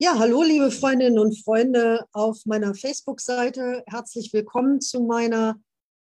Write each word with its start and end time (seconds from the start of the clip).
Ja, 0.00 0.16
hallo, 0.16 0.44
liebe 0.44 0.70
Freundinnen 0.70 1.18
und 1.18 1.42
Freunde 1.42 2.06
auf 2.12 2.46
meiner 2.46 2.72
Facebook-Seite. 2.72 3.82
Herzlich 3.84 4.32
willkommen 4.32 4.80
zu 4.80 5.00
meiner 5.00 5.60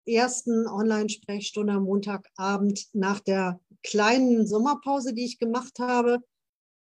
ersten 0.05 0.67
Online-Sprechstunde 0.67 1.75
am 1.75 1.85
Montagabend 1.85 2.89
nach 2.95 3.21
der 3.21 3.61
kleinen 3.85 4.45
Sommerpause, 4.45 5.15
die 5.15 5.25
ich 5.25 5.39
gemacht 5.39 5.79
habe. 5.79 6.19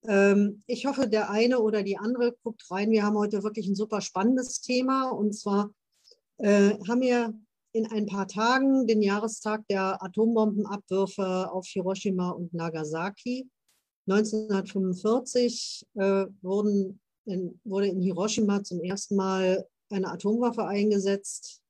Ähm, 0.08 0.64
ich 0.66 0.86
hoffe, 0.86 1.06
der 1.06 1.30
eine 1.30 1.60
oder 1.60 1.84
die 1.84 1.96
andere 1.96 2.34
guckt 2.42 2.68
rein. 2.72 2.90
Wir 2.90 3.04
haben 3.04 3.16
heute 3.16 3.44
wirklich 3.44 3.68
ein 3.68 3.76
super 3.76 4.00
spannendes 4.00 4.60
Thema. 4.60 5.10
Und 5.10 5.32
zwar 5.32 5.70
äh, 6.38 6.70
haben 6.88 7.02
wir 7.02 7.38
in 7.70 7.86
ein 7.86 8.06
paar 8.06 8.26
Tagen 8.26 8.88
den 8.88 9.00
Jahrestag 9.00 9.64
der 9.68 10.02
Atombombenabwürfe 10.02 11.52
auf 11.52 11.68
Hiroshima 11.68 12.30
und 12.30 12.52
Nagasaki. 12.52 13.48
1945 14.08 15.86
äh, 15.94 16.26
wurden 16.42 17.00
in, 17.26 17.60
wurde 17.64 17.88
in 17.88 18.00
Hiroshima 18.00 18.62
zum 18.62 18.80
ersten 18.80 19.16
Mal 19.16 19.66
eine 19.90 20.10
Atomwaffe 20.10 20.64
eingesetzt. 20.64 21.60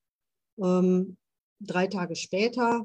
Ähm, 0.59 1.17
drei 1.61 1.87
Tage 1.87 2.15
später, 2.15 2.85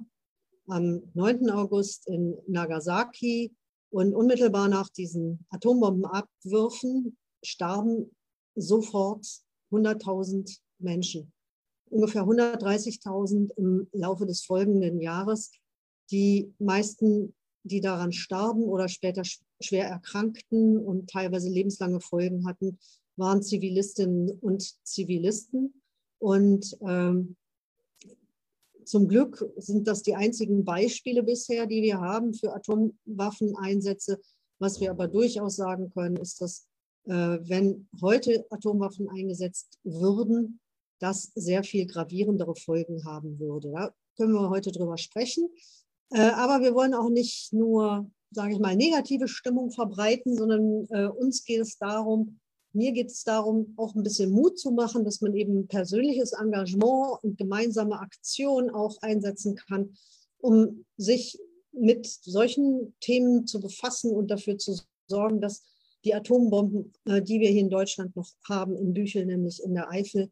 am 0.67 1.03
9. 1.13 1.49
August 1.49 2.07
in 2.07 2.37
Nagasaki. 2.47 3.53
Und 3.93 4.15
unmittelbar 4.15 4.69
nach 4.69 4.87
diesen 4.87 5.45
Atombombenabwürfen 5.49 7.17
starben 7.43 8.15
sofort 8.55 9.25
100.000 9.69 10.59
Menschen. 10.79 11.33
Ungefähr 11.89 12.23
130.000 12.23 13.51
im 13.57 13.89
Laufe 13.91 14.25
des 14.25 14.45
folgenden 14.45 15.01
Jahres. 15.01 15.51
Die 16.09 16.53
meisten 16.57 17.35
die 17.63 17.81
daran 17.81 18.11
starben 18.11 18.63
oder 18.63 18.87
später 18.87 19.23
schwer 19.61 19.87
erkrankten 19.87 20.77
und 20.77 21.09
teilweise 21.09 21.49
lebenslange 21.49 22.01
Folgen 22.01 22.47
hatten, 22.47 22.79
waren 23.15 23.43
Zivilistinnen 23.43 24.31
und 24.39 24.63
Zivilisten. 24.83 25.81
Und 26.19 26.77
ähm, 26.81 27.35
zum 28.85 29.07
Glück 29.07 29.45
sind 29.57 29.87
das 29.87 30.01
die 30.01 30.15
einzigen 30.15 30.65
Beispiele 30.65 31.23
bisher, 31.23 31.67
die 31.67 31.81
wir 31.81 31.99
haben 31.99 32.33
für 32.33 32.53
Atomwaffeneinsätze. 32.53 34.19
Was 34.59 34.79
wir 34.79 34.91
aber 34.91 35.07
durchaus 35.07 35.55
sagen 35.55 35.91
können, 35.91 36.17
ist, 36.17 36.41
dass 36.41 36.67
äh, 37.05 37.39
wenn 37.41 37.87
heute 38.01 38.45
Atomwaffen 38.49 39.09
eingesetzt 39.09 39.79
würden, 39.83 40.59
das 40.99 41.31
sehr 41.35 41.63
viel 41.63 41.87
gravierendere 41.87 42.55
Folgen 42.55 43.03
haben 43.05 43.39
würde. 43.39 43.71
Da 43.71 43.93
können 44.17 44.33
wir 44.33 44.49
heute 44.49 44.71
drüber 44.71 44.97
sprechen. 44.97 45.49
Äh, 46.11 46.29
aber 46.31 46.61
wir 46.61 46.75
wollen 46.75 46.93
auch 46.93 47.09
nicht 47.09 47.53
nur, 47.53 48.09
sage 48.31 48.53
ich 48.53 48.59
mal, 48.59 48.75
negative 48.75 49.27
Stimmung 49.27 49.71
verbreiten, 49.71 50.35
sondern 50.35 50.85
äh, 50.89 51.07
uns 51.07 51.45
geht 51.45 51.61
es 51.61 51.77
darum, 51.77 52.39
mir 52.73 52.91
geht 52.93 53.07
es 53.07 53.23
darum, 53.23 53.73
auch 53.77 53.95
ein 53.95 54.03
bisschen 54.03 54.31
Mut 54.31 54.57
zu 54.57 54.71
machen, 54.71 55.03
dass 55.03 55.19
man 55.21 55.35
eben 55.35 55.67
persönliches 55.67 56.31
Engagement 56.33 57.21
und 57.21 57.37
gemeinsame 57.37 57.99
Aktion 57.99 58.69
auch 58.69 59.01
einsetzen 59.01 59.55
kann, 59.55 59.93
um 60.39 60.85
sich 60.95 61.37
mit 61.73 62.05
solchen 62.05 62.93
Themen 62.99 63.45
zu 63.45 63.59
befassen 63.59 64.11
und 64.11 64.31
dafür 64.31 64.57
zu 64.57 64.79
sorgen, 65.07 65.41
dass 65.41 65.63
die 66.03 66.13
Atombomben, 66.13 66.93
äh, 67.05 67.21
die 67.21 67.39
wir 67.39 67.49
hier 67.49 67.61
in 67.61 67.69
Deutschland 67.69 68.15
noch 68.15 68.29
haben, 68.47 68.75
in 68.75 68.93
Büchel, 68.93 69.25
nämlich 69.25 69.61
in 69.63 69.73
der 69.73 69.89
Eifel, 69.89 70.29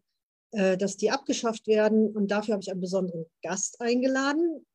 dass 0.52 0.97
die 0.97 1.11
abgeschafft 1.11 1.67
werden. 1.67 2.09
Und 2.09 2.31
dafür 2.31 2.53
habe 2.53 2.64
ich 2.64 2.71
einen 2.71 2.81
besonderen 2.81 3.27
Gast 3.43 3.80
eingeladen. 3.81 4.66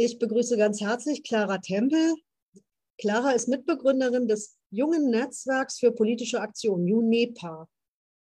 Ich 0.00 0.20
begrüße 0.20 0.56
ganz 0.56 0.80
herzlich 0.80 1.24
Clara 1.24 1.58
Tempel. 1.58 2.14
Clara 2.98 3.32
ist 3.32 3.48
Mitbegründerin 3.48 4.28
des 4.28 4.56
jungen 4.70 5.10
Netzwerks 5.10 5.80
für 5.80 5.90
politische 5.90 6.40
Aktion, 6.40 6.82
UNEPA. 6.82 7.68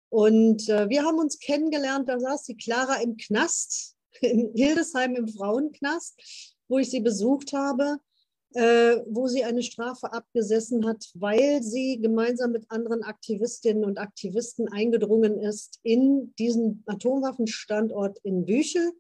Und 0.10 0.70
äh, 0.70 0.88
wir 0.90 1.04
haben 1.04 1.18
uns 1.18 1.40
kennengelernt, 1.40 2.08
da 2.10 2.20
saß 2.20 2.44
die 2.44 2.58
Clara 2.58 3.02
im 3.02 3.18
Knast, 3.18 3.96
in 4.22 4.52
Hildesheim 4.54 5.16
im 5.16 5.28
Frauenknast, 5.28 6.62
wo 6.68 6.78
ich 6.78 6.92
sie 6.92 7.00
besucht 7.00 7.54
habe, 7.54 7.98
äh, 8.54 8.98
wo 9.08 9.28
sie 9.28 9.44
eine 9.44 9.64
Strafe 9.64 10.14
abgesessen 10.14 10.86
hat, 10.86 11.10
weil 11.16 11.64
sie 11.64 12.00
gemeinsam 12.00 12.52
mit 12.52 12.70
anderen 12.70 13.02
Aktivistinnen 13.02 13.84
und 13.84 13.98
Aktivisten 13.98 14.72
eingedrungen 14.72 15.40
ist 15.40 15.80
in 15.82 16.36
diesen 16.38 16.84
Atomwaffenstandort 16.86 18.20
in 18.22 18.46
Büchel, 18.46 18.92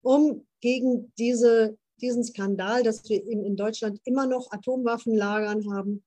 um 0.00 0.46
gegen 0.60 1.12
diese 1.18 1.76
diesen 2.04 2.22
Skandal, 2.22 2.82
dass 2.82 3.08
wir 3.08 3.24
eben 3.24 3.44
in 3.44 3.56
Deutschland 3.56 3.98
immer 4.04 4.26
noch 4.26 4.52
Atomwaffenlagern 4.52 5.72
haben 5.72 6.04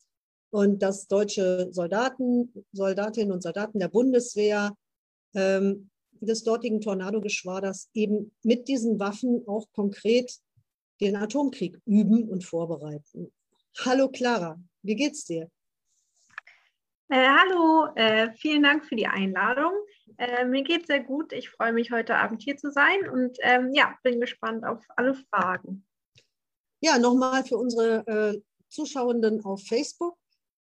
und 0.52 0.82
dass 0.82 1.08
deutsche 1.08 1.68
Soldaten, 1.72 2.54
Soldatinnen 2.72 3.32
und 3.32 3.42
Soldaten 3.42 3.80
der 3.80 3.90
Bundeswehr 3.90 4.76
ähm, 5.34 5.90
des 6.20 6.44
dortigen 6.44 6.82
Tornado-Geschwaders 6.82 7.90
eben 7.94 8.32
mit 8.44 8.68
diesen 8.68 9.00
Waffen 9.00 9.44
auch 9.48 9.68
konkret 9.74 10.32
den 11.02 11.16
Atomkrieg 11.16 11.80
üben 11.86 12.30
und 12.30 12.44
vorbereiten. 12.44 13.32
Hallo 13.86 14.10
Clara, 14.10 14.60
wie 14.84 14.96
geht's 14.96 15.26
dir? 15.26 15.50
Äh, 17.10 17.26
hallo, 17.26 17.88
äh, 17.96 18.32
vielen 18.34 18.64
Dank 18.64 18.86
für 18.86 18.96
die 18.96 19.08
Einladung. 19.08 19.72
Äh, 20.18 20.46
mir 20.46 20.64
geht 20.64 20.88
sehr 20.88 21.02
gut. 21.02 21.32
Ich 21.32 21.50
freue 21.50 21.72
mich, 21.72 21.92
heute 21.92 22.16
Abend 22.16 22.42
hier 22.42 22.58
zu 22.58 22.70
sein 22.72 23.10
und 23.10 23.38
ähm, 23.42 23.72
ja, 23.74 23.96
bin 24.04 24.20
gespannt 24.20 24.66
auf 24.66 24.84
alle 24.96 25.14
Fragen. 25.14 25.87
Ja, 26.80 27.00
nochmal 27.00 27.44
für 27.44 27.58
unsere 27.58 28.06
äh, 28.08 28.42
Zuschauenden 28.70 29.44
auf 29.44 29.64
Facebook. 29.64 30.16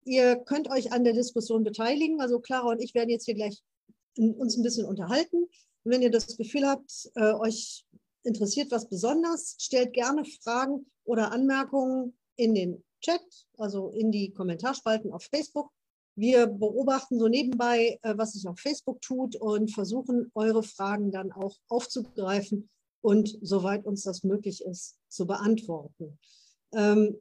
Ihr 0.03 0.35
könnt 0.37 0.69
euch 0.69 0.91
an 0.91 1.03
der 1.03 1.13
Diskussion 1.13 1.63
beteiligen. 1.63 2.19
Also 2.19 2.39
Clara 2.39 2.69
und 2.69 2.81
ich 2.81 2.93
werden 2.93 3.09
jetzt 3.09 3.25
hier 3.25 3.35
gleich 3.35 3.61
uns 4.17 4.57
ein 4.57 4.63
bisschen 4.63 4.85
unterhalten. 4.85 5.43
Und 5.43 5.91
wenn 5.91 6.01
ihr 6.01 6.11
das 6.11 6.35
Gefühl 6.35 6.67
habt, 6.67 7.09
äh, 7.15 7.33
euch 7.33 7.85
interessiert 8.23 8.71
was 8.71 8.89
besonders, 8.89 9.55
stellt 9.59 9.93
gerne 9.93 10.25
Fragen 10.25 10.85
oder 11.05 11.31
Anmerkungen 11.31 12.17
in 12.35 12.53
den 12.55 12.83
Chat, 13.01 13.21
also 13.57 13.89
in 13.89 14.11
die 14.11 14.31
Kommentarspalten 14.33 15.11
auf 15.11 15.23
Facebook. 15.23 15.71
Wir 16.15 16.45
beobachten 16.45 17.19
so 17.19 17.29
nebenbei, 17.29 17.99
äh, 18.01 18.17
was 18.17 18.33
sich 18.33 18.47
auf 18.47 18.59
Facebook 18.59 19.01
tut 19.01 19.37
und 19.37 19.71
versuchen, 19.71 20.29
eure 20.35 20.61
Fragen 20.61 21.11
dann 21.11 21.31
auch 21.31 21.55
aufzugreifen 21.69 22.69
und 23.01 23.37
soweit 23.41 23.85
uns 23.85 24.03
das 24.03 24.23
möglich 24.23 24.63
ist, 24.63 24.97
zu 25.09 25.25
beantworten. 25.25 26.19
Ähm, 26.73 27.17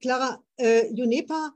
Clara, 0.00 0.42
äh, 0.56 0.88
UNEPA 0.90 1.52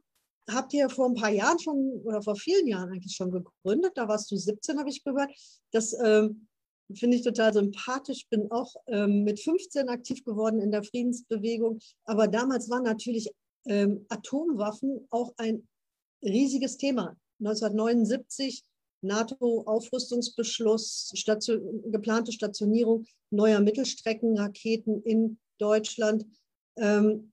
habt 0.51 0.73
ihr 0.75 0.89
vor 0.91 1.07
ein 1.07 1.15
paar 1.15 1.31
Jahren 1.31 1.59
schon 1.59 2.03
oder 2.05 2.23
vor 2.23 2.37
vielen 2.37 2.67
Jahren 2.67 2.91
eigentlich 2.91 3.15
schon 3.15 3.31
gegründet. 3.31 3.93
Da 3.95 4.09
warst 4.09 4.31
du 4.31 4.37
17, 4.37 4.79
habe 4.79 4.91
ich 4.91 5.03
gehört. 5.03 5.31
Das 5.73 5.95
ähm, 6.05 6.49
finde 6.95 7.17
ich 7.17 7.23
total 7.23 7.53
sympathisch. 7.53 8.27
Bin 8.29 8.51
auch 8.51 8.75
ähm, 8.87 9.25
mit 9.25 9.41
15 9.41 9.89
aktiv 9.89 10.23
geworden 10.25 10.61
in 10.61 10.71
der 10.71 10.83
Friedensbewegung. 10.83 11.79
Aber 12.05 12.29
damals 12.29 12.69
waren 12.69 12.83
natürlich 12.83 13.31
ähm, 13.67 14.05
Atomwaffen 14.09 15.07
auch 15.11 15.33
ein 15.39 15.67
riesiges 16.23 16.77
Thema. 16.77 17.17
1979 17.41 18.65
NATO-Aufrüstungsbeschluss, 19.05 21.13
Station, 21.15 21.93
geplante 21.93 22.33
Stationierung 22.33 23.07
neuer 23.31 23.61
Mittelstreckenraketen 23.61 25.03
in 25.03 25.39
Deutschland. 25.59 26.27
Ähm, 26.77 27.33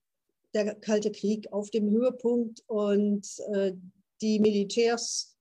der 0.53 0.75
Kalte 0.75 1.11
Krieg 1.11 1.51
auf 1.51 1.69
dem 1.69 1.89
Höhepunkt 1.89 2.63
und 2.67 3.27
äh, 3.53 3.73
die 4.21 4.39
Militärs 4.39 5.35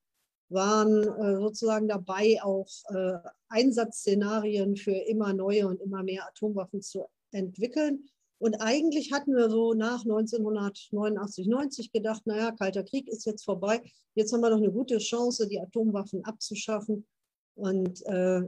waren 0.49 1.03
äh, 1.03 1.37
sozusagen 1.37 1.89
dabei, 1.89 2.39
auch 2.43 2.69
äh, 2.89 3.19
Einsatzszenarien 3.49 4.77
für 4.77 4.93
immer 4.93 5.33
neue 5.33 5.67
und 5.67 5.81
immer 5.81 6.03
mehr 6.03 6.27
Atomwaffen 6.27 6.83
zu 6.83 7.07
entwickeln. 7.33 8.09
Und 8.41 8.55
eigentlich 8.63 9.13
hatten 9.13 9.37
wir 9.37 9.51
so 9.51 9.75
nach 9.75 10.01
1989, 10.01 11.47
90 11.47 11.93
gedacht, 11.93 12.27
naja, 12.27 12.53
Kalter 12.53 12.83
Krieg 12.83 13.07
ist 13.07 13.27
jetzt 13.27 13.45
vorbei. 13.45 13.83
Jetzt 14.15 14.33
haben 14.33 14.41
wir 14.41 14.49
noch 14.49 14.57
eine 14.57 14.73
gute 14.73 14.97
Chance, 14.97 15.47
die 15.47 15.61
Atomwaffen 15.61 16.25
abzuschaffen. 16.25 17.07
Und 17.55 18.01
äh, 18.07 18.41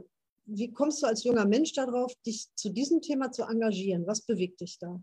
wie 0.45 0.71
kommst 0.71 1.03
du 1.03 1.07
als 1.07 1.23
junger 1.23 1.45
Mensch 1.45 1.73
darauf, 1.73 2.11
dich 2.25 2.47
zu 2.55 2.69
diesem 2.69 3.01
Thema 3.01 3.31
zu 3.31 3.43
engagieren? 3.43 4.07
Was 4.07 4.21
bewegt 4.21 4.61
dich 4.61 4.79
da? 4.79 4.99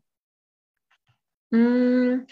Mm, 1.51 2.27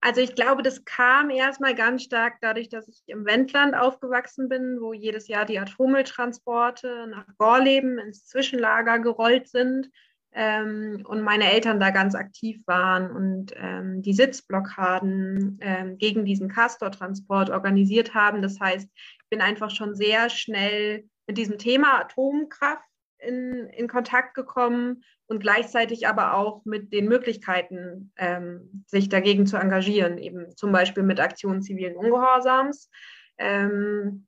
also 0.00 0.20
ich 0.20 0.36
glaube, 0.36 0.62
das 0.62 0.84
kam 0.84 1.30
erstmal 1.30 1.74
ganz 1.74 2.04
stark 2.04 2.36
dadurch, 2.40 2.68
dass 2.68 2.86
ich 2.86 3.02
im 3.06 3.24
Wendland 3.24 3.74
aufgewachsen 3.74 4.48
bin, 4.48 4.80
wo 4.80 4.92
jedes 4.92 5.26
Jahr 5.26 5.46
die 5.46 5.58
Atommülltransporte 5.58 7.08
nach 7.08 7.26
Gorleben 7.38 7.98
ins 7.98 8.24
Zwischenlager 8.26 9.00
gerollt 9.00 9.48
sind 9.48 9.90
ähm, 10.32 11.02
und 11.06 11.22
meine 11.22 11.50
Eltern 11.50 11.80
da 11.80 11.90
ganz 11.90 12.14
aktiv 12.14 12.60
waren 12.66 13.10
und 13.10 13.52
ähm, 13.56 14.02
die 14.02 14.12
Sitzblockaden 14.12 15.58
ähm, 15.60 15.98
gegen 15.98 16.24
diesen 16.24 16.48
Castor-Transport 16.48 17.50
organisiert 17.50 18.14
haben. 18.14 18.42
Das 18.42 18.60
heißt, 18.60 18.88
ich 18.94 19.28
bin 19.30 19.40
einfach 19.40 19.70
schon 19.70 19.94
sehr 19.94 20.30
schnell 20.30 21.04
mit 21.26 21.38
diesem 21.38 21.58
Thema 21.58 22.00
Atomkraft 22.00 22.84
in, 23.18 23.68
in 23.70 23.88
Kontakt 23.88 24.34
gekommen 24.34 25.02
und 25.26 25.40
gleichzeitig 25.40 26.06
aber 26.06 26.34
auch 26.34 26.64
mit 26.64 26.92
den 26.92 27.08
Möglichkeiten, 27.08 28.12
ähm, 28.16 28.84
sich 28.86 29.08
dagegen 29.08 29.46
zu 29.46 29.56
engagieren, 29.56 30.18
eben 30.18 30.56
zum 30.56 30.72
Beispiel 30.72 31.02
mit 31.02 31.20
Aktionen 31.20 31.62
zivilen 31.62 31.96
Ungehorsams. 31.96 32.90
Ähm, 33.38 34.27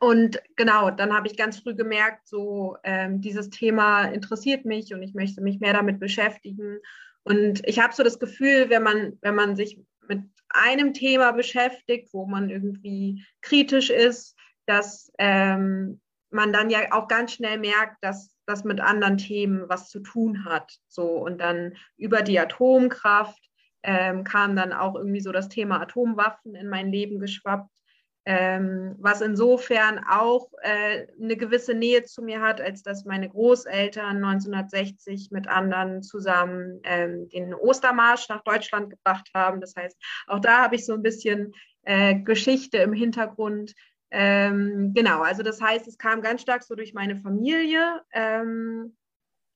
und 0.00 0.40
genau, 0.56 0.90
dann 0.90 1.12
habe 1.12 1.26
ich 1.26 1.36
ganz 1.36 1.58
früh 1.58 1.74
gemerkt, 1.74 2.26
so 2.26 2.76
ähm, 2.84 3.20
dieses 3.20 3.50
Thema 3.50 4.04
interessiert 4.04 4.64
mich 4.64 4.94
und 4.94 5.02
ich 5.02 5.14
möchte 5.14 5.40
mich 5.40 5.60
mehr 5.60 5.72
damit 5.72 6.00
beschäftigen. 6.00 6.78
Und 7.24 7.66
ich 7.66 7.80
habe 7.80 7.94
so 7.94 8.02
das 8.02 8.18
Gefühl, 8.18 8.70
wenn 8.70 8.82
man, 8.82 9.18
wenn 9.20 9.34
man 9.34 9.56
sich 9.56 9.80
mit 10.08 10.22
einem 10.48 10.94
Thema 10.94 11.32
beschäftigt, 11.32 12.08
wo 12.12 12.26
man 12.26 12.48
irgendwie 12.48 13.24
kritisch 13.42 13.90
ist, 13.90 14.36
dass 14.66 15.12
ähm, 15.18 16.00
man 16.30 16.52
dann 16.52 16.70
ja 16.70 16.92
auch 16.92 17.08
ganz 17.08 17.32
schnell 17.32 17.58
merkt, 17.58 17.96
dass 18.02 18.34
das 18.46 18.64
mit 18.64 18.80
anderen 18.80 19.18
Themen 19.18 19.68
was 19.68 19.88
zu 19.88 20.00
tun 20.00 20.44
hat. 20.44 20.78
So 20.88 21.04
und 21.04 21.38
dann 21.38 21.76
über 21.96 22.22
die 22.22 22.38
Atomkraft 22.38 23.42
ähm, 23.82 24.24
kam 24.24 24.56
dann 24.56 24.72
auch 24.72 24.94
irgendwie 24.96 25.20
so 25.20 25.32
das 25.32 25.48
Thema 25.48 25.80
Atomwaffen 25.80 26.54
in 26.54 26.68
mein 26.68 26.90
Leben 26.90 27.18
geschwappt 27.20 27.70
ähm, 28.30 28.94
was 28.98 29.22
insofern 29.22 30.04
auch 30.06 30.50
äh, 30.60 31.06
eine 31.18 31.34
gewisse 31.38 31.72
Nähe 31.72 32.04
zu 32.04 32.20
mir 32.20 32.42
hat, 32.42 32.60
als 32.60 32.82
dass 32.82 33.06
meine 33.06 33.30
Großeltern 33.30 34.22
1960 34.22 35.30
mit 35.30 35.48
anderen 35.48 36.02
zusammen 36.02 36.78
ähm, 36.84 37.30
den 37.30 37.54
Ostermarsch 37.54 38.28
nach 38.28 38.42
Deutschland 38.42 38.90
gebracht 38.90 39.30
haben. 39.34 39.62
Das 39.62 39.74
heißt, 39.74 39.96
auch 40.26 40.40
da 40.40 40.62
habe 40.62 40.74
ich 40.74 40.84
so 40.84 40.92
ein 40.92 41.02
bisschen 41.02 41.54
äh, 41.84 42.16
Geschichte 42.16 42.76
im 42.76 42.92
Hintergrund. 42.92 43.72
Ähm, 44.10 44.92
genau, 44.94 45.22
also 45.22 45.42
das 45.42 45.62
heißt, 45.62 45.88
es 45.88 45.96
kam 45.96 46.20
ganz 46.20 46.42
stark 46.42 46.62
so 46.64 46.74
durch 46.74 46.92
meine 46.92 47.16
Familie. 47.16 48.02
Ähm, 48.12 48.94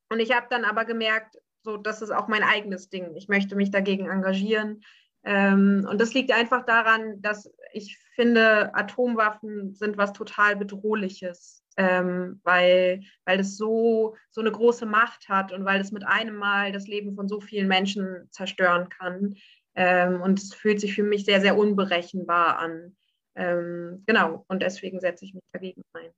und 0.08 0.18
ich 0.18 0.34
habe 0.34 0.46
dann 0.48 0.64
aber 0.64 0.86
gemerkt, 0.86 1.36
so, 1.62 1.76
das 1.76 2.00
ist 2.00 2.10
auch 2.10 2.26
mein 2.26 2.42
eigenes 2.42 2.88
Ding. 2.88 3.16
Ich 3.16 3.28
möchte 3.28 3.54
mich 3.54 3.70
dagegen 3.70 4.08
engagieren. 4.08 4.80
Ähm, 5.24 5.86
und 5.88 6.00
das 6.00 6.14
liegt 6.14 6.32
einfach 6.32 6.64
daran, 6.64 7.20
dass 7.22 7.50
ich 7.72 7.98
finde, 8.14 8.74
Atomwaffen 8.74 9.74
sind 9.74 9.96
was 9.96 10.12
total 10.12 10.56
Bedrohliches, 10.56 11.62
ähm, 11.76 12.40
weil, 12.42 13.02
weil 13.24 13.40
es 13.40 13.56
so, 13.56 14.16
so 14.30 14.40
eine 14.40 14.52
große 14.52 14.84
Macht 14.84 15.28
hat 15.28 15.52
und 15.52 15.64
weil 15.64 15.80
es 15.80 15.92
mit 15.92 16.04
einem 16.04 16.36
Mal 16.36 16.72
das 16.72 16.86
Leben 16.86 17.14
von 17.14 17.28
so 17.28 17.40
vielen 17.40 17.68
Menschen 17.68 18.28
zerstören 18.30 18.88
kann. 18.88 19.36
Ähm, 19.74 20.20
und 20.20 20.38
es 20.40 20.52
fühlt 20.52 20.80
sich 20.80 20.94
für 20.94 21.04
mich 21.04 21.24
sehr, 21.24 21.40
sehr 21.40 21.56
unberechenbar 21.56 22.58
an. 22.58 22.96
Genau, 23.34 24.44
und 24.48 24.60
deswegen 24.60 25.00
setze 25.00 25.24
ich 25.24 25.32
mich 25.32 25.42
dagegen 25.54 25.82
ein. 25.94 26.10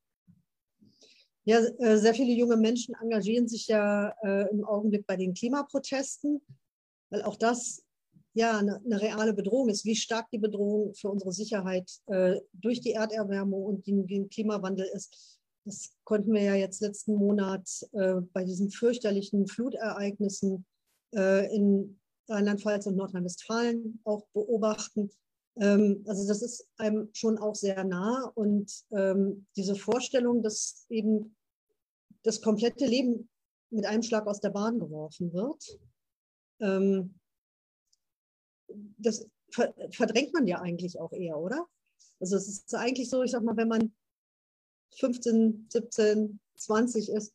Ja, 1.44 1.58
äh, 1.58 1.96
sehr 1.98 2.14
viele 2.14 2.32
junge 2.32 2.56
Menschen 2.56 2.94
engagieren 3.00 3.48
sich 3.48 3.68
ja 3.68 4.14
äh, 4.22 4.48
im 4.50 4.64
Augenblick 4.64 5.06
bei 5.06 5.16
den 5.16 5.34
Klimaprotesten, 5.34 6.40
weil 7.10 7.22
auch 7.22 7.36
das 7.36 7.84
ja 8.34 8.58
eine, 8.58 8.80
eine, 8.84 9.00
reale 9.00 9.32
Bedrohung 9.32 9.68
ist, 9.68 9.84
wie 9.84 9.96
stark 9.96 10.28
die 10.30 10.38
Bedrohung 10.38 10.94
für 10.94 11.08
unsere 11.08 11.32
Sicherheit 11.32 11.90
äh, 12.06 12.40
durch 12.52 12.80
die 12.80 12.92
Erderwärmung 12.92 13.64
und 13.64 13.86
den, 13.86 14.06
den, 14.06 14.28
Klimawandel 14.28 14.86
ist. 14.92 15.38
Das 15.64 15.94
konnten 16.04 16.32
wir 16.32 16.42
ja 16.42 16.54
jetzt 16.54 16.82
letzten 16.82 17.14
Monat 17.14 17.68
äh, 17.92 18.16
bei 18.32 18.44
diesen 18.44 18.70
fürchterlichen 18.70 19.46
Flutereignissen 19.46 20.66
äh, 21.14 21.54
in 21.54 21.98
Rheinland-Pfalz 22.28 22.86
und 22.86 22.96
Nordrhein-Westfalen 22.96 24.00
auch 24.04 24.26
beobachten. 24.32 25.10
Ähm, 25.56 26.04
also 26.06 26.26
das 26.26 26.42
ist 26.42 26.66
einem 26.76 27.08
schon 27.12 27.38
auch 27.38 27.54
sehr 27.54 27.84
nah 27.84 28.30
und 28.34 28.70
ähm, 28.90 29.46
diese 29.56 29.76
Vorstellung, 29.76 30.42
dass 30.42 30.86
eben 30.88 31.36
das 32.24 32.40
komplette 32.40 32.86
Leben 32.86 33.28
mit 33.70 33.86
einem 33.86 34.02
Schlag 34.02 34.26
aus 34.26 34.40
der 34.40 34.50
Bahn 34.50 34.78
geworfen 34.78 35.32
wird, 35.32 35.78
ähm, 36.60 37.14
das 38.98 39.26
verdrängt 39.50 40.32
man 40.32 40.46
ja 40.46 40.60
eigentlich 40.60 40.98
auch 40.98 41.12
eher, 41.12 41.38
oder? 41.38 41.66
Also 42.20 42.36
es 42.36 42.48
ist 42.48 42.74
eigentlich 42.74 43.10
so, 43.10 43.22
ich 43.22 43.30
sag 43.30 43.42
mal, 43.42 43.56
wenn 43.56 43.68
man 43.68 43.92
15, 44.96 45.66
17, 45.70 46.40
20 46.56 47.08
ist, 47.10 47.32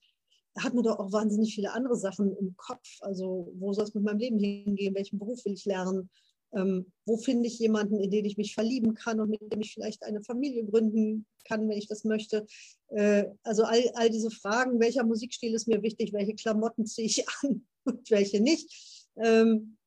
hat 0.58 0.74
man 0.74 0.84
doch 0.84 1.00
auch 1.00 1.12
wahnsinnig 1.12 1.54
viele 1.54 1.72
andere 1.72 1.96
Sachen 1.96 2.36
im 2.38 2.56
Kopf. 2.58 2.98
Also 3.02 3.52
wo 3.56 3.74
soll 3.74 3.86
es 3.86 3.94
mit 3.94 4.04
meinem 4.04 4.20
Leben 4.20 4.40
hingehen? 4.40 4.96
Welchen 4.96 5.20
Beruf 5.20 5.44
will 5.46 5.54
ich 5.54 5.66
lernen? 5.66 6.10
Ähm, 6.52 6.92
wo 7.06 7.18
finde 7.18 7.48
ich 7.48 7.60
jemanden, 7.60 8.00
in 8.00 8.10
den 8.10 8.26
ich 8.26 8.38
mich 8.38 8.56
verlieben 8.56 8.96
kann 8.96 9.20
und 9.20 9.30
mit 9.30 9.42
dem 9.42 9.62
ich 9.62 9.74
vielleicht 9.74 10.04
eine 10.04 10.24
Familie 10.24 10.66
gründen 10.66 11.28
kann, 11.46 11.70
wenn 11.70 11.78
ich 11.78 11.88
das 11.88 12.04
möchte? 12.04 12.48
Äh, 12.88 13.26
also 13.44 13.64
all, 13.64 13.84
all 13.94 14.10
diese 14.10 14.31
Fragen, 14.31 14.80
welcher 14.80 15.04
Musikstil 15.04 15.54
ist 15.54 15.68
mir 15.68 15.84
wichtig, 15.84 16.12
welche 16.12 16.34
Klamotten 16.34 16.88
ziehe 16.88 17.06
ich 17.06 17.26
an 17.44 17.68
und 17.84 18.10
welche 18.10 18.42
nicht? 18.42 19.08
Ähm, 19.18 19.78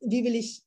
wie 0.00 0.24
will 0.24 0.34
ich 0.34 0.64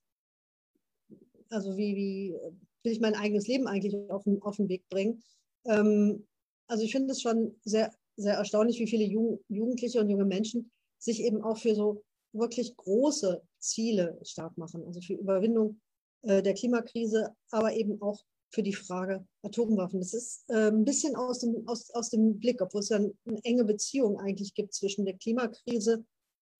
also 1.50 1.76
wie, 1.76 1.96
wie 1.96 2.34
will 2.82 2.92
ich 2.92 3.00
mein 3.00 3.14
eigenes 3.14 3.46
Leben 3.46 3.66
eigentlich 3.66 3.96
auf 4.10 4.24
den, 4.24 4.40
auf 4.42 4.56
den 4.56 4.68
Weg 4.68 4.88
bringen. 4.88 5.22
Ähm, 5.66 6.26
also 6.66 6.84
ich 6.84 6.92
finde 6.92 7.12
es 7.12 7.22
schon 7.22 7.54
sehr, 7.64 7.92
sehr 8.16 8.34
erstaunlich, 8.34 8.78
wie 8.78 8.86
viele 8.86 9.04
Jugend, 9.04 9.40
Jugendliche 9.48 10.00
und 10.00 10.08
junge 10.08 10.24
Menschen 10.24 10.70
sich 10.98 11.22
eben 11.22 11.42
auch 11.42 11.58
für 11.58 11.74
so 11.74 12.02
wirklich 12.32 12.76
große 12.76 13.42
Ziele 13.58 14.18
stark 14.22 14.56
machen, 14.58 14.84
also 14.86 15.00
für 15.00 15.14
Überwindung 15.14 15.80
äh, 16.22 16.42
der 16.42 16.54
Klimakrise, 16.54 17.34
aber 17.50 17.74
eben 17.74 18.00
auch 18.02 18.22
für 18.50 18.62
die 18.62 18.72
Frage 18.72 19.26
Atomwaffen. 19.42 20.00
Das 20.00 20.14
ist 20.14 20.44
äh, 20.48 20.68
ein 20.68 20.84
bisschen 20.84 21.16
aus 21.16 21.40
dem, 21.40 21.66
aus, 21.66 21.90
aus 21.90 22.10
dem 22.10 22.38
Blick, 22.38 22.62
obwohl 22.62 22.80
es 22.80 22.88
ja 22.88 22.96
eine 22.96 23.44
enge 23.44 23.64
Beziehung 23.64 24.18
eigentlich 24.18 24.54
gibt 24.54 24.74
zwischen 24.74 25.04
der 25.04 25.16
Klimakrise 25.16 26.04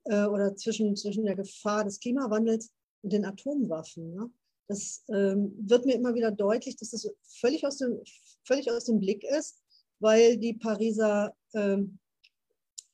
äh, 0.04 0.26
oder 0.26 0.56
zwischen, 0.56 0.96
zwischen 0.96 1.24
der 1.24 1.36
Gefahr 1.36 1.84
des 1.84 2.00
Klimawandels 2.00 2.72
und 3.02 3.12
den 3.12 3.24
Atomwaffen. 3.24 4.14
Ne? 4.14 4.30
Das 4.68 5.04
ähm, 5.08 5.52
wird 5.58 5.84
mir 5.84 5.94
immer 5.94 6.14
wieder 6.14 6.30
deutlich, 6.30 6.76
dass 6.76 6.90
das 6.90 7.08
völlig 7.40 7.66
aus 7.66 7.78
dem, 7.78 8.00
völlig 8.44 8.70
aus 8.70 8.84
dem 8.84 8.98
Blick 8.98 9.24
ist, 9.24 9.62
weil 10.00 10.38
die 10.38 10.54
Pariser 10.54 11.34
ähm, 11.54 11.98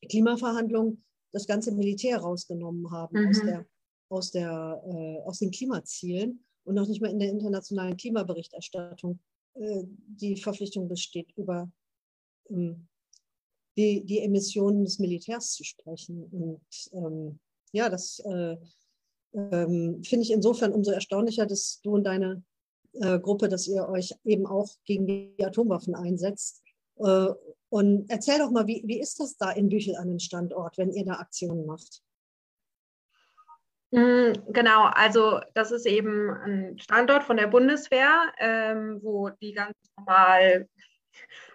Klimaverhandlungen 0.09 1.05
das 1.33 1.47
ganze 1.47 1.73
Militär 1.73 2.19
rausgenommen 2.19 2.91
haben 2.91 3.21
mhm. 3.21 3.29
aus, 3.29 3.41
der, 3.41 3.67
aus, 4.09 4.31
der, 4.33 4.83
äh, 4.87 5.29
aus 5.29 5.39
den 5.39 5.51
Klimazielen 5.51 6.45
und 6.65 6.75
noch 6.75 6.89
nicht 6.89 7.01
mal 7.01 7.11
in 7.11 7.19
der 7.19 7.31
internationalen 7.31 7.97
Klimaberichterstattung 7.97 9.21
äh, 9.55 9.85
die 9.85 10.37
Verpflichtung 10.37 10.89
besteht, 10.89 11.33
über 11.37 11.71
ähm, 12.49 12.89
die, 13.77 14.05
die 14.05 14.21
Emissionen 14.21 14.85
des 14.85 14.99
Militärs 14.99 15.53
zu 15.53 15.65
sprechen. 15.65 16.25
Und 16.25 16.61
ähm, 16.93 17.39
ja, 17.73 17.89
das 17.89 18.19
äh, 18.21 18.57
ähm, 19.35 20.03
finde 20.05 20.25
ich 20.25 20.33
insofern 20.33 20.73
umso 20.73 20.91
erstaunlicher, 20.91 21.47
dass 21.47 21.81
du 21.83 21.95
und 21.95 22.05
deine 22.05 22.43
äh, 22.95 23.19
Gruppe, 23.19 23.49
dass 23.49 23.69
ihr 23.69 23.89
euch 23.89 24.15
eben 24.25 24.47
auch 24.47 24.69
gegen 24.85 25.07
die 25.07 25.45
Atomwaffen 25.45 25.95
einsetzt. 25.95 26.63
Äh, 26.99 27.29
und 27.69 28.11
erzähl 28.11 28.39
doch 28.39 28.51
mal, 28.51 28.67
wie, 28.67 28.83
wie 28.85 29.01
ist 29.01 29.21
das 29.21 29.37
da 29.37 29.51
in 29.53 29.69
Büchel 29.69 29.97
an 29.97 30.09
dem 30.09 30.19
Standort, 30.19 30.77
wenn 30.77 30.93
ihr 30.93 31.05
da 31.05 31.15
Aktionen 31.15 31.67
macht? 31.67 32.03
Mm, 33.93 34.33
genau, 34.49 34.85
also 34.85 35.41
das 35.55 35.71
ist 35.73 35.87
eben 35.87 36.31
ein 36.31 36.79
Standort 36.79 37.25
von 37.25 37.37
der 37.37 37.49
Bundeswehr, 37.49 38.33
ähm, 38.39 39.01
wo 39.03 39.31
die 39.31 39.53
ganz 39.53 39.75
normal, 39.97 40.69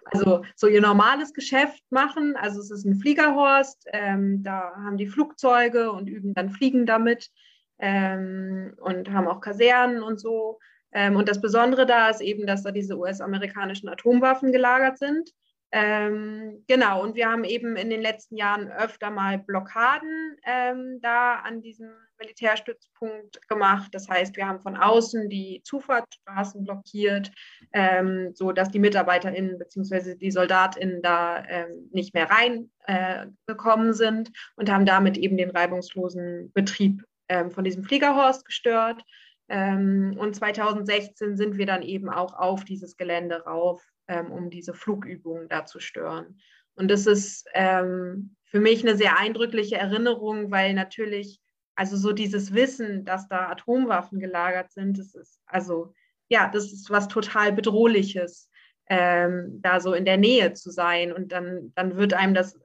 also 0.06 0.42
so 0.54 0.66
ihr 0.66 0.80
normales 0.80 1.32
Geschäft 1.32 1.82
machen. 1.90 2.36
Also 2.36 2.60
es 2.60 2.70
ist 2.70 2.84
ein 2.84 2.98
Fliegerhorst, 2.98 3.86
ähm, 3.92 4.42
da 4.42 4.72
haben 4.74 4.96
die 4.98 5.06
Flugzeuge 5.06 5.92
und 5.92 6.08
üben 6.08 6.34
dann 6.34 6.50
Fliegen 6.50 6.86
damit 6.86 7.30
ähm, 7.78 8.74
und 8.80 9.10
haben 9.12 9.28
auch 9.28 9.40
Kasernen 9.40 10.02
und 10.02 10.20
so. 10.20 10.58
Ähm, 10.92 11.16
und 11.16 11.28
das 11.28 11.40
Besondere 11.40 11.86
da 11.86 12.08
ist 12.08 12.20
eben, 12.20 12.46
dass 12.46 12.62
da 12.62 12.70
diese 12.70 12.96
US-amerikanischen 12.96 13.88
Atomwaffen 13.88 14.52
gelagert 14.52 14.98
sind. 14.98 15.30
Ähm, 15.72 16.64
genau, 16.68 17.02
und 17.02 17.16
wir 17.16 17.28
haben 17.28 17.44
eben 17.44 17.76
in 17.76 17.90
den 17.90 18.00
letzten 18.00 18.36
Jahren 18.36 18.70
öfter 18.70 19.10
mal 19.10 19.38
Blockaden 19.38 20.36
ähm, 20.46 21.00
da 21.02 21.40
an 21.40 21.60
diesem 21.60 21.90
Militärstützpunkt 22.18 23.46
gemacht. 23.48 23.88
Das 23.92 24.08
heißt, 24.08 24.36
wir 24.36 24.46
haben 24.46 24.60
von 24.60 24.76
außen 24.76 25.28
die 25.28 25.60
Zufahrtsstraßen 25.64 26.64
blockiert, 26.64 27.32
ähm, 27.72 28.30
so 28.34 28.52
dass 28.52 28.70
die 28.70 28.78
MitarbeiterInnen 28.78 29.58
bzw. 29.58 30.14
die 30.14 30.30
SoldatInnen 30.30 31.02
da 31.02 31.44
ähm, 31.44 31.90
nicht 31.92 32.14
mehr 32.14 32.30
reingekommen 32.30 33.90
äh, 33.90 33.94
sind 33.94 34.30
und 34.54 34.70
haben 34.70 34.86
damit 34.86 35.18
eben 35.18 35.36
den 35.36 35.50
reibungslosen 35.50 36.52
Betrieb 36.52 37.02
ähm, 37.28 37.50
von 37.50 37.64
diesem 37.64 37.84
Fliegerhorst 37.84 38.44
gestört. 38.44 39.02
Ähm, 39.48 40.16
und 40.18 40.34
2016 40.34 41.36
sind 41.36 41.56
wir 41.56 41.66
dann 41.66 41.82
eben 41.82 42.08
auch 42.08 42.34
auf 42.34 42.64
dieses 42.64 42.96
Gelände 42.96 43.44
rauf, 43.44 43.84
ähm, 44.08 44.32
um 44.32 44.50
diese 44.50 44.74
Flugübungen 44.74 45.48
da 45.48 45.64
zu 45.64 45.78
stören. 45.80 46.40
Und 46.74 46.90
das 46.90 47.06
ist 47.06 47.46
ähm, 47.54 48.36
für 48.44 48.60
mich 48.60 48.86
eine 48.86 48.96
sehr 48.96 49.18
eindrückliche 49.18 49.76
Erinnerung, 49.76 50.50
weil 50.50 50.74
natürlich, 50.74 51.40
also 51.74 51.96
so 51.96 52.12
dieses 52.12 52.54
Wissen, 52.54 53.04
dass 53.04 53.28
da 53.28 53.48
Atomwaffen 53.48 54.18
gelagert 54.18 54.72
sind, 54.72 54.98
das 54.98 55.14
ist 55.14 55.40
also, 55.46 55.94
ja, 56.28 56.48
das 56.48 56.72
ist 56.72 56.90
was 56.90 57.08
total 57.08 57.52
Bedrohliches, 57.52 58.50
ähm, 58.88 59.58
da 59.62 59.80
so 59.80 59.94
in 59.94 60.04
der 60.04 60.16
Nähe 60.16 60.52
zu 60.52 60.70
sein. 60.70 61.12
Und 61.12 61.32
dann, 61.32 61.72
dann 61.74 61.96
wird 61.96 62.14
einem 62.14 62.34
das 62.34 62.58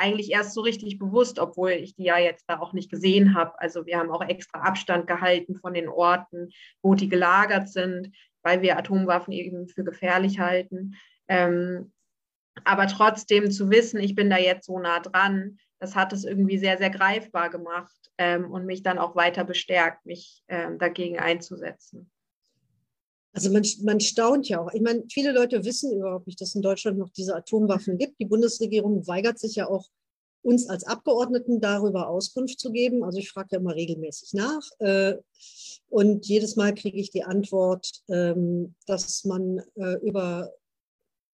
eigentlich 0.00 0.30
erst 0.32 0.54
so 0.54 0.62
richtig 0.62 0.98
bewusst, 0.98 1.38
obwohl 1.38 1.70
ich 1.70 1.94
die 1.94 2.04
ja 2.04 2.18
jetzt 2.18 2.44
da 2.48 2.58
auch 2.58 2.72
nicht 2.72 2.90
gesehen 2.90 3.34
habe. 3.34 3.60
Also 3.60 3.86
wir 3.86 3.98
haben 3.98 4.10
auch 4.10 4.22
extra 4.22 4.60
Abstand 4.60 5.06
gehalten 5.06 5.56
von 5.56 5.74
den 5.74 5.88
Orten, 5.88 6.50
wo 6.82 6.94
die 6.94 7.08
gelagert 7.08 7.68
sind. 7.68 8.12
weil 8.42 8.62
wir 8.62 8.78
Atomwaffen 8.78 9.32
eben 9.32 9.68
für 9.68 9.84
gefährlich 9.84 10.38
halten. 10.38 10.94
Ähm, 11.28 11.92
aber 12.64 12.86
trotzdem 12.86 13.50
zu 13.50 13.70
wissen, 13.70 14.00
ich 14.00 14.14
bin 14.14 14.30
da 14.30 14.38
jetzt 14.38 14.66
so 14.66 14.78
nah 14.78 15.00
dran, 15.00 15.58
das 15.78 15.96
hat 15.96 16.12
es 16.12 16.24
irgendwie 16.24 16.58
sehr, 16.58 16.78
sehr 16.78 16.90
greifbar 16.90 17.50
gemacht 17.50 18.10
ähm, 18.18 18.50
und 18.50 18.66
mich 18.66 18.82
dann 18.82 18.98
auch 18.98 19.16
weiter 19.16 19.44
bestärkt, 19.44 20.04
mich 20.04 20.42
ähm, 20.48 20.78
dagegen 20.78 21.18
einzusetzen. 21.18 22.10
Also 23.32 23.50
man, 23.52 23.64
man 23.82 24.00
staunt 24.00 24.48
ja 24.48 24.60
auch. 24.60 24.72
Ich 24.72 24.80
meine, 24.80 25.04
viele 25.10 25.32
Leute 25.32 25.64
wissen 25.64 25.96
überhaupt 25.96 26.26
nicht, 26.26 26.40
dass 26.40 26.48
es 26.50 26.54
in 26.56 26.62
Deutschland 26.62 26.98
noch 26.98 27.10
diese 27.10 27.34
Atomwaffen 27.34 27.96
gibt. 27.96 28.18
Die 28.18 28.26
Bundesregierung 28.26 29.06
weigert 29.06 29.38
sich 29.38 29.54
ja 29.56 29.68
auch, 29.68 29.86
uns 30.42 30.68
als 30.68 30.84
Abgeordneten 30.84 31.60
darüber 31.60 32.08
Auskunft 32.08 32.58
zu 32.58 32.72
geben. 32.72 33.04
Also 33.04 33.18
ich 33.18 33.30
frage 33.30 33.48
ja 33.52 33.58
immer 33.58 33.74
regelmäßig 33.74 34.32
nach. 34.32 34.62
Äh, 34.78 35.16
und 35.88 36.26
jedes 36.26 36.56
Mal 36.56 36.74
kriege 36.74 36.98
ich 36.98 37.10
die 37.10 37.24
Antwort, 37.24 38.02
ähm, 38.08 38.74
dass 38.86 39.24
man 39.24 39.58
äh, 39.74 39.98
über, 40.02 40.52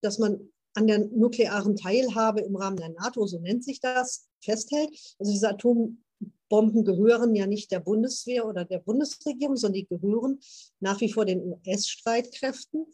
dass 0.03 0.19
man 0.19 0.53
an 0.75 0.87
der 0.87 0.99
nuklearen 0.99 1.77
Teilhabe 1.77 2.41
im 2.41 2.57
Rahmen 2.57 2.77
der 2.77 2.91
NATO, 2.91 3.27
so 3.27 3.39
nennt 3.39 3.65
sich 3.65 3.81
das, 3.81 4.29
festhält. 4.43 4.91
Also 5.19 5.33
diese 5.33 5.49
Atom 5.49 6.03
Bomben 6.49 6.85
gehören 6.85 7.35
ja 7.35 7.47
nicht 7.47 7.71
der 7.73 7.81
Bundeswehr 7.81 8.47
oder 8.47 8.65
der 8.65 8.79
Bundesregierung, 8.79 9.57
sondern 9.57 9.81
die 9.81 9.87
gehören 9.87 10.39
nach 10.81 11.01
wie 11.01 11.13
vor 11.13 11.25
den 11.25 11.43
US-Streitkräften. 11.43 12.87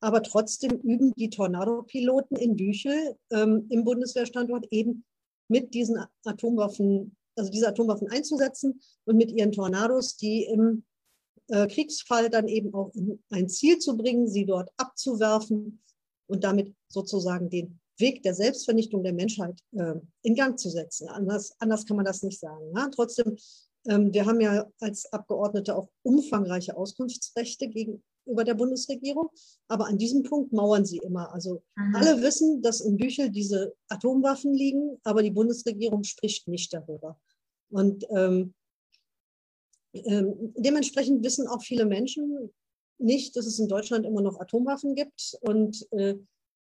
Aber 0.00 0.22
trotzdem 0.22 0.72
üben 0.80 1.14
die 1.14 1.30
Tornado-Piloten 1.30 2.36
in 2.36 2.56
Büchel 2.56 3.16
ähm, 3.30 3.66
im 3.70 3.84
Bundeswehrstandort 3.84 4.66
eben 4.70 5.04
mit 5.48 5.74
diesen 5.74 6.04
Atomwaffen, 6.24 7.16
also 7.36 7.50
diese 7.50 7.68
Atomwaffen 7.68 8.08
einzusetzen 8.10 8.80
und 9.04 9.16
mit 9.16 9.30
ihren 9.30 9.52
Tornados, 9.52 10.16
die 10.16 10.44
im 10.44 10.84
äh, 11.48 11.66
Kriegsfall 11.66 12.28
dann 12.28 12.48
eben 12.48 12.74
auch 12.74 12.92
in 12.94 13.22
ein 13.30 13.48
Ziel 13.48 13.78
zu 13.78 13.96
bringen, 13.96 14.28
sie 14.28 14.44
dort 14.44 14.70
abzuwerfen 14.76 15.80
und 16.26 16.44
damit 16.44 16.74
sozusagen 16.88 17.48
den 17.48 17.80
Weg 17.98 18.22
der 18.22 18.34
Selbstvernichtung 18.34 19.02
der 19.02 19.12
Menschheit 19.12 19.58
äh, 19.72 19.94
in 20.22 20.34
Gang 20.34 20.58
zu 20.58 20.70
setzen. 20.70 21.08
Anders, 21.08 21.54
anders 21.58 21.86
kann 21.86 21.96
man 21.96 22.04
das 22.04 22.22
nicht 22.22 22.38
sagen. 22.38 22.72
Ja? 22.74 22.88
Trotzdem, 22.94 23.36
ähm, 23.88 24.12
wir 24.12 24.26
haben 24.26 24.40
ja 24.40 24.66
als 24.80 25.12
Abgeordnete 25.12 25.76
auch 25.76 25.88
umfangreiche 26.02 26.76
Auskunftsrechte 26.76 27.68
gegenüber 27.68 28.44
der 28.44 28.54
Bundesregierung. 28.54 29.28
Aber 29.68 29.86
an 29.86 29.98
diesem 29.98 30.22
Punkt 30.22 30.52
mauern 30.52 30.84
sie 30.84 30.98
immer. 30.98 31.32
Also 31.32 31.62
mhm. 31.76 31.94
alle 31.94 32.22
wissen, 32.22 32.62
dass 32.62 32.80
in 32.80 32.96
Büchel 32.96 33.30
diese 33.30 33.74
Atomwaffen 33.88 34.52
liegen, 34.52 34.98
aber 35.04 35.22
die 35.22 35.30
Bundesregierung 35.30 36.04
spricht 36.04 36.48
nicht 36.48 36.72
darüber. 36.72 37.18
Und 37.70 38.06
ähm, 38.10 38.54
ähm, 39.92 40.52
dementsprechend 40.56 41.24
wissen 41.24 41.46
auch 41.46 41.62
viele 41.62 41.86
Menschen 41.86 42.50
nicht, 42.98 43.36
dass 43.36 43.46
es 43.46 43.58
in 43.58 43.68
Deutschland 43.68 44.06
immer 44.06 44.22
noch 44.22 44.40
Atomwaffen 44.40 44.94
gibt. 44.94 45.36
Und 45.40 45.86
äh, 45.92 46.16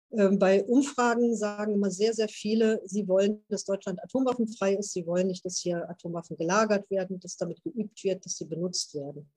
bei 0.09 0.63
Umfragen 0.63 1.35
sagen 1.35 1.73
immer 1.73 1.91
sehr, 1.91 2.13
sehr 2.13 2.29
viele, 2.29 2.81
sie 2.85 3.07
wollen, 3.07 3.43
dass 3.49 3.65
Deutschland 3.65 4.01
atomwaffenfrei 4.01 4.75
ist. 4.75 4.93
Sie 4.93 5.05
wollen 5.05 5.27
nicht, 5.27 5.43
dass 5.43 5.59
hier 5.59 5.87
Atomwaffen 5.89 6.37
gelagert 6.37 6.89
werden, 6.89 7.19
dass 7.19 7.35
damit 7.35 7.61
geübt 7.61 8.03
wird, 8.03 8.25
dass 8.25 8.37
sie 8.37 8.45
benutzt 8.45 8.95
werden. 8.95 9.29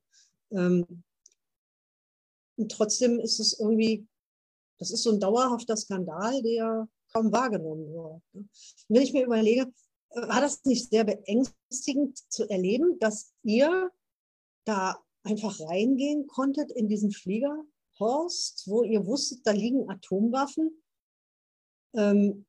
Ähm, 0.52 1.02
und 2.56 2.70
trotzdem 2.70 3.18
ist 3.18 3.40
es 3.40 3.58
irgendwie, 3.58 4.06
das 4.78 4.90
ist 4.90 5.02
so 5.02 5.10
ein 5.10 5.20
dauerhafter 5.20 5.76
Skandal, 5.76 6.40
der 6.42 6.88
kaum 7.12 7.32
wahrgenommen 7.32 7.92
wird. 7.92 8.22
Ne? 8.32 8.48
Wenn 8.88 9.02
ich 9.02 9.12
mir 9.12 9.24
überlege, 9.24 9.72
äh, 10.10 10.28
war 10.28 10.40
das 10.40 10.64
nicht 10.64 10.90
sehr 10.90 11.04
beängstigend 11.04 12.18
zu 12.30 12.48
erleben, 12.48 12.98
dass 13.00 13.32
ihr 13.42 13.90
da 14.64 15.02
einfach 15.22 15.58
reingehen 15.60 16.26
konntet 16.28 16.70
in 16.72 16.88
diesen 16.88 17.10
Flieger 17.10 17.64
Horst, 18.00 18.64
wo 18.66 18.82
ihr 18.82 19.06
wusstet, 19.06 19.46
da 19.46 19.52
liegen 19.52 19.88
Atomwaffen. 19.88 20.82
Ähm, 21.94 22.46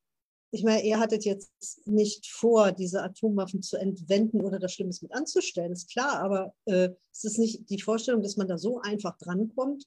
ich 0.54 0.64
meine, 0.64 0.84
ihr 0.84 0.98
hattet 0.98 1.24
jetzt 1.24 1.86
nicht 1.86 2.26
vor, 2.30 2.72
diese 2.72 3.02
Atomwaffen 3.02 3.62
zu 3.62 3.78
entwenden 3.78 4.42
oder 4.42 4.58
das 4.58 4.74
Schlimmes 4.74 5.00
mit 5.00 5.12
anzustellen, 5.14 5.72
ist 5.72 5.90
klar, 5.90 6.20
aber 6.20 6.54
äh, 6.66 6.90
es 7.10 7.24
ist 7.24 7.38
nicht 7.38 7.70
die 7.70 7.80
Vorstellung, 7.80 8.22
dass 8.22 8.36
man 8.36 8.48
da 8.48 8.58
so 8.58 8.80
einfach 8.80 9.16
drankommt, 9.16 9.84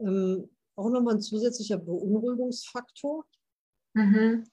ähm, 0.00 0.50
auch 0.76 0.90
nochmal 0.90 1.14
ein 1.14 1.20
zusätzlicher 1.20 1.78
Beunruhigungsfaktor. 1.78 3.24
Mhm. 3.94 4.44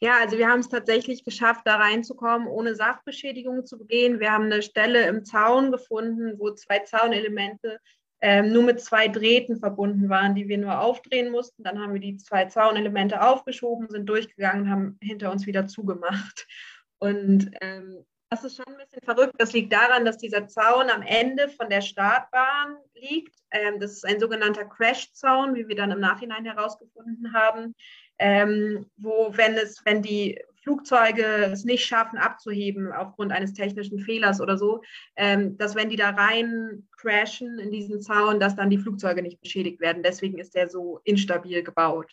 Ja, 0.00 0.18
also 0.20 0.38
wir 0.38 0.48
haben 0.48 0.60
es 0.60 0.68
tatsächlich 0.68 1.24
geschafft, 1.24 1.62
da 1.64 1.76
reinzukommen, 1.76 2.46
ohne 2.46 2.74
Sachbeschädigung 2.74 3.66
zu 3.66 3.78
begehen. 3.78 4.20
Wir 4.20 4.30
haben 4.30 4.44
eine 4.44 4.62
Stelle 4.62 5.06
im 5.08 5.24
Zaun 5.24 5.72
gefunden, 5.72 6.38
wo 6.38 6.52
zwei 6.52 6.80
Zaunelemente 6.80 7.80
ähm, 8.20 8.52
nur 8.52 8.64
mit 8.64 8.80
zwei 8.80 9.08
Drähten 9.08 9.58
verbunden 9.58 10.08
waren, 10.08 10.34
die 10.34 10.48
wir 10.48 10.58
nur 10.58 10.80
aufdrehen 10.80 11.30
mussten. 11.30 11.62
Dann 11.62 11.80
haben 11.80 11.92
wir 11.92 12.00
die 12.00 12.16
zwei 12.16 12.46
Zaunelemente 12.46 13.22
aufgeschoben, 13.22 13.88
sind 13.88 14.06
durchgegangen, 14.06 14.70
haben 14.70 14.98
hinter 15.02 15.30
uns 15.30 15.46
wieder 15.46 15.66
zugemacht. 15.66 16.46
Und 16.98 17.50
ähm, 17.60 18.04
das 18.30 18.44
ist 18.44 18.56
schon 18.56 18.66
ein 18.66 18.76
bisschen 18.76 19.02
verrückt. 19.02 19.34
Das 19.38 19.52
liegt 19.52 19.72
daran, 19.72 20.04
dass 20.04 20.18
dieser 20.18 20.46
Zaun 20.48 20.90
am 20.90 21.02
Ende 21.02 21.48
von 21.48 21.70
der 21.70 21.80
Startbahn 21.80 22.76
liegt. 22.94 23.34
Ähm, 23.50 23.80
das 23.80 23.92
ist 23.92 24.04
ein 24.04 24.20
sogenannter 24.20 24.66
Crash-Zaun, 24.66 25.54
wie 25.54 25.66
wir 25.68 25.76
dann 25.76 25.92
im 25.92 26.00
Nachhinein 26.00 26.44
herausgefunden 26.44 27.32
haben, 27.32 27.74
ähm, 28.18 28.90
wo, 28.96 29.30
wenn 29.34 29.54
es, 29.54 29.80
wenn 29.84 30.02
die 30.02 30.42
Flugzeuge 30.68 31.24
es 31.50 31.64
nicht 31.64 31.86
schaffen, 31.86 32.18
abzuheben 32.18 32.92
aufgrund 32.92 33.32
eines 33.32 33.54
technischen 33.54 34.00
Fehlers 34.00 34.38
oder 34.38 34.58
so, 34.58 34.82
ähm, 35.16 35.56
dass 35.56 35.74
wenn 35.74 35.88
die 35.88 35.96
da 35.96 36.10
rein 36.10 36.86
crashen 36.98 37.58
in 37.58 37.70
diesen 37.70 38.02
Zaun, 38.02 38.38
dass 38.38 38.54
dann 38.54 38.68
die 38.68 38.76
Flugzeuge 38.76 39.22
nicht 39.22 39.40
beschädigt 39.40 39.80
werden. 39.80 40.02
Deswegen 40.02 40.36
ist 40.38 40.54
der 40.54 40.68
so 40.68 41.00
instabil 41.04 41.62
gebaut. 41.62 42.12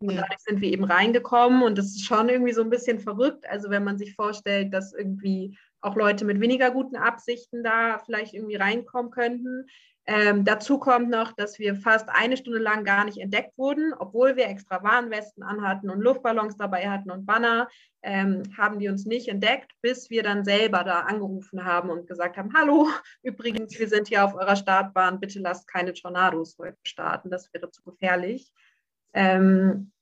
Und 0.00 0.16
dadurch 0.16 0.40
sind 0.40 0.60
wir 0.60 0.72
eben 0.72 0.82
reingekommen 0.82 1.62
und 1.62 1.78
das 1.78 1.86
ist 1.86 2.04
schon 2.04 2.28
irgendwie 2.28 2.52
so 2.52 2.62
ein 2.62 2.70
bisschen 2.70 2.98
verrückt. 2.98 3.48
Also 3.48 3.70
wenn 3.70 3.84
man 3.84 3.98
sich 3.98 4.16
vorstellt, 4.16 4.74
dass 4.74 4.92
irgendwie 4.92 5.56
auch 5.80 5.94
Leute 5.94 6.24
mit 6.24 6.40
weniger 6.40 6.72
guten 6.72 6.96
Absichten 6.96 7.62
da 7.62 8.00
vielleicht 8.04 8.34
irgendwie 8.34 8.56
reinkommen 8.56 9.12
könnten. 9.12 9.66
Ähm, 10.06 10.44
dazu 10.44 10.78
kommt 10.78 11.10
noch, 11.10 11.32
dass 11.32 11.60
wir 11.60 11.76
fast 11.76 12.08
eine 12.08 12.36
Stunde 12.36 12.58
lang 12.58 12.84
gar 12.84 13.04
nicht 13.04 13.18
entdeckt 13.18 13.56
wurden, 13.56 13.94
obwohl 13.96 14.34
wir 14.34 14.48
extra 14.48 14.82
Warnwesten 14.82 15.44
anhatten 15.44 15.90
und 15.90 16.00
Luftballons 16.00 16.56
dabei 16.56 16.90
hatten 16.90 17.12
und 17.12 17.24
Banner, 17.24 17.68
ähm, 18.02 18.42
haben 18.56 18.80
die 18.80 18.88
uns 18.88 19.06
nicht 19.06 19.28
entdeckt, 19.28 19.70
bis 19.80 20.10
wir 20.10 20.24
dann 20.24 20.44
selber 20.44 20.82
da 20.82 21.02
angerufen 21.02 21.64
haben 21.64 21.88
und 21.88 22.08
gesagt 22.08 22.36
haben, 22.36 22.52
hallo, 22.52 22.88
übrigens, 23.22 23.78
wir 23.78 23.88
sind 23.88 24.08
hier 24.08 24.24
auf 24.24 24.34
eurer 24.34 24.56
Startbahn, 24.56 25.20
bitte 25.20 25.38
lasst 25.38 25.68
keine 25.68 25.92
Tornados 25.92 26.56
heute 26.58 26.78
starten, 26.84 27.30
das 27.30 27.52
wäre 27.54 27.70
zu 27.70 27.82
gefährlich. 27.84 28.52
Ähm, 29.14 29.92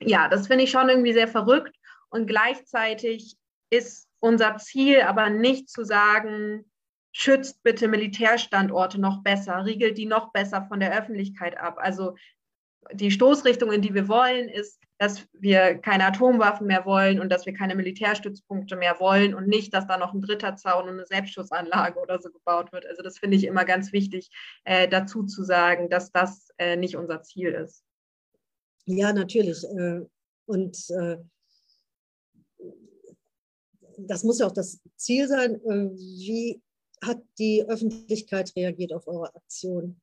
ja, 0.00 0.26
das 0.28 0.48
finde 0.48 0.64
ich 0.64 0.70
schon 0.72 0.88
irgendwie 0.88 1.12
sehr 1.12 1.28
verrückt. 1.28 1.76
Und 2.08 2.26
gleichzeitig 2.26 3.36
ist 3.70 4.08
unser 4.20 4.56
Ziel 4.56 5.02
aber 5.02 5.30
nicht 5.30 5.68
zu 5.68 5.84
sagen, 5.84 6.64
schützt 7.14 7.62
bitte 7.62 7.86
Militärstandorte 7.86 9.00
noch 9.00 9.22
besser, 9.22 9.64
riegelt 9.64 9.96
die 9.96 10.06
noch 10.06 10.32
besser 10.32 10.66
von 10.68 10.80
der 10.80 10.98
Öffentlichkeit 10.98 11.56
ab. 11.56 11.76
Also 11.78 12.16
die 12.92 13.12
Stoßrichtung, 13.12 13.72
in 13.72 13.82
die 13.82 13.94
wir 13.94 14.08
wollen, 14.08 14.48
ist, 14.48 14.82
dass 14.98 15.26
wir 15.32 15.76
keine 15.76 16.06
Atomwaffen 16.06 16.66
mehr 16.66 16.84
wollen 16.84 17.20
und 17.20 17.30
dass 17.30 17.46
wir 17.46 17.54
keine 17.54 17.76
Militärstützpunkte 17.76 18.76
mehr 18.76 18.98
wollen 18.98 19.34
und 19.34 19.46
nicht, 19.46 19.72
dass 19.72 19.86
da 19.86 19.96
noch 19.96 20.12
ein 20.12 20.20
dritter 20.20 20.56
Zaun 20.56 20.84
und 20.84 20.94
eine 20.94 21.06
Selbstschussanlage 21.06 21.98
oder 22.00 22.20
so 22.20 22.30
gebaut 22.30 22.72
wird. 22.72 22.84
Also 22.84 23.02
das 23.02 23.18
finde 23.18 23.36
ich 23.36 23.44
immer 23.44 23.64
ganz 23.64 23.92
wichtig, 23.92 24.28
äh, 24.64 24.88
dazu 24.88 25.22
zu 25.24 25.44
sagen, 25.44 25.88
dass 25.88 26.10
das 26.10 26.48
äh, 26.58 26.76
nicht 26.76 26.96
unser 26.96 27.22
Ziel 27.22 27.50
ist. 27.50 27.84
Ja, 28.86 29.12
natürlich. 29.12 29.64
Äh, 29.64 30.00
und 30.46 30.76
äh, 30.90 31.18
das 33.98 34.24
muss 34.24 34.40
ja 34.40 34.46
auch 34.46 34.52
das 34.52 34.80
Ziel 34.96 35.28
sein. 35.28 35.54
Äh, 35.54 35.90
wie 35.96 36.60
hat 37.06 37.18
die 37.38 37.64
Öffentlichkeit 37.66 38.52
reagiert 38.56 38.92
auf 38.92 39.06
eure 39.06 39.34
Aktion? 39.34 40.00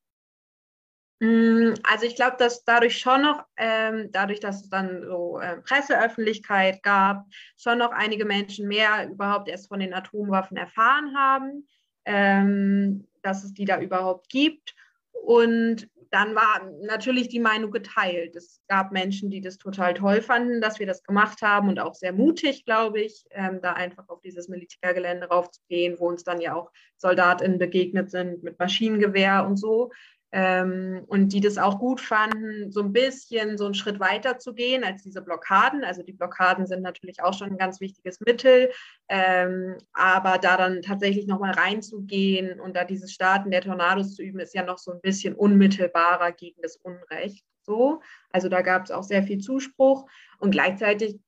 Mm, 1.22 1.76
also 1.84 2.06
ich 2.08 2.16
glaube, 2.16 2.38
dass 2.40 2.64
dadurch 2.66 2.98
schon 2.98 3.22
noch, 3.22 3.46
ähm, 3.56 4.10
dadurch, 4.12 4.40
dass 4.40 4.64
es 4.64 4.70
dann 4.70 5.04
so 5.04 5.40
äh, 5.40 5.58
Presseöffentlichkeit 5.58 6.82
gab, 6.82 7.28
schon 7.58 7.78
noch 7.78 7.92
einige 7.92 8.26
Menschen 8.26 8.68
mehr 8.68 9.08
überhaupt 9.08 9.48
erst 9.48 9.68
von 9.68 9.80
den 9.80 9.94
Atomwaffen 9.94 10.58
erfahren 10.58 11.16
haben, 11.16 11.68
ähm, 12.06 13.08
dass 13.22 13.44
es 13.44 13.54
die 13.54 13.66
da 13.66 13.80
überhaupt 13.80 14.30
gibt. 14.30 14.74
Und 15.12 15.88
dann 16.12 16.36
war 16.36 16.70
natürlich 16.82 17.30
die 17.30 17.40
Meinung 17.40 17.72
geteilt. 17.72 18.36
Es 18.36 18.62
gab 18.68 18.92
Menschen, 18.92 19.32
die 19.32 19.40
das 19.40 19.58
total 19.58 19.94
toll 19.94 20.22
fanden, 20.22 20.60
dass 20.60 20.78
wir 20.78 20.86
das 20.86 21.04
gemacht 21.04 21.42
haben 21.42 21.70
und 21.70 21.80
auch 21.80 21.96
sehr 21.96 22.12
mutig, 22.12 22.66
glaube 22.66 23.00
ich, 23.02 23.24
ähm, 23.32 23.62
da 23.62 23.74
einfach 23.74 24.10
auf 24.10 24.20
dieses 24.20 24.50
Militärgelände 24.50 25.28
raufzugehen, 25.28 25.98
wo 26.00 26.10
uns 26.10 26.26
dann 26.26 26.42
ja 26.42 26.54
auch 26.54 26.70
SoldatInnen 26.98 27.60
begegnet 27.60 28.12
sind 28.12 28.44
mit 28.44 28.60
Maschinengewehr 28.60 29.46
und 29.48 29.56
so. 29.56 29.92
Ähm, 30.32 31.04
und 31.08 31.30
die 31.30 31.42
das 31.42 31.58
auch 31.58 31.80
gut 31.80 32.00
fanden, 32.00 32.72
so 32.72 32.82
ein 32.82 32.94
bisschen 32.94 33.58
so 33.58 33.66
einen 33.66 33.74
Schritt 33.74 34.00
weiter 34.00 34.40
zu 34.40 34.54
gehen 34.54 34.84
als 34.84 35.04
diese 35.04 35.22
Blockaden. 35.22 35.84
Also 35.84 36.04
die 36.04 36.14
Blockaden 36.14 36.66
sind 36.66 36.82
natürlich 36.82 37.22
auch 37.22 37.34
schon 37.34 37.52
ein 37.52 37.58
ganz 37.58 37.82
wichtiges 37.82 38.20
Mittel, 38.22 38.72
ähm, 39.10 39.78
aber 39.94 40.38
da 40.38 40.58
dann 40.58 40.82
tatsächlich 40.82 41.28
nochmal 41.28 41.52
reinzugehen 41.52 42.60
und 42.60 42.76
da 42.76 42.86
dieses 42.86 43.12
Starten 43.12 43.52
der 43.52 43.62
Tornados 43.62 44.16
zu 44.16 44.24
üben, 44.24 44.40
ist 44.40 44.56
ja 44.56 44.64
noch 44.64 44.78
so 44.78 44.92
ein 44.92 45.02
bisschen 45.02 45.36
unmittelbarer 45.36 46.32
gegen 46.32 46.62
das 46.62 46.78
Unrecht. 46.78 47.46
So, 47.64 48.02
also 48.32 48.50
da 48.50 48.62
gab 48.62 48.86
es 48.86 48.92
auch 48.92 49.04
sehr 49.04 49.24
viel 49.24 49.40
Zuspruch 49.40 50.10
und 50.40 50.52
gleichzeitig 50.52 51.20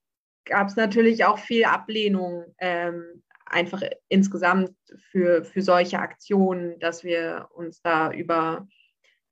gab 0.46 0.68
es 0.68 0.76
natürlich 0.76 1.26
auch 1.26 1.38
viel 1.38 1.66
Ablehnung 1.66 2.46
ähm, 2.58 3.24
einfach 3.46 3.82
insgesamt 4.10 4.72
für, 5.12 5.44
für 5.44 5.62
solche 5.62 6.00
Aktionen, 6.00 6.80
dass 6.80 7.04
wir 7.04 7.50
uns 7.54 7.82
da 7.82 8.12
über 8.12 8.68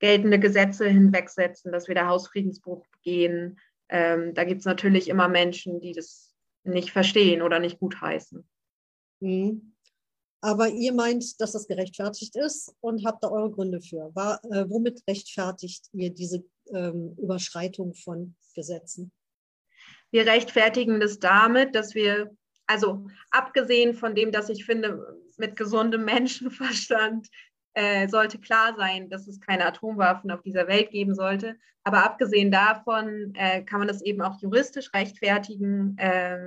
geltende 0.02 0.40
Gesetze 0.40 0.88
hinwegsetzen, 0.88 1.70
dass 1.70 1.86
wir 1.86 1.94
da 1.94 2.08
Hausfriedensbruch 2.08 2.84
begehen. 2.88 3.60
Ähm, 3.88 4.34
da 4.34 4.42
gibt 4.42 4.60
es 4.60 4.64
natürlich 4.66 5.08
immer 5.08 5.28
Menschen, 5.28 5.80
die 5.80 5.92
das 5.92 6.34
nicht 6.64 6.90
verstehen 6.90 7.40
oder 7.40 7.60
nicht 7.60 7.78
gutheißen. 7.78 8.46
Mhm. 9.20 9.74
Aber 10.40 10.68
ihr 10.68 10.92
meint, 10.92 11.40
dass 11.40 11.52
das 11.52 11.68
gerechtfertigt 11.68 12.34
ist 12.34 12.74
und 12.80 13.06
habt 13.06 13.22
da 13.22 13.30
eure 13.30 13.52
Gründe 13.52 13.80
für. 13.80 14.10
War, 14.16 14.44
äh, 14.50 14.68
womit 14.68 15.00
rechtfertigt 15.08 15.86
ihr 15.92 16.10
diese 16.10 16.44
ähm, 16.74 17.16
Überschreitung 17.16 17.94
von 17.94 18.34
Gesetzen? 18.56 19.12
Wir 20.10 20.26
rechtfertigen 20.26 20.98
das 20.98 21.20
damit, 21.20 21.76
dass 21.76 21.94
wir, 21.94 22.36
also 22.66 23.06
abgesehen 23.30 23.94
von 23.94 24.16
dem, 24.16 24.32
dass 24.32 24.48
ich 24.48 24.64
finde, 24.64 25.16
mit 25.36 25.54
gesundem 25.54 26.04
Menschenverstand 26.04 27.28
äh, 27.74 28.08
sollte 28.08 28.38
klar 28.38 28.74
sein, 28.76 29.08
dass 29.08 29.26
es 29.26 29.40
keine 29.40 29.66
Atomwaffen 29.66 30.30
auf 30.30 30.42
dieser 30.42 30.66
Welt 30.68 30.90
geben 30.90 31.14
sollte. 31.14 31.56
Aber 31.84 32.04
abgesehen 32.04 32.50
davon 32.50 33.32
äh, 33.34 33.62
kann 33.62 33.80
man 33.80 33.88
das 33.88 34.02
eben 34.02 34.22
auch 34.22 34.40
juristisch 34.40 34.92
rechtfertigen 34.94 35.96
äh, 35.98 36.38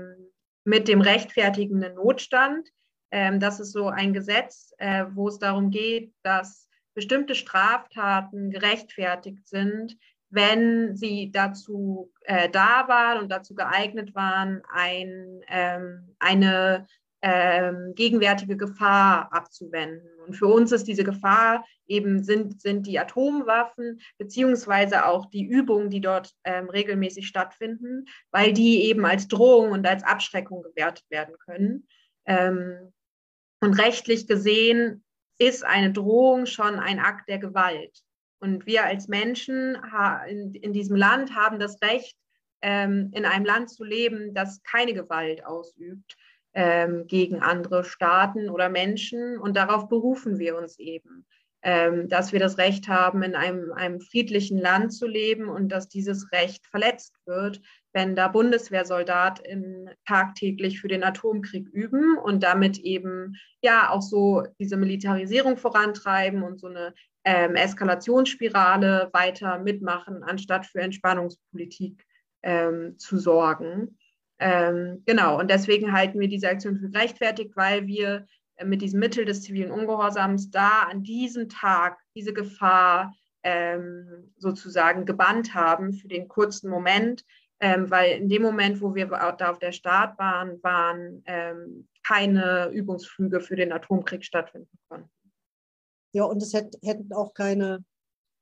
mit 0.63 0.88
dem 0.88 1.01
rechtfertigenden 1.01 1.96
Notstand. 1.96 2.70
Ähm, 3.12 3.39
das 3.39 3.60
ist 3.60 3.72
so 3.72 3.88
ein 3.88 4.13
Gesetz, 4.13 4.74
äh, 4.77 5.05
wo 5.13 5.27
es 5.27 5.39
darum 5.39 5.72
geht, 5.72 6.13
dass 6.24 6.67
bestimmte 6.94 7.36
Straftaten 7.36 8.50
gerechtfertigt 8.50 9.48
sind, 9.48 9.98
wenn 10.29 10.96
sie 10.96 11.32
dazu 11.32 12.12
äh, 12.22 12.50
da 12.50 12.88
waren 12.88 13.22
und 13.22 13.29
dazu 13.29 13.55
geeignet 13.55 14.15
waren, 14.15 14.62
ein, 14.74 15.41
ähm, 15.50 16.15
eine 16.20 16.88
ähm, 17.27 17.94
gegenwärtige 17.96 18.55
Gefahr 18.55 19.34
abzuwenden. 19.34 20.08
Und 20.27 20.36
für 20.36 20.46
uns 20.46 20.72
ist 20.72 20.88
diese 20.88 21.03
Gefahr 21.03 21.65
eben 21.88 22.24
sind, 22.24 22.62
sind 22.62 22.86
die 22.86 23.00
Atomwaffen 23.00 24.00
beziehungsweise 24.20 25.08
auch 25.08 25.25
die 25.32 25.44
Übungen, 25.44 25.89
die 25.89 26.01
dort 26.01 26.36
ähm, 26.44 26.70
regelmäßig 26.70 27.27
stattfinden, 27.27 28.05
weil 28.29 28.53
die 28.53 28.84
eben 28.84 29.03
als 29.05 29.27
Drohung 29.27 29.72
und 29.72 29.88
als 29.88 30.03
Abschreckung 30.03 30.62
gewertet 30.62 31.05
werden 31.10 31.36
können. 31.44 31.88
Ähm, 32.27 32.94
und 33.60 33.74
rechtlich 33.74 34.27
gesehen 34.27 35.03
ist 35.39 35.65
eine 35.65 35.91
Drohung 35.91 36.46
schon 36.46 36.75
ein 36.75 37.00
Akt 37.00 37.27
der 37.27 37.39
Gewalt. 37.39 38.03
Und 38.39 38.67
wir 38.67 38.84
als 38.84 39.08
Menschen 39.08 39.75
in, 40.29 40.53
in 40.53 40.74
diesem 40.74 40.96
Land 40.96 41.36
haben 41.36 41.58
das 41.58 41.82
Recht, 41.82 42.15
ähm, 42.62 43.10
in 43.15 43.25
einem 43.25 43.46
Land 43.46 43.72
zu 43.72 43.84
leben, 43.84 44.36
das 44.36 44.62
keine 44.62 44.94
Gewalt 44.94 45.44
ausübt 45.44 46.15
ähm, 46.55 47.05
gegen 47.07 47.41
andere 47.41 47.83
Staaten 47.83 48.50
oder 48.50 48.69
Menschen. 48.69 49.38
Und 49.38 49.55
darauf 49.55 49.88
berufen 49.88 50.39
wir 50.39 50.57
uns 50.57 50.79
eben, 50.79 51.25
ähm, 51.62 52.07
dass 52.07 52.31
wir 52.31 52.39
das 52.39 52.57
Recht 52.57 52.88
haben, 52.88 53.21
in 53.24 53.35
einem, 53.35 53.74
einem 53.74 54.00
friedlichen 54.00 54.57
Land 54.57 54.93
zu 54.93 55.05
leben 55.05 55.50
und 55.50 55.69
dass 55.69 55.89
dieses 55.89 56.31
Recht 56.31 56.65
verletzt 56.67 57.13
wird, 57.25 57.62
wenn 57.91 58.15
da 58.15 58.29
Bundeswehrsoldaten 58.29 59.89
tagtäglich 60.05 60.79
für 60.79 60.88
den 60.88 61.03
Atomkrieg 61.03 61.67
üben 61.69 62.17
und 62.17 62.43
damit 62.43 62.77
eben 62.79 63.35
ja 63.62 63.89
auch 63.89 64.01
so 64.01 64.43
diese 64.59 64.77
Militarisierung 64.77 65.57
vorantreiben 65.57 66.43
und 66.43 66.59
so 66.59 66.67
eine 66.67 66.93
ähm, 67.25 67.55
Eskalationsspirale 67.55 69.09
weiter 69.12 69.59
mitmachen, 69.59 70.23
anstatt 70.23 70.65
für 70.65 70.82
Entspannungspolitik 70.82 72.06
ähm, 72.43 72.97
zu 72.99 73.17
sorgen. 73.17 73.97
Ähm, 74.39 75.04
genau, 75.06 75.39
und 75.39 75.50
deswegen 75.50 75.93
halten 75.93 76.19
wir 76.19 76.28
diese 76.28 76.50
Aktion 76.50 76.78
für 76.78 76.89
gerechtfertigt, 76.89 77.56
weil 77.56 77.88
wir 77.88 78.26
äh, 78.58 78.65
mit 78.65 78.82
diesem 78.82 79.00
Mittel 79.00 79.26
des 79.26 79.43
zivilen 79.43 79.71
Ungehorsams 79.71 80.52
da 80.52 80.84
an 80.84 81.04
diesem 81.04 81.50
Tag 81.50 81.98
diese 82.15 82.34
Gefahr 82.34 83.15
ähm, 83.43 84.34
sozusagen 84.38 85.06
gebannt 85.06 85.54
haben 85.54 85.93
für 85.93 86.08
den 86.08 86.28
kurzen 86.28 86.69
Moment, 86.69 87.24
ähm, 87.60 87.89
weil 87.89 88.19
in 88.19 88.28
dem 88.28 88.41
Moment, 88.41 88.82
wo 88.82 88.95
wir 88.95 89.06
da 89.08 89.52
auf 89.52 89.60
der 89.60 89.71
Start 89.71 90.17
waren, 90.17 91.21
ähm, 91.26 91.88
keine 92.04 92.69
Übungsflüge 92.74 93.39
für 93.39 93.56
den 93.56 93.71
Atomkrieg 93.71 94.26
stattfinden 94.26 94.78
konnten. 94.89 95.10
Ja, 96.13 96.26
und 96.26 96.41
es 96.41 96.54
hätten 96.54 97.13
auch 97.13 97.34
keine 97.34 97.84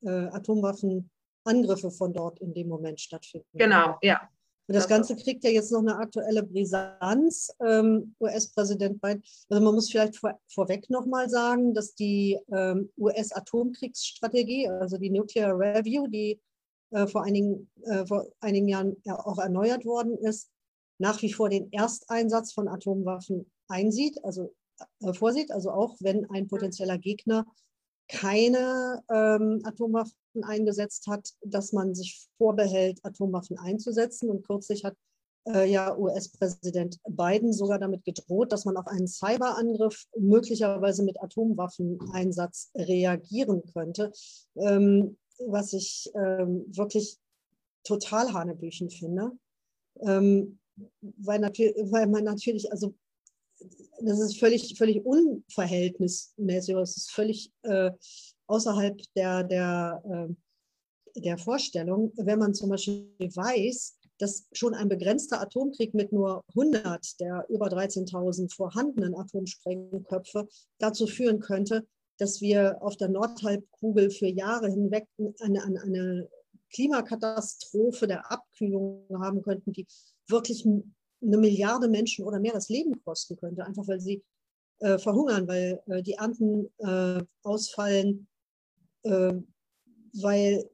äh, 0.04 0.10
Atomwaffenangriffe 0.10 1.92
von 1.92 2.14
dort 2.14 2.40
in 2.40 2.54
dem 2.54 2.68
Moment 2.68 3.00
stattfinden. 3.00 3.48
Genau, 3.54 3.98
ja. 4.02 4.30
Und 4.68 4.76
das 4.76 4.88
Ganze 4.88 5.16
kriegt 5.16 5.44
ja 5.44 5.50
jetzt 5.50 5.72
noch 5.72 5.82
eine 5.82 5.98
aktuelle 5.98 6.42
Brisanz. 6.42 7.54
Ähm, 7.66 8.16
US-Präsident 8.20 9.02
Biden, 9.02 9.22
also 9.50 9.64
man 9.64 9.76
muss 9.76 9.92
vielleicht 9.92 10.16
vor, 10.16 10.40
vorweg 10.48 10.90
nochmal 10.90 11.30
sagen, 11.30 11.74
dass 11.74 11.96
die 11.96 12.40
ähm, 12.52 12.90
US-Atomkriegsstrategie, 12.98 14.70
also 14.70 14.98
die 14.98 15.10
Nuclear 15.10 15.58
Review, 15.58 16.08
die 16.08 16.40
äh, 16.92 17.08
vor, 17.08 17.24
einigen, 17.24 17.70
äh, 17.84 18.06
vor 18.06 18.26
einigen 18.40 18.70
Jahren 18.70 18.96
ja 19.04 19.20
auch 19.20 19.40
erneuert 19.40 19.84
worden 19.84 20.18
ist, 20.18 20.50
nach 20.98 21.22
wie 21.22 21.34
vor 21.34 21.50
den 21.50 21.72
Ersteinsatz 21.72 22.54
von 22.54 22.70
Atomwaffen 22.70 23.52
einsieht, 23.68 24.24
also 24.24 24.54
äh, 25.02 25.14
vorsieht, 25.14 25.52
also 25.52 25.72
auch 25.72 25.98
wenn 26.00 26.30
ein 26.30 26.48
potenzieller 26.48 26.98
Gegner 26.98 27.46
keine 28.14 29.04
ähm, 29.12 29.62
Atomwaffen 29.64 30.14
eingesetzt 30.44 31.08
hat, 31.08 31.34
dass 31.42 31.74
man 31.74 31.96
sich 31.96 32.28
vorbehält, 32.38 33.00
Atomwaffen 33.04 33.58
einzusetzen. 33.58 34.30
Und 34.30 34.46
kürzlich 34.46 34.86
hat 34.86 34.96
äh, 35.48 35.70
ja 35.70 35.98
US-Präsident 35.98 37.00
Biden 37.10 37.54
sogar 37.54 37.80
damit 37.80 38.06
gedroht, 38.06 38.52
dass 38.52 38.66
man 38.66 38.78
auf 38.78 38.88
einen 38.88 39.08
Cyberangriff 39.08 40.06
möglicherweise 40.18 41.04
mit 41.04 41.22
Atomwaffeneinsatz 41.22 42.72
reagieren 42.76 43.64
könnte, 43.74 44.12
ähm, 44.58 45.18
was 45.48 45.74
ich 45.74 46.12
ähm, 46.16 46.66
wirklich 46.68 47.18
total 47.84 48.32
hanebüchen 48.32 48.92
finde. 48.92 49.32
Ähm, 50.02 50.60
weil, 51.02 51.42
weil 51.42 52.08
man 52.08 52.24
natürlich, 52.24 52.72
also 52.72 52.94
das 54.02 54.20
ist 54.20 54.40
völlig, 54.40 54.78
völlig 54.78 55.06
unverhältnismäßig, 55.06 56.76
das 56.76 56.98
ist 56.98 57.12
völlig 57.12 57.52
äh, 57.64 57.92
außerhalb 58.48 59.00
der, 59.16 59.44
der, 59.44 60.04
äh, 60.06 61.20
der 61.20 61.38
Vorstellung, 61.38 62.12
wenn 62.16 62.40
man 62.40 62.54
zum 62.54 62.70
Beispiel 62.70 63.08
weiß, 63.20 63.98
dass 64.20 64.48
schon 64.54 64.74
ein 64.74 64.90
begrenzter 64.90 65.42
Atomkrieg 65.42 65.94
mit 65.94 66.12
nur 66.12 66.44
100 66.50 67.20
der 67.20 67.46
über 67.50 67.68
13.000 67.68 68.54
vorhandenen 68.54 69.16
Atomsprengköpfe 69.16 70.48
dazu 70.78 71.08
führen 71.08 71.40
könnte, 71.40 71.86
dass 72.18 72.42
wir 72.42 72.82
auf 72.82 72.96
der 72.96 73.10
Nordhalbkugel 73.10 74.12
für 74.12 74.28
Jahre 74.28 74.70
hinweg 74.70 75.08
eine, 75.40 75.64
eine, 75.64 75.82
eine 75.82 76.30
Klimakatastrophe 76.74 78.08
der 78.08 78.32
Abkühlung 78.32 79.06
haben 79.20 79.42
könnten, 79.42 79.74
die 79.74 79.86
wirklich 80.28 80.66
eine 81.24 81.38
Milliarde 81.38 81.88
Menschen 81.88 82.26
oder 82.26 82.40
mehr 82.40 82.54
das 82.54 82.70
Leben 82.70 83.02
kosten 83.04 83.36
könnte, 83.38 83.66
einfach 83.66 83.88
weil 83.88 84.00
sie 84.00 84.24
äh, 84.80 84.98
verhungern, 84.98 85.48
weil 85.48 85.82
äh, 85.88 86.04
die 86.04 86.14
Ernten 86.14 86.70
äh, 86.80 87.24
ausfallen, 87.44 88.28
äh, 89.04 89.34
weil 90.22 90.70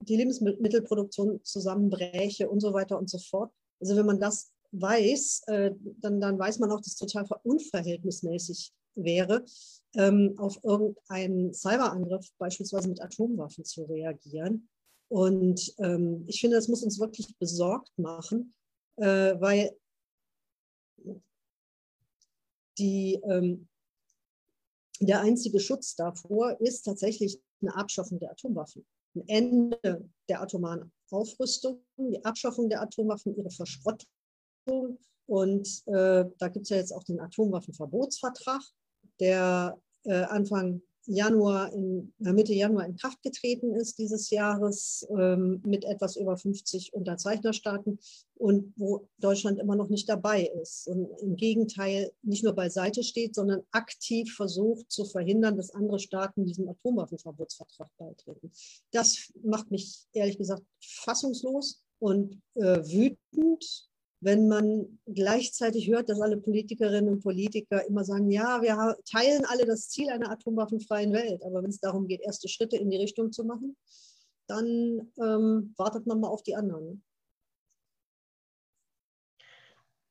die 0.00 0.16
Lebensmittelproduktion 0.16 1.42
zusammenbräche 1.44 2.48
und 2.48 2.60
so 2.60 2.72
weiter 2.72 2.98
und 2.98 3.08
so 3.08 3.18
fort. 3.18 3.52
Also 3.80 3.96
wenn 3.96 4.06
man 4.06 4.20
das 4.20 4.52
weiß, 4.72 5.42
äh, 5.46 5.72
dann, 6.00 6.20
dann 6.20 6.38
weiß 6.38 6.58
man 6.58 6.70
auch, 6.72 6.78
dass 6.80 6.88
es 6.88 6.96
total 6.96 7.26
unverhältnismäßig 7.42 8.72
wäre, 8.96 9.44
ähm, 9.94 10.34
auf 10.38 10.58
irgendeinen 10.62 11.52
Cyberangriff 11.52 12.28
beispielsweise 12.38 12.88
mit 12.88 13.00
Atomwaffen 13.02 13.64
zu 13.64 13.84
reagieren. 13.84 14.68
Und 15.08 15.74
ähm, 15.78 16.24
ich 16.26 16.40
finde, 16.40 16.56
das 16.56 16.68
muss 16.68 16.82
uns 16.82 16.98
wirklich 16.98 17.36
besorgt 17.38 17.92
machen, 17.96 18.54
äh, 18.96 19.34
weil 19.38 19.76
die, 22.78 23.20
ähm, 23.24 23.68
der 25.00 25.20
einzige 25.20 25.60
Schutz 25.60 25.96
davor 25.96 26.60
ist 26.60 26.82
tatsächlich 26.82 27.40
eine 27.60 27.74
Abschaffung 27.74 28.18
der 28.18 28.30
Atomwaffen. 28.30 28.86
Ein 29.14 29.28
Ende 29.28 30.10
der 30.28 30.42
atomaren 30.42 30.92
Aufrüstung, 31.10 31.84
die 31.96 32.24
Abschaffung 32.24 32.68
der 32.68 32.82
Atomwaffen, 32.82 33.36
ihre 33.36 33.50
Verschrottung. 33.50 34.08
Und 35.26 35.82
äh, 35.86 36.24
da 36.38 36.48
gibt 36.48 36.64
es 36.64 36.70
ja 36.70 36.76
jetzt 36.76 36.92
auch 36.92 37.04
den 37.04 37.20
Atomwaffenverbotsvertrag, 37.20 38.62
der 39.20 39.80
äh, 40.04 40.24
Anfang 40.24 40.82
Januar 41.06 41.72
in, 41.72 42.12
Mitte 42.18 42.54
Januar 42.54 42.86
in 42.86 42.96
Kraft 42.96 43.22
getreten 43.22 43.74
ist 43.74 43.98
dieses 43.98 44.30
Jahres 44.30 45.06
ähm, 45.10 45.62
mit 45.66 45.84
etwas 45.84 46.16
über 46.16 46.36
50 46.36 46.94
Unterzeichnerstaaten 46.94 47.98
und 48.36 48.72
wo 48.76 49.08
Deutschland 49.18 49.58
immer 49.58 49.76
noch 49.76 49.88
nicht 49.88 50.08
dabei 50.08 50.50
ist 50.62 50.88
und 50.88 51.08
im 51.20 51.36
Gegenteil 51.36 52.12
nicht 52.22 52.44
nur 52.44 52.54
beiseite 52.54 53.02
steht, 53.02 53.34
sondern 53.34 53.62
aktiv 53.70 54.34
versucht 54.34 54.90
zu 54.90 55.04
verhindern, 55.04 55.56
dass 55.56 55.70
andere 55.70 55.98
Staaten 55.98 56.44
diesem 56.44 56.68
Atomwaffenverbotsvertrag 56.68 57.90
beitreten. 57.98 58.50
Das 58.92 59.32
macht 59.42 59.70
mich 59.70 60.06
ehrlich 60.12 60.38
gesagt 60.38 60.62
fassungslos 60.80 61.82
und 61.98 62.40
äh, 62.54 62.82
wütend 62.84 63.88
wenn 64.24 64.48
man 64.48 64.98
gleichzeitig 65.06 65.88
hört, 65.88 66.08
dass 66.08 66.20
alle 66.20 66.38
Politikerinnen 66.38 67.12
und 67.12 67.22
Politiker 67.22 67.86
immer 67.86 68.04
sagen, 68.04 68.30
ja, 68.30 68.62
wir 68.62 68.96
teilen 69.10 69.44
alle 69.44 69.66
das 69.66 69.88
Ziel 69.90 70.08
einer 70.08 70.30
atomwaffenfreien 70.30 71.12
Welt, 71.12 71.42
aber 71.44 71.62
wenn 71.62 71.70
es 71.70 71.80
darum 71.80 72.08
geht, 72.08 72.22
erste 72.22 72.48
Schritte 72.48 72.76
in 72.76 72.90
die 72.90 72.96
Richtung 72.96 73.32
zu 73.32 73.44
machen, 73.44 73.76
dann 74.46 75.12
ähm, 75.18 75.74
wartet 75.76 76.06
man 76.06 76.20
mal 76.20 76.28
auf 76.28 76.42
die 76.42 76.56
anderen. 76.56 77.02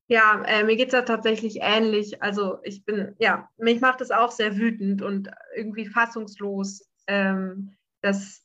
Ja, 0.08 0.44
äh, 0.46 0.64
mir 0.64 0.76
geht 0.76 0.90
es 0.90 0.92
da 0.92 1.02
tatsächlich 1.02 1.60
ähnlich. 1.62 2.22
Also 2.22 2.60
ich 2.64 2.86
bin, 2.86 3.16
ja, 3.18 3.50
mich 3.58 3.82
macht 3.82 4.00
es 4.02 4.12
auch 4.12 4.32
sehr 4.32 4.58
wütend 4.58 5.02
und 5.02 5.32
irgendwie 5.56 5.88
fassungslos, 5.88 6.88
ähm, 7.08 7.76
dass 8.02 8.44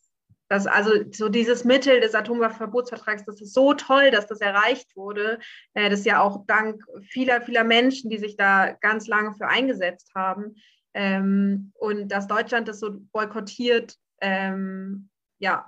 dass 0.48 0.66
also 0.66 0.90
so 1.12 1.28
dieses 1.28 1.64
Mittel 1.64 2.00
des 2.00 2.14
Atomwaffenverbotsvertrags, 2.14 3.24
das 3.24 3.40
ist 3.40 3.54
so 3.54 3.74
toll, 3.74 4.10
dass 4.10 4.26
das 4.26 4.40
erreicht 4.40 4.96
wurde. 4.96 5.38
Äh, 5.74 5.90
das 5.90 6.00
ist 6.00 6.06
ja 6.06 6.20
auch 6.20 6.44
dank 6.46 6.82
vieler, 7.02 7.42
vieler 7.42 7.64
Menschen, 7.64 8.10
die 8.10 8.18
sich 8.18 8.36
da 8.36 8.72
ganz 8.80 9.06
lange 9.06 9.34
für 9.34 9.46
eingesetzt 9.46 10.12
haben. 10.14 10.56
Ähm, 10.94 11.72
und 11.78 12.08
dass 12.08 12.26
Deutschland 12.26 12.66
das 12.68 12.80
so 12.80 12.98
boykottiert, 13.12 13.96
ähm, 14.20 15.10
ja, 15.38 15.66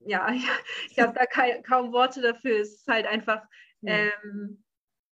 ja, 0.00 0.28
ich 0.90 0.98
habe 0.98 1.12
da 1.12 1.26
kaum, 1.26 1.62
kaum 1.62 1.92
Worte 1.92 2.22
dafür. 2.22 2.60
Es 2.60 2.76
ist 2.76 2.88
halt 2.88 3.06
einfach 3.06 3.42
ähm, 3.84 4.62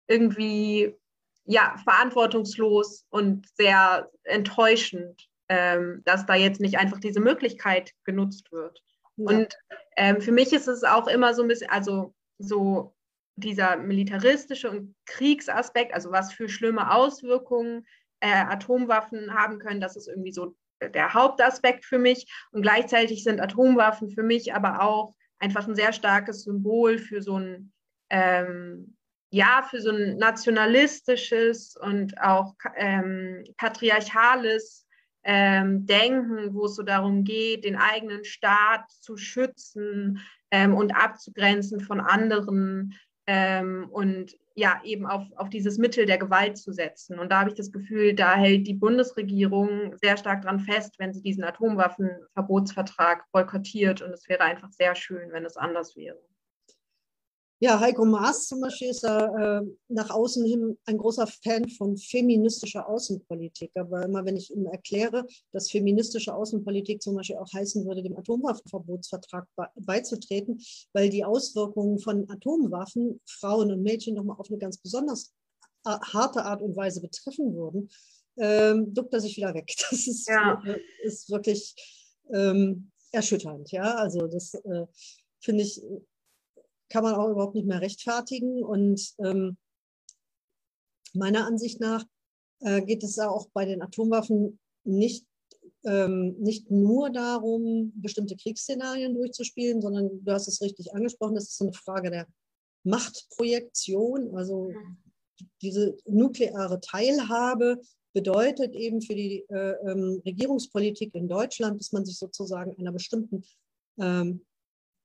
irgendwie 0.08 0.96
ja, 1.46 1.76
verantwortungslos 1.84 3.06
und 3.10 3.48
sehr 3.56 4.10
enttäuschend 4.24 5.28
ähm, 5.50 6.02
dass 6.06 6.26
da 6.26 6.36
jetzt 6.36 6.62
nicht 6.62 6.78
einfach 6.78 7.00
diese 7.00 7.20
Möglichkeit 7.20 7.94
genutzt 8.04 8.52
wird. 8.52 8.82
Ja. 9.18 9.30
Und 9.30 9.58
ähm, 9.98 10.22
für 10.22 10.32
mich 10.32 10.54
ist 10.54 10.68
es 10.68 10.84
auch 10.84 11.08
immer 11.08 11.34
so 11.34 11.42
ein 11.42 11.48
bisschen, 11.48 11.70
also 11.70 12.14
so 12.40 12.96
dieser 13.36 13.78
militaristische 13.78 14.70
und 14.70 14.96
Kriegsaspekt, 15.06 15.94
also 15.94 16.12
was 16.12 16.34
für 16.34 16.50
schlimme 16.50 16.94
Auswirkungen 16.94 17.86
äh, 18.20 18.32
Atomwaffen 18.32 19.34
haben 19.34 19.60
können, 19.60 19.82
das 19.82 19.96
ist 19.96 20.08
irgendwie 20.08 20.32
so 20.32 20.56
der 20.82 21.14
Hauptaspekt 21.14 21.86
für 21.86 22.00
mich. 22.00 22.32
Und 22.52 22.62
gleichzeitig 22.62 23.24
sind 23.24 23.42
Atomwaffen 23.42 24.10
für 24.10 24.24
mich 24.24 24.54
aber 24.54 24.82
auch 24.82 25.16
einfach 25.40 25.68
ein 25.68 25.76
sehr 25.76 25.94
starkes 25.94 26.44
Symbol 26.44 26.98
für 26.98 27.22
so 27.22 27.38
ein, 27.38 27.72
ähm, 28.10 28.96
ja, 29.32 29.66
für 29.70 29.82
so 29.82 29.92
ein 29.92 30.18
nationalistisches 30.18 31.76
und 31.76 32.20
auch 32.22 32.54
ähm, 32.76 33.44
patriarchales 33.58 34.83
ähm, 35.24 35.86
denken, 35.86 36.54
wo 36.54 36.66
es 36.66 36.76
so 36.76 36.84
darum 36.84 37.24
geht, 37.24 37.64
den 37.66 37.76
eigenen 37.76 38.24
Staat 38.26 38.92
zu 38.92 39.18
schützen 39.18 40.20
ähm, 40.52 40.76
und 40.76 40.96
abzugrenzen 40.96 41.80
von 41.80 42.00
anderen 42.00 42.94
ähm, 43.28 43.88
und 43.90 44.38
ja, 44.56 44.82
eben 44.84 45.08
auf, 45.08 45.24
auf 45.36 45.50
dieses 45.50 45.78
Mittel 45.78 46.06
der 46.06 46.18
Gewalt 46.18 46.58
zu 46.58 46.74
setzen. 46.74 47.18
Und 47.18 47.32
da 47.32 47.40
habe 47.40 47.50
ich 47.50 47.56
das 47.56 47.72
Gefühl, 47.72 48.14
da 48.14 48.36
hält 48.36 48.68
die 48.68 48.76
Bundesregierung 48.76 49.98
sehr 49.98 50.16
stark 50.16 50.44
dran 50.44 50.60
fest, 50.60 50.96
wenn 51.00 51.14
sie 51.14 51.22
diesen 51.22 51.44
Atomwaffenverbotsvertrag 51.44 53.32
boykottiert. 53.32 54.02
Und 54.02 54.12
es 54.12 54.30
wäre 54.30 54.42
einfach 54.42 54.72
sehr 54.72 54.94
schön, 54.94 55.32
wenn 55.32 55.46
es 55.46 55.58
anders 55.58 55.96
wäre. 55.96 56.20
Ja, 57.64 57.80
Heiko 57.80 58.04
Maas 58.04 58.48
zum 58.48 58.60
Beispiel 58.60 58.90
ist 58.90 59.06
da 59.06 59.62
äh, 59.62 59.62
nach 59.88 60.10
außen 60.10 60.46
hin 60.46 60.78
ein 60.86 60.98
großer 60.98 61.28
Fan 61.28 61.70
von 61.70 61.96
feministischer 61.96 62.90
Außenpolitik. 62.90 63.72
Aber 63.76 64.04
immer 64.04 64.26
wenn 64.26 64.36
ich 64.36 64.54
ihm 64.54 64.66
erkläre, 64.66 65.26
dass 65.54 65.72
feministische 65.72 66.36
Außenpolitik 66.36 67.02
zum 67.02 67.16
Beispiel 67.16 67.38
auch 67.38 67.48
heißen 67.54 67.86
würde, 67.86 68.04
dem 68.04 68.18
Atomwaffenverbotsvertrag 68.18 69.48
beizutreten, 69.76 70.62
weil 70.92 71.10
die 71.10 71.24
Auswirkungen 71.24 72.00
von 72.00 72.30
Atomwaffen 72.30 73.22
Frauen 73.26 73.72
und 73.72 73.82
Mädchen 73.82 74.16
nochmal 74.16 74.36
auf 74.38 74.50
eine 74.50 74.60
ganz 74.60 74.78
besonders 74.80 75.32
äh, 75.86 75.92
harte 75.92 76.44
Art 76.44 76.62
und 76.62 76.76
Weise 76.76 77.00
betreffen 77.00 77.56
würden, 77.56 77.90
ähm, 78.40 78.94
duckt 78.94 79.14
er 79.14 79.22
sich 79.22 79.38
wieder 79.38 79.54
weg. 79.54 79.74
Das 79.90 80.06
ist, 80.06 80.28
ja. 80.28 80.62
äh, 80.66 80.82
ist 81.04 81.30
wirklich 81.30 81.74
ähm, 82.34 82.92
erschütternd. 83.14 83.72
Ja, 83.72 83.96
also 83.96 84.28
das 84.28 84.54
äh, 84.54 84.86
finde 85.40 85.64
ich 85.64 85.82
kann 86.90 87.04
man 87.04 87.16
auch 87.16 87.30
überhaupt 87.30 87.56
nicht 87.56 87.68
mehr 87.68 87.82
rechtfertigen. 87.82 88.64
Und 88.64 89.14
ähm, 89.20 89.58
meiner 91.14 91.46
Ansicht 91.46 91.80
nach 91.80 92.06
äh, 92.62 92.82
geht 92.82 93.04
es 93.04 93.20
auch 93.20 93.48
bei 93.54 93.66
den 93.66 93.82
Atomwaffen 93.82 94.60
nicht, 94.84 95.26
ähm, 95.86 96.36
nicht 96.40 96.72
nur 96.72 97.10
darum, 97.10 97.92
bestimmte 97.96 98.36
Kriegsszenarien 98.36 99.16
durchzuspielen, 99.16 99.82
sondern 99.82 100.24
du 100.24 100.32
hast 100.32 100.48
es 100.48 100.62
richtig 100.62 100.94
angesprochen, 100.94 101.36
das 101.36 101.50
ist 101.50 101.62
eine 101.62 101.74
Frage 101.74 102.10
der 102.10 102.28
Machtprojektion. 102.84 104.36
Also 104.36 104.72
diese 105.62 105.98
nukleare 106.06 106.80
Teilhabe 106.80 107.82
bedeutet 108.14 108.76
eben 108.76 109.02
für 109.02 109.16
die 109.16 109.46
äh, 109.50 109.74
ähm, 109.90 110.22
Regierungspolitik 110.26 111.16
in 111.16 111.28
Deutschland, 111.28 111.80
dass 111.80 111.92
man 111.92 112.06
sich 112.06 112.18
sozusagen 112.18 112.78
einer 112.78 112.92
bestimmten 112.92 113.44
ähm, 114.00 114.46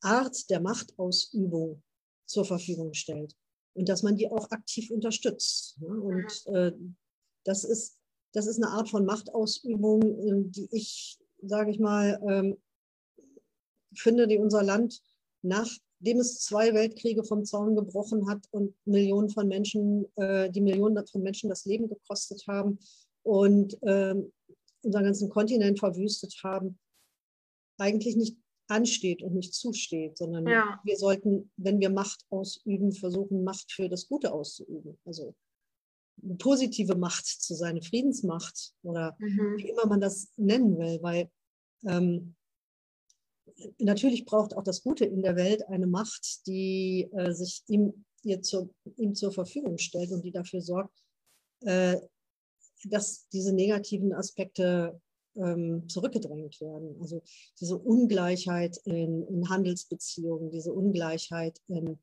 Art 0.01 0.49
der 0.51 0.61
Machtausübung 0.61 1.83
zur 2.27 2.45
Verfügung 2.45 2.95
stellt 2.95 3.37
und 3.75 3.89
dass 3.89 4.03
man 4.03 4.17
die 4.17 4.31
auch 4.31 4.51
aktiv 4.51 4.91
unterstützt. 4.91 5.81
Ne? 5.81 6.01
Und 6.01 6.47
äh, 6.47 6.73
das, 7.45 7.65
ist, 7.65 7.99
das 8.33 8.47
ist 8.47 8.63
eine 8.63 8.73
Art 8.73 8.89
von 8.89 9.05
Machtausübung, 9.05 10.03
äh, 10.03 10.51
die 10.51 10.69
ich, 10.73 11.19
sage 11.43 11.71
ich 11.71 11.79
mal, 11.79 12.21
ähm, 12.29 12.57
finde, 13.95 14.27
die 14.27 14.39
unser 14.39 14.63
Land 14.63 15.03
nachdem 15.43 16.21
es 16.21 16.41
zwei 16.41 16.75
Weltkriege 16.75 17.25
vom 17.25 17.45
Zaun 17.45 17.77
gebrochen 17.77 18.29
hat 18.29 18.47
und 18.51 18.75
Millionen 18.85 19.31
von 19.31 19.49
Menschen, 19.49 20.07
äh, 20.17 20.51
die 20.51 20.61
Millionen 20.61 21.07
von 21.07 21.23
Menschen 21.23 21.49
das 21.49 21.65
Leben 21.65 21.89
gekostet 21.89 22.45
haben 22.47 22.79
und 23.23 23.81
äh, 23.83 24.15
unseren 24.83 25.05
ganzen 25.05 25.29
Kontinent 25.29 25.79
verwüstet 25.79 26.41
haben, 26.43 26.79
eigentlich 27.79 28.17
nicht 28.17 28.37
ansteht 28.69 29.23
und 29.23 29.35
nicht 29.35 29.55
zusteht, 29.55 30.19
sondern 30.19 30.47
ja. 30.47 30.81
wir 30.85 30.97
sollten, 30.97 31.51
wenn 31.57 31.81
wir 31.81 31.91
Macht 31.91 32.25
ausüben, 32.31 32.93
versuchen, 32.93 33.45
Macht 33.45 33.73
für 33.73 33.89
das 33.89 34.09
Gute 34.09 34.33
auszuüben. 34.33 34.99
Also 35.05 35.35
eine 36.23 36.35
positive 36.35 36.97
Macht 36.97 37.27
zu 37.27 37.55
sein, 37.55 37.71
eine 37.71 37.83
Friedensmacht 37.83 38.75
oder 38.83 39.17
mhm. 39.19 39.57
wie 39.59 39.69
immer 39.71 39.87
man 39.87 40.01
das 40.01 40.33
nennen 40.37 40.79
will, 40.79 40.99
weil 41.03 41.31
ähm, 41.87 42.35
natürlich 43.79 44.25
braucht 44.25 44.55
auch 44.55 44.65
das 44.65 44.83
Gute 44.83 45.05
in 45.05 45.23
der 45.23 45.37
Welt 45.37 45.67
eine 45.69 45.87
Macht, 45.87 46.47
die 46.47 47.09
äh, 47.13 47.33
sich 47.33 47.63
ihm, 47.69 48.05
ihr 48.23 48.43
zu, 48.43 48.75
ihm 48.97 49.15
zur 49.15 49.33
Verfügung 49.33 49.79
stellt 49.79 50.11
und 50.11 50.25
die 50.25 50.33
dafür 50.33 50.61
sorgt, 50.61 51.03
äh, 51.61 51.97
dass 52.85 53.29
diese 53.29 53.53
negativen 53.53 54.13
Aspekte 54.13 55.01
ähm, 55.39 55.89
zurückgedrängt 55.89 56.61
werden. 56.61 56.97
Also 57.01 57.23
diese 57.61 57.79
Ungleichheit 57.79 58.77
in, 58.85 59.27
in 59.27 59.49
Handelsbeziehungen, 59.49 60.51
diese 60.51 60.73
Ungleichheit 60.73 61.59
in 61.69 61.99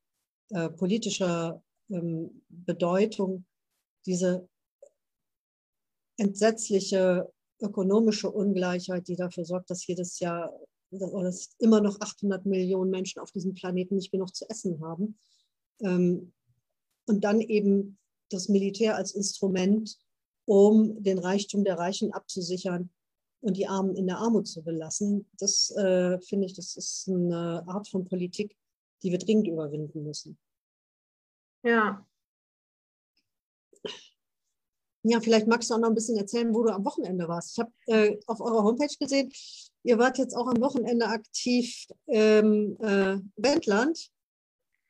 äh, 0.49 0.69
politischer 0.69 1.61
ähm, 1.89 2.43
Bedeutung, 2.49 3.45
diese 4.05 4.47
entsetzliche 6.17 7.31
ökonomische 7.61 8.29
Ungleichheit, 8.29 9.07
die 9.07 9.15
dafür 9.15 9.45
sorgt, 9.45 9.69
dass 9.69 9.87
jedes 9.87 10.19
Jahr 10.19 10.51
dass 10.91 11.49
immer 11.59 11.81
noch 11.81 11.99
800 11.99 12.45
Millionen 12.45 12.91
Menschen 12.91 13.19
auf 13.19 13.31
diesem 13.31 13.53
Planeten 13.53 13.95
nicht 13.95 14.11
genug 14.11 14.33
zu 14.35 14.49
essen 14.49 14.81
haben. 14.81 15.17
Ähm, 15.81 16.31
und 17.07 17.23
dann 17.23 17.41
eben 17.41 17.97
das 18.29 18.49
Militär 18.49 18.95
als 18.95 19.11
Instrument, 19.11 19.97
um 20.45 21.01
den 21.03 21.19
Reichtum 21.19 21.63
der 21.63 21.77
Reichen 21.77 22.13
abzusichern 22.13 22.89
und 23.45 23.57
die 23.57 23.67
Armen 23.67 23.95
in 23.95 24.07
der 24.07 24.17
Armut 24.17 24.47
zu 24.47 24.63
belassen, 24.63 25.29
das 25.37 25.69
äh, 25.77 26.19
finde 26.19 26.47
ich, 26.47 26.55
das 26.55 26.75
ist 26.75 27.07
eine 27.07 27.63
Art 27.67 27.87
von 27.87 28.03
Politik, 28.03 28.57
die 29.03 29.11
wir 29.11 29.19
dringend 29.19 29.47
überwinden 29.47 30.03
müssen. 30.03 30.37
Ja. 31.63 32.05
Ja, 35.03 35.21
vielleicht 35.21 35.45
magst 35.45 35.69
du 35.69 35.75
auch 35.75 35.79
noch 35.79 35.89
ein 35.89 35.93
bisschen 35.93 36.17
erzählen, 36.17 36.51
wo 36.55 36.63
du 36.63 36.73
am 36.73 36.83
Wochenende 36.83 37.27
warst. 37.27 37.51
Ich 37.51 37.59
habe 37.59 37.71
äh, 37.85 38.19
auf 38.25 38.41
eurer 38.41 38.63
Homepage 38.63 38.95
gesehen, 38.99 39.31
ihr 39.83 39.99
wart 39.99 40.17
jetzt 40.17 40.35
auch 40.35 40.47
am 40.47 40.59
Wochenende 40.59 41.05
aktiv 41.05 41.87
im 42.07 42.75
äh, 42.81 43.19
Wendland. 43.35 44.09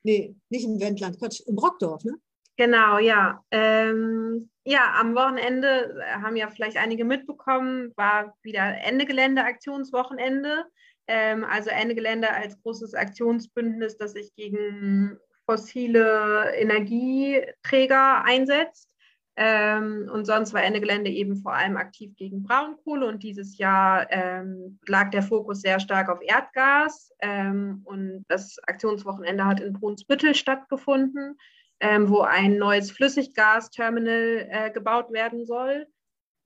Nee, 0.04 0.34
nicht 0.50 0.64
im 0.64 0.80
Wendland, 0.80 1.20
Quatsch, 1.20 1.42
im 1.42 1.56
Brockdorf, 1.56 2.06
ne? 2.06 2.14
Genau, 2.58 3.00
ja. 3.00 3.44
Ähm, 3.52 4.50
ja, 4.64 4.96
am 4.98 5.14
Wochenende 5.14 6.02
äh, 6.02 6.22
haben 6.22 6.38
ja 6.38 6.50
vielleicht 6.50 6.78
einige 6.78 7.04
mitbekommen, 7.04 7.92
war 7.98 8.36
wieder 8.44 8.78
Ende 8.82 9.06
Gelände 9.06 9.44
Aktionswochenende. 9.44 10.66
Ähm, 11.08 11.44
also 11.44 11.70
Ende 11.70 11.96
Gelände 11.96 12.32
als 12.32 12.60
großes 12.64 12.94
Aktionsbündnis, 12.94 13.98
das 13.98 14.14
sich 14.14 14.34
gegen 14.36 15.18
fossile 15.46 16.54
Energieträger 16.56 18.24
einsetzt. 18.24 18.90
Ähm, 19.38 20.10
und 20.14 20.26
sonst 20.26 20.54
war 20.54 20.64
Ende 20.64 20.80
Gelände 20.80 21.12
eben 21.12 21.36
vor 21.36 21.54
allem 21.54 21.76
aktiv 21.76 22.16
gegen 22.16 22.42
Braunkohle 22.42 23.06
und 23.06 23.22
dieses 23.22 23.58
Jahr 23.58 24.10
ähm, 24.10 24.80
lag 24.88 25.10
der 25.10 25.24
Fokus 25.24 25.60
sehr 25.60 25.82
stark 25.82 26.08
auf 26.08 26.20
Erdgas 26.22 27.12
ähm, 27.20 27.82
und 27.84 28.24
das 28.30 28.58
Aktionswochenende 28.66 29.44
hat 29.46 29.60
in 29.60 29.74
Brunsbüttel 29.74 30.36
stattgefunden 30.36 31.38
ähm, 31.80 32.10
wo 32.10 32.22
ein 32.22 32.58
neues 32.58 32.92
Flüssiggasterminal 32.92 34.48
äh, 34.50 34.72
gebaut 34.72 35.12
werden 35.12 35.46
soll. 35.46 35.88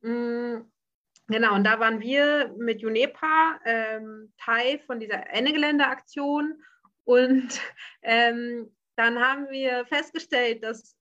Mhm. 0.01 0.71
Genau, 1.27 1.53
und 1.53 1.63
da 1.63 1.79
waren 1.79 1.99
wir 1.99 2.53
mit 2.57 2.83
UNEPA 2.83 3.59
ähm, 3.63 4.33
Teil 4.39 4.79
von 4.79 4.99
dieser 4.99 5.29
Ende-Gelände-Aktion. 5.29 6.59
Und 7.03 7.61
ähm, 8.01 8.75
dann 8.95 9.19
haben 9.19 9.49
wir 9.49 9.85
festgestellt, 9.85 10.63
dass 10.63 10.95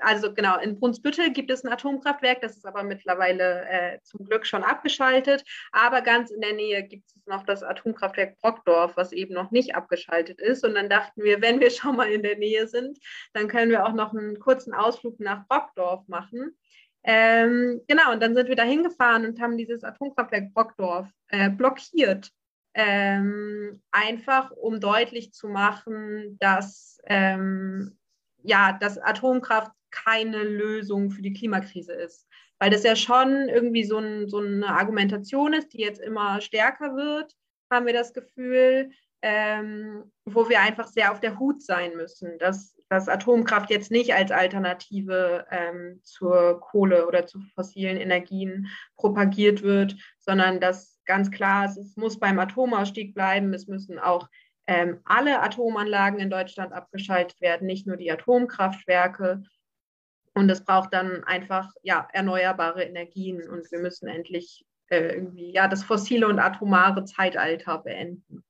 also 0.00 0.32
genau, 0.34 0.58
in 0.58 0.78
Brunsbüttel 0.78 1.32
gibt 1.32 1.50
es 1.50 1.64
ein 1.64 1.72
Atomkraftwerk, 1.72 2.40
das 2.40 2.56
ist 2.56 2.66
aber 2.66 2.82
mittlerweile 2.82 3.66
äh, 3.68 3.98
zum 4.02 4.24
Glück 4.26 4.46
schon 4.46 4.62
abgeschaltet. 4.62 5.44
Aber 5.72 6.00
ganz 6.00 6.30
in 6.30 6.40
der 6.40 6.54
Nähe 6.54 6.82
gibt 6.82 7.06
es 7.06 7.26
noch 7.26 7.44
das 7.44 7.62
Atomkraftwerk 7.62 8.38
Brockdorf, 8.38 8.96
was 8.96 9.12
eben 9.12 9.34
noch 9.34 9.50
nicht 9.50 9.74
abgeschaltet 9.74 10.40
ist. 10.40 10.64
Und 10.64 10.74
dann 10.74 10.88
dachten 10.88 11.22
wir, 11.22 11.42
wenn 11.42 11.60
wir 11.60 11.70
schon 11.70 11.96
mal 11.96 12.10
in 12.10 12.22
der 12.22 12.38
Nähe 12.38 12.68
sind, 12.68 12.98
dann 13.32 13.48
können 13.48 13.70
wir 13.70 13.86
auch 13.86 13.92
noch 13.92 14.14
einen 14.14 14.38
kurzen 14.38 14.72
Ausflug 14.74 15.20
nach 15.20 15.46
Brockdorf 15.48 16.06
machen. 16.08 16.56
Ähm, 17.04 17.80
genau, 17.88 18.12
und 18.12 18.22
dann 18.22 18.34
sind 18.34 18.48
wir 18.48 18.56
da 18.56 18.64
hingefahren 18.64 19.24
und 19.24 19.40
haben 19.40 19.56
dieses 19.56 19.84
Atomkraftwerk 19.84 20.52
Brockdorf 20.52 21.08
äh, 21.28 21.50
blockiert. 21.50 22.30
Ähm, 22.74 23.82
einfach 23.90 24.52
um 24.52 24.78
deutlich 24.78 25.32
zu 25.32 25.48
machen, 25.48 26.36
dass 26.38 27.00
ähm, 27.06 27.97
ja, 28.42 28.76
dass 28.80 28.98
Atomkraft 28.98 29.72
keine 29.90 30.42
Lösung 30.42 31.10
für 31.10 31.22
die 31.22 31.32
Klimakrise 31.32 31.92
ist. 31.92 32.26
Weil 32.58 32.70
das 32.70 32.82
ja 32.82 32.96
schon 32.96 33.48
irgendwie 33.48 33.84
so, 33.84 33.98
ein, 33.98 34.28
so 34.28 34.38
eine 34.38 34.68
Argumentation 34.68 35.52
ist, 35.52 35.72
die 35.72 35.80
jetzt 35.80 36.00
immer 36.00 36.40
stärker 36.40 36.96
wird, 36.96 37.34
haben 37.70 37.86
wir 37.86 37.92
das 37.92 38.12
Gefühl, 38.12 38.90
ähm, 39.22 40.10
wo 40.24 40.48
wir 40.48 40.60
einfach 40.60 40.86
sehr 40.86 41.12
auf 41.12 41.20
der 41.20 41.38
Hut 41.38 41.62
sein 41.62 41.96
müssen, 41.96 42.38
dass, 42.38 42.76
dass 42.88 43.08
Atomkraft 43.08 43.70
jetzt 43.70 43.90
nicht 43.90 44.14
als 44.14 44.30
Alternative 44.30 45.46
ähm, 45.50 46.00
zur 46.02 46.60
Kohle 46.60 47.06
oder 47.06 47.26
zu 47.26 47.40
fossilen 47.54 47.96
Energien 47.96 48.68
propagiert 48.96 49.62
wird, 49.62 49.96
sondern 50.18 50.60
dass 50.60 51.00
ganz 51.04 51.30
klar 51.30 51.64
es 51.64 51.96
muss 51.96 52.18
beim 52.18 52.38
Atomausstieg 52.38 53.14
bleiben, 53.14 53.52
es 53.54 53.66
müssen 53.66 53.98
auch 53.98 54.28
ähm, 54.68 55.00
alle 55.06 55.40
Atomanlagen 55.40 56.20
in 56.20 56.28
Deutschland 56.28 56.74
abgeschaltet 56.74 57.40
werden, 57.40 57.66
nicht 57.66 57.86
nur 57.86 57.96
die 57.96 58.12
Atomkraftwerke. 58.12 59.42
Und 60.34 60.50
es 60.50 60.62
braucht 60.62 60.92
dann 60.92 61.24
einfach 61.24 61.72
ja, 61.82 62.06
erneuerbare 62.12 62.84
Energien 62.84 63.48
und 63.48 63.72
wir 63.72 63.80
müssen 63.80 64.08
endlich 64.08 64.66
äh, 64.90 65.14
irgendwie 65.14 65.52
ja, 65.52 65.68
das 65.68 65.82
fossile 65.82 66.28
und 66.28 66.38
atomare 66.38 67.06
Zeitalter 67.06 67.78
beenden. 67.78 68.44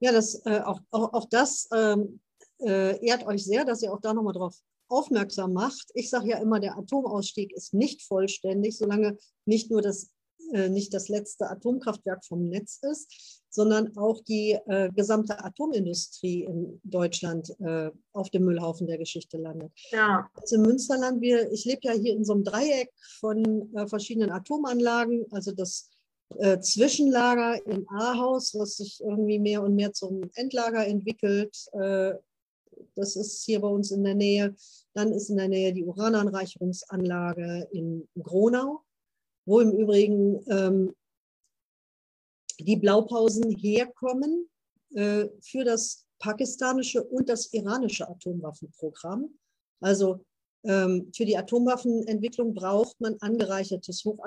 Ja, 0.00 0.10
das, 0.10 0.44
äh, 0.46 0.60
auch, 0.60 0.80
auch, 0.90 1.12
auch 1.12 1.28
das 1.28 1.68
ähm, 1.74 2.20
äh, 2.60 2.98
ehrt 3.06 3.26
euch 3.26 3.44
sehr, 3.44 3.66
dass 3.66 3.82
ihr 3.82 3.92
auch 3.92 4.00
da 4.00 4.14
nochmal 4.14 4.32
drauf 4.32 4.56
aufmerksam 4.88 5.52
macht. 5.52 5.90
Ich 5.92 6.08
sage 6.08 6.30
ja 6.30 6.38
immer, 6.38 6.60
der 6.60 6.78
Atomausstieg 6.78 7.52
ist 7.52 7.74
nicht 7.74 8.02
vollständig, 8.02 8.78
solange 8.78 9.18
nicht 9.44 9.70
nur 9.70 9.82
das 9.82 10.10
nicht 10.52 10.94
das 10.94 11.08
letzte 11.08 11.50
Atomkraftwerk 11.50 12.24
vom 12.24 12.48
Netz 12.48 12.78
ist, 12.82 13.42
sondern 13.54 13.96
auch 13.96 14.20
die 14.20 14.58
äh, 14.66 14.90
gesamte 14.92 15.42
Atomindustrie 15.44 16.42
in 16.42 16.80
Deutschland 16.82 17.54
äh, 17.60 17.90
auf 18.12 18.30
dem 18.30 18.44
Müllhaufen 18.44 18.88
der 18.88 18.98
Geschichte 18.98 19.38
landet. 19.38 19.70
Ja. 19.90 20.28
Also 20.34 20.56
im 20.56 20.62
Münsterland, 20.62 21.20
wir, 21.20 21.52
ich 21.52 21.64
lebe 21.64 21.80
ja 21.84 21.92
hier 21.92 22.14
in 22.14 22.24
so 22.24 22.32
einem 22.32 22.42
Dreieck 22.42 22.90
von 23.20 23.72
äh, 23.76 23.86
verschiedenen 23.86 24.30
Atomanlagen, 24.30 25.24
also 25.30 25.52
das 25.52 25.88
äh, 26.38 26.58
Zwischenlager 26.58 27.64
in 27.66 27.86
Ahaus, 27.88 28.54
was 28.58 28.76
sich 28.78 29.00
irgendwie 29.00 29.38
mehr 29.38 29.62
und 29.62 29.76
mehr 29.76 29.92
zum 29.92 30.28
Endlager 30.34 30.84
entwickelt. 30.84 31.56
Äh, 31.74 32.14
das 32.96 33.14
ist 33.14 33.44
hier 33.44 33.60
bei 33.60 33.68
uns 33.68 33.92
in 33.92 34.02
der 34.02 34.16
Nähe. 34.16 34.56
Dann 34.94 35.12
ist 35.12 35.30
in 35.30 35.36
der 35.36 35.48
Nähe 35.48 35.72
die 35.72 35.84
Urananreicherungsanlage 35.84 37.68
in 37.70 38.08
Gronau 38.20 38.80
wo 39.46 39.60
im 39.60 39.72
Übrigen 39.72 40.40
ähm, 40.48 40.94
die 42.58 42.76
Blaupausen 42.76 43.50
herkommen 43.56 44.48
äh, 44.94 45.26
für 45.40 45.64
das 45.64 46.06
pakistanische 46.18 47.02
und 47.02 47.28
das 47.28 47.52
iranische 47.52 48.08
Atomwaffenprogramm. 48.08 49.36
Also 49.80 50.24
ähm, 50.64 51.10
für 51.14 51.26
die 51.26 51.36
Atomwaffenentwicklung 51.36 52.54
braucht 52.54 53.00
man 53.00 53.16
angereichertes, 53.20 54.04
hoch 54.04 54.18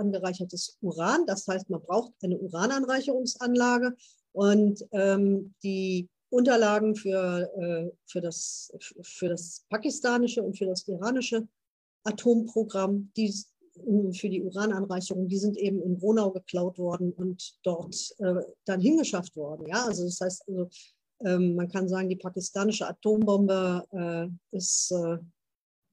Uran. 0.81 1.25
Das 1.25 1.47
heißt, 1.47 1.69
man 1.69 1.81
braucht 1.81 2.13
eine 2.21 2.37
Urananreicherungsanlage 2.37 3.95
und 4.33 4.85
ähm, 4.91 5.55
die 5.63 6.07
Unterlagen 6.29 6.95
für, 6.95 7.49
äh, 7.57 7.89
für, 8.05 8.21
das, 8.21 8.71
für 9.01 9.29
das 9.29 9.65
pakistanische 9.69 10.43
und 10.43 10.57
für 10.57 10.65
das 10.65 10.87
iranische 10.87 11.47
Atomprogramm, 12.03 13.11
die 13.15 13.33
für 14.13 14.29
die 14.29 14.43
Urananreicherung, 14.43 15.27
die 15.27 15.37
sind 15.37 15.57
eben 15.57 15.81
in 15.81 15.97
Gronau 15.97 16.31
geklaut 16.31 16.77
worden 16.77 17.11
und 17.13 17.57
dort 17.63 17.95
äh, 18.19 18.35
dann 18.65 18.81
hingeschafft 18.81 19.35
worden. 19.35 19.67
Ja, 19.67 19.85
also 19.85 20.03
das 20.03 20.19
heißt, 20.19 20.43
also, 20.47 20.69
ähm, 21.25 21.55
man 21.55 21.69
kann 21.69 21.87
sagen, 21.87 22.09
die 22.09 22.15
pakistanische 22.15 22.87
Atombombe 22.87 23.85
äh, 23.91 24.55
ist 24.55 24.91
äh, 24.91 25.17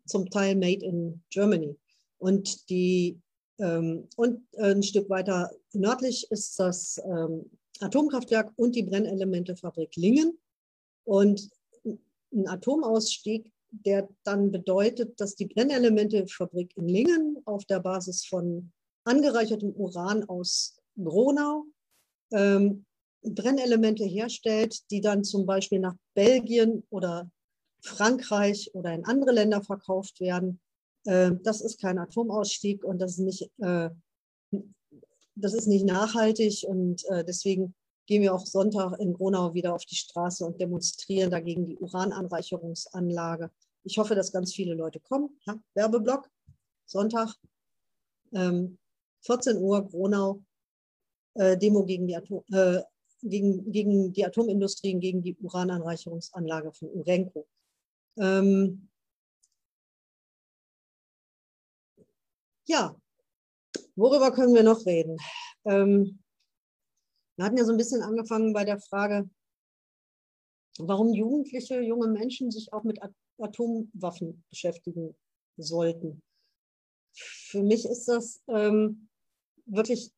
zum 0.06 0.28
Teil 0.28 0.54
made 0.56 0.84
in 0.84 1.22
Germany. 1.30 1.76
Und 2.18 2.68
die 2.68 3.20
ähm, 3.58 4.08
und 4.16 4.42
ein 4.58 4.82
Stück 4.82 5.08
weiter 5.08 5.50
nördlich 5.72 6.26
ist 6.30 6.58
das 6.58 7.00
ähm, 7.04 7.50
Atomkraftwerk 7.80 8.52
und 8.56 8.74
die 8.74 8.82
Brennelementefabrik 8.82 9.94
Lingen. 9.96 10.38
Und 11.04 11.50
ein 12.32 12.48
Atomausstieg 12.48 13.50
der 13.84 14.08
dann 14.24 14.50
bedeutet, 14.50 15.20
dass 15.20 15.34
die 15.34 15.46
Brennelementefabrik 15.46 16.76
in 16.76 16.88
Lingen 16.88 17.38
auf 17.44 17.64
der 17.64 17.80
Basis 17.80 18.24
von 18.24 18.72
angereichertem 19.04 19.72
Uran 19.72 20.24
aus 20.24 20.76
Gronau 20.96 21.64
ähm, 22.32 22.84
Brennelemente 23.22 24.04
herstellt, 24.04 24.90
die 24.90 25.00
dann 25.00 25.24
zum 25.24 25.46
Beispiel 25.46 25.78
nach 25.78 25.96
Belgien 26.14 26.84
oder 26.90 27.30
Frankreich 27.82 28.70
oder 28.74 28.92
in 28.92 29.04
andere 29.04 29.32
Länder 29.32 29.62
verkauft 29.62 30.20
werden. 30.20 30.60
Äh, 31.04 31.32
das 31.42 31.60
ist 31.60 31.80
kein 31.80 31.98
Atomausstieg 31.98 32.84
und 32.84 32.98
das 32.98 33.12
ist 33.12 33.20
nicht, 33.20 33.50
äh, 33.58 33.90
das 35.34 35.54
ist 35.54 35.66
nicht 35.66 35.84
nachhaltig 35.86 36.64
und 36.66 37.04
äh, 37.08 37.24
deswegen 37.24 37.74
gehen 38.06 38.22
wir 38.22 38.34
auch 38.34 38.44
Sonntag 38.44 38.98
in 39.00 39.14
Gronau 39.14 39.54
wieder 39.54 39.74
auf 39.74 39.84
die 39.84 39.96
Straße 39.96 40.44
und 40.44 40.60
demonstrieren 40.60 41.30
dagegen 41.30 41.66
die 41.66 41.76
Urananreicherungsanlage. 41.76 43.50
Ich 43.84 43.98
hoffe, 43.98 44.14
dass 44.14 44.32
ganz 44.32 44.54
viele 44.54 44.74
Leute 44.74 44.98
kommen. 44.98 45.38
Ja, 45.46 45.60
Werbeblock, 45.74 46.30
Sonntag, 46.86 47.34
ähm, 48.32 48.78
14 49.20 49.58
Uhr, 49.58 49.86
Gronau, 49.86 50.42
äh, 51.34 51.56
Demo 51.58 51.84
gegen 51.84 52.06
die, 52.06 52.16
Atom, 52.16 52.44
äh, 52.50 52.82
gegen, 53.22 53.70
gegen 53.70 54.12
die 54.12 54.24
Atomindustrie, 54.24 54.98
gegen 54.98 55.22
die 55.22 55.36
Urananreicherungsanlage 55.36 56.72
von 56.72 56.88
Urenco. 56.90 57.46
Ähm, 58.16 58.88
ja, 62.66 62.96
worüber 63.96 64.32
können 64.32 64.54
wir 64.54 64.62
noch 64.62 64.86
reden? 64.86 65.18
Ähm, 65.66 66.20
wir 67.36 67.44
hatten 67.44 67.58
ja 67.58 67.64
so 67.64 67.72
ein 67.72 67.78
bisschen 67.78 68.02
angefangen 68.02 68.54
bei 68.54 68.64
der 68.64 68.80
Frage, 68.80 69.28
warum 70.78 71.12
Jugendliche, 71.12 71.80
junge 71.80 72.08
Menschen 72.08 72.50
sich 72.50 72.72
auch 72.72 72.84
mit 72.84 73.02
Atomwaffen 73.38 74.44
beschäftigen 74.50 75.14
sollten. 75.56 76.22
Für 77.12 77.62
mich 77.62 77.84
ist 77.84 78.06
das 78.06 78.42
ähm, 78.48 79.08
wirklich, 79.66 80.12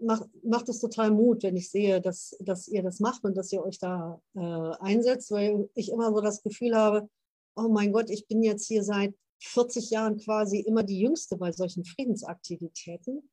macht, 0.00 0.28
macht 0.42 0.68
es 0.68 0.80
total 0.80 1.10
Mut, 1.10 1.42
wenn 1.42 1.56
ich 1.56 1.70
sehe, 1.70 2.00
dass, 2.00 2.36
dass 2.40 2.68
ihr 2.68 2.82
das 2.82 3.00
macht 3.00 3.24
und 3.24 3.36
dass 3.36 3.52
ihr 3.52 3.62
euch 3.62 3.78
da 3.78 4.20
äh, 4.34 4.40
einsetzt, 4.80 5.30
weil 5.30 5.68
ich 5.74 5.90
immer 5.90 6.12
so 6.12 6.20
das 6.20 6.42
Gefühl 6.42 6.74
habe, 6.74 7.08
oh 7.56 7.68
mein 7.68 7.92
Gott, 7.92 8.10
ich 8.10 8.26
bin 8.26 8.42
jetzt 8.42 8.66
hier 8.66 8.82
seit 8.82 9.14
40 9.40 9.90
Jahren 9.90 10.18
quasi 10.18 10.60
immer 10.60 10.82
die 10.82 11.00
Jüngste 11.00 11.36
bei 11.36 11.52
solchen 11.52 11.84
Friedensaktivitäten. 11.84 13.28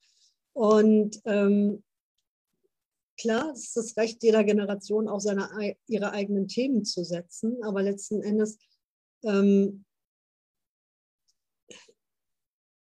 Und 0.53 1.21
ähm, 1.25 1.83
klar, 3.17 3.51
es 3.51 3.67
ist 3.67 3.77
das 3.77 3.97
Recht 3.97 4.23
jeder 4.23 4.43
Generation, 4.43 5.07
auch 5.07 5.19
seine, 5.19 5.75
ihre 5.87 6.11
eigenen 6.11 6.47
Themen 6.47 6.85
zu 6.85 7.03
setzen, 7.03 7.63
aber 7.63 7.81
letzten 7.81 8.21
Endes 8.21 8.57
ähm, 9.25 9.85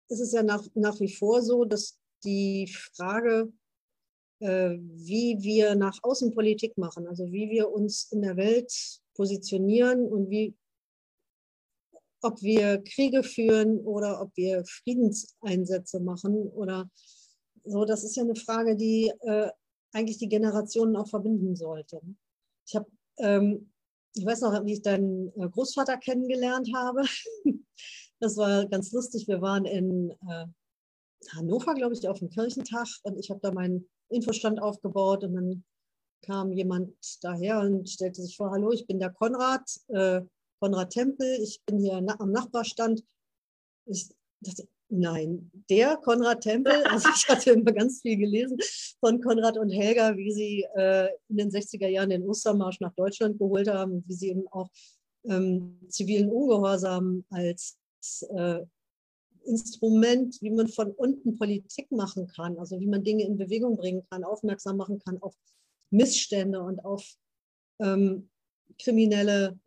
ist 0.08 0.20
es 0.20 0.32
ja 0.32 0.42
nach, 0.42 0.64
nach 0.74 0.98
wie 1.00 1.12
vor 1.12 1.42
so, 1.42 1.64
dass 1.64 1.98
die 2.24 2.72
Frage, 2.94 3.52
äh, 4.40 4.76
wie 4.78 5.38
wir 5.40 5.74
nach 5.74 5.98
außen 6.02 6.32
Politik 6.34 6.76
machen, 6.76 7.06
also 7.06 7.30
wie 7.32 7.50
wir 7.50 7.70
uns 7.70 8.10
in 8.12 8.22
der 8.22 8.36
Welt 8.36 8.72
positionieren 9.14 10.06
und 10.06 10.30
wie, 10.30 10.56
ob 12.22 12.40
wir 12.42 12.82
Kriege 12.82 13.22
führen 13.22 13.80
oder 13.80 14.20
ob 14.20 14.36
wir 14.36 14.64
Friedenseinsätze 14.64 16.00
machen 16.00 16.48
oder 16.48 16.90
so, 17.64 17.84
das 17.84 18.04
ist 18.04 18.16
ja 18.16 18.22
eine 18.22 18.36
Frage, 18.36 18.76
die 18.76 19.12
äh, 19.20 19.50
eigentlich 19.92 20.18
die 20.18 20.28
Generationen 20.28 20.96
auch 20.96 21.08
verbinden 21.08 21.56
sollte. 21.56 22.00
Ich 22.66 22.74
habe, 22.74 22.90
ähm, 23.18 23.72
ich 24.14 24.24
weiß 24.24 24.42
noch, 24.42 24.64
wie 24.64 24.74
ich 24.74 24.82
deinen 24.82 25.28
äh, 25.36 25.48
Großvater 25.48 25.96
kennengelernt 25.98 26.70
habe. 26.74 27.02
Das 28.20 28.36
war 28.36 28.64
ganz 28.66 28.92
lustig. 28.92 29.26
Wir 29.26 29.42
waren 29.42 29.66
in 29.66 30.10
äh, 30.10 30.46
Hannover, 31.32 31.74
glaube 31.74 31.94
ich, 31.94 32.08
auf 32.08 32.20
dem 32.20 32.30
Kirchentag 32.30 32.86
und 33.02 33.18
ich 33.18 33.28
habe 33.28 33.40
da 33.42 33.52
meinen 33.52 33.90
Infostand 34.08 34.62
aufgebaut 34.62 35.24
und 35.24 35.34
dann 35.34 35.64
kam 36.22 36.52
jemand 36.52 36.94
daher 37.22 37.60
und 37.60 37.90
stellte 37.90 38.22
sich 38.22 38.36
vor, 38.36 38.50
hallo, 38.50 38.72
ich 38.72 38.86
bin 38.86 38.98
der 38.98 39.10
Konrad, 39.10 39.68
äh, 39.88 40.22
Konrad 40.60 40.90
Tempel, 40.90 41.26
ich 41.42 41.60
bin 41.66 41.78
hier 41.78 42.00
na 42.00 42.18
am 42.18 42.30
Nachbarstand. 42.30 43.04
Ich 43.84 44.08
dachte, 44.40 44.68
nein, 44.88 45.50
der 45.70 45.96
Konrad 45.96 46.42
Tempel, 46.42 46.72
also 46.84 47.08
ich 47.14 47.28
hatte 47.28 47.52
immer 47.52 47.72
ganz 47.72 48.02
viel 48.02 48.16
gelesen 48.16 48.58
von 49.00 49.20
Konrad 49.20 49.58
und 49.58 49.70
Helga, 49.70 50.16
wie 50.16 50.32
sie 50.32 50.66
äh, 50.76 51.08
in 51.28 51.36
den 51.36 51.50
60er 51.50 51.88
Jahren 51.88 52.10
den 52.10 52.28
Ostermarsch 52.28 52.80
nach 52.80 52.94
Deutschland 52.94 53.38
geholt 53.38 53.68
haben, 53.68 54.04
wie 54.06 54.14
sie 54.14 54.30
eben 54.30 54.46
auch 54.48 54.70
ähm, 55.24 55.78
zivilen 55.88 56.30
Ungehorsam 56.30 57.24
als 57.30 57.78
äh, 58.36 58.60
Instrument, 59.44 60.38
wie 60.40 60.50
man 60.50 60.68
von 60.68 60.92
unten 60.92 61.36
Politik 61.38 61.90
machen 61.90 62.26
kann, 62.26 62.58
also 62.58 62.80
wie 62.80 62.86
man 62.86 63.04
Dinge 63.04 63.24
in 63.24 63.36
Bewegung 63.36 63.76
bringen 63.76 64.02
kann, 64.10 64.24
aufmerksam 64.24 64.76
machen 64.76 64.98
kann 64.98 65.20
auf 65.22 65.34
Missstände 65.90 66.62
und 66.62 66.84
auf 66.84 67.04
ähm, 67.80 68.30
kriminelle 68.78 69.58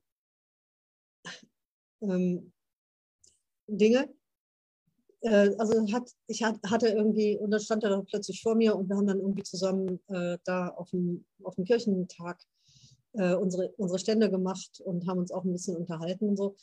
ähm, 2.01 2.51
Dinge. 3.67 4.10
Äh, 5.21 5.51
also 5.58 5.73
hat, 5.93 6.12
ich 6.27 6.43
hatte 6.43 6.88
irgendwie, 6.89 7.38
und 7.38 7.51
dann 7.51 7.60
stand 7.60 7.84
er 7.84 8.03
plötzlich 8.03 8.41
vor 8.41 8.56
mir 8.56 8.75
und 8.75 8.89
wir 8.89 8.95
haben 8.97 9.08
dann 9.08 9.19
irgendwie 9.19 9.43
zusammen 9.43 9.99
äh, 10.08 10.38
da 10.45 10.69
auf 10.69 10.91
dem, 10.91 11.25
auf 11.43 11.56
dem 11.56 11.65
Kirchentag 11.65 12.39
äh, 13.13 13.36
unsere, 13.36 13.69
unsere 13.77 13.99
Stände 13.99 14.30
gemacht 14.30 14.82
und 14.84 15.08
haben 15.08 15.19
uns 15.19 15.32
auch 15.32 15.43
ein 15.43 15.51
bisschen 15.51 15.75
unterhalten 15.75 16.30
und 16.30 16.38
so. 16.38 16.56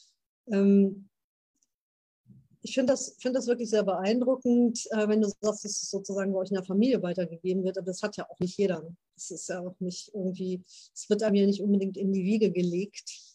Ähm, 0.50 1.08
ich 2.62 2.74
finde 2.74 2.94
das, 2.94 3.16
find 3.18 3.36
das 3.36 3.46
wirklich 3.46 3.68
sehr 3.68 3.82
beeindruckend, 3.82 4.86
äh, 4.92 5.06
wenn 5.06 5.20
du 5.20 5.28
sagst, 5.28 5.64
dass 5.64 5.82
es 5.82 5.90
sozusagen 5.90 6.32
bei 6.32 6.38
euch 6.38 6.50
in 6.50 6.54
der 6.54 6.64
Familie 6.64 7.02
weitergegeben 7.02 7.62
wird. 7.62 7.76
Aber 7.76 7.86
das 7.86 8.02
hat 8.02 8.16
ja 8.16 8.26
auch 8.30 8.38
nicht 8.40 8.56
jeder. 8.56 8.82
Das 9.16 9.30
ist 9.30 9.48
ja 9.50 9.60
auch 9.60 9.78
nicht 9.80 10.10
irgendwie, 10.14 10.62
es 10.66 11.08
wird 11.10 11.22
einem 11.22 11.36
ja 11.36 11.46
nicht 11.46 11.60
unbedingt 11.60 11.98
in 11.98 12.12
die 12.12 12.24
Wiege 12.24 12.50
gelegt. 12.50 13.33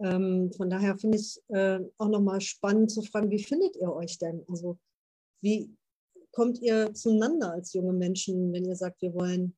Ähm, 0.00 0.52
von 0.52 0.70
daher 0.70 0.96
finde 0.96 1.18
ich 1.18 1.40
äh, 1.48 1.80
auch 1.98 2.08
nochmal 2.08 2.40
spannend 2.40 2.90
zu 2.90 3.02
fragen, 3.02 3.30
wie 3.30 3.42
findet 3.42 3.76
ihr 3.76 3.92
euch 3.92 4.18
denn? 4.18 4.44
Also 4.48 4.78
wie 5.40 5.74
kommt 6.32 6.60
ihr 6.60 6.94
zueinander 6.94 7.52
als 7.52 7.72
junge 7.72 7.92
Menschen, 7.92 8.52
wenn 8.52 8.64
ihr 8.64 8.76
sagt, 8.76 9.02
wir 9.02 9.12
wollen 9.14 9.56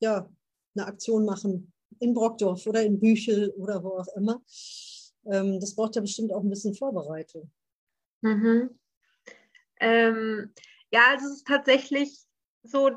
ja 0.00 0.30
eine 0.76 0.86
Aktion 0.86 1.24
machen 1.24 1.72
in 1.98 2.14
Brockdorf 2.14 2.66
oder 2.66 2.82
in 2.82 3.00
Büchel 3.00 3.50
oder 3.50 3.82
wo 3.82 3.98
auch 3.98 4.16
immer? 4.16 4.42
Ähm, 5.26 5.58
das 5.60 5.74
braucht 5.74 5.96
ja 5.96 6.02
bestimmt 6.02 6.32
auch 6.32 6.42
ein 6.42 6.50
bisschen 6.50 6.74
Vorbereitung. 6.74 7.50
Mhm. 8.22 8.78
Ähm, 9.80 10.54
ja, 10.92 11.00
also 11.10 11.26
es 11.26 11.36
ist 11.36 11.46
tatsächlich 11.46 12.24
so, 12.62 12.90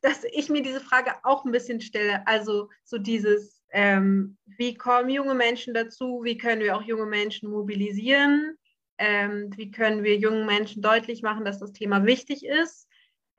dass 0.00 0.24
ich 0.24 0.48
mir 0.48 0.62
diese 0.62 0.80
Frage 0.80 1.12
auch 1.22 1.44
ein 1.44 1.52
bisschen 1.52 1.80
stelle. 1.80 2.26
Also 2.26 2.70
so 2.84 2.98
dieses, 2.98 3.59
ähm, 3.72 4.36
wie 4.58 4.74
kommen 4.74 5.10
junge 5.10 5.34
Menschen 5.34 5.74
dazu? 5.74 6.20
Wie 6.22 6.36
können 6.36 6.62
wir 6.62 6.76
auch 6.76 6.82
junge 6.82 7.06
Menschen 7.06 7.50
mobilisieren? 7.50 8.56
Ähm, 8.98 9.50
wie 9.56 9.70
können 9.70 10.04
wir 10.04 10.16
jungen 10.16 10.46
Menschen 10.46 10.82
deutlich 10.82 11.22
machen, 11.22 11.44
dass 11.44 11.58
das 11.58 11.72
Thema 11.72 12.04
wichtig 12.04 12.44
ist? 12.44 12.88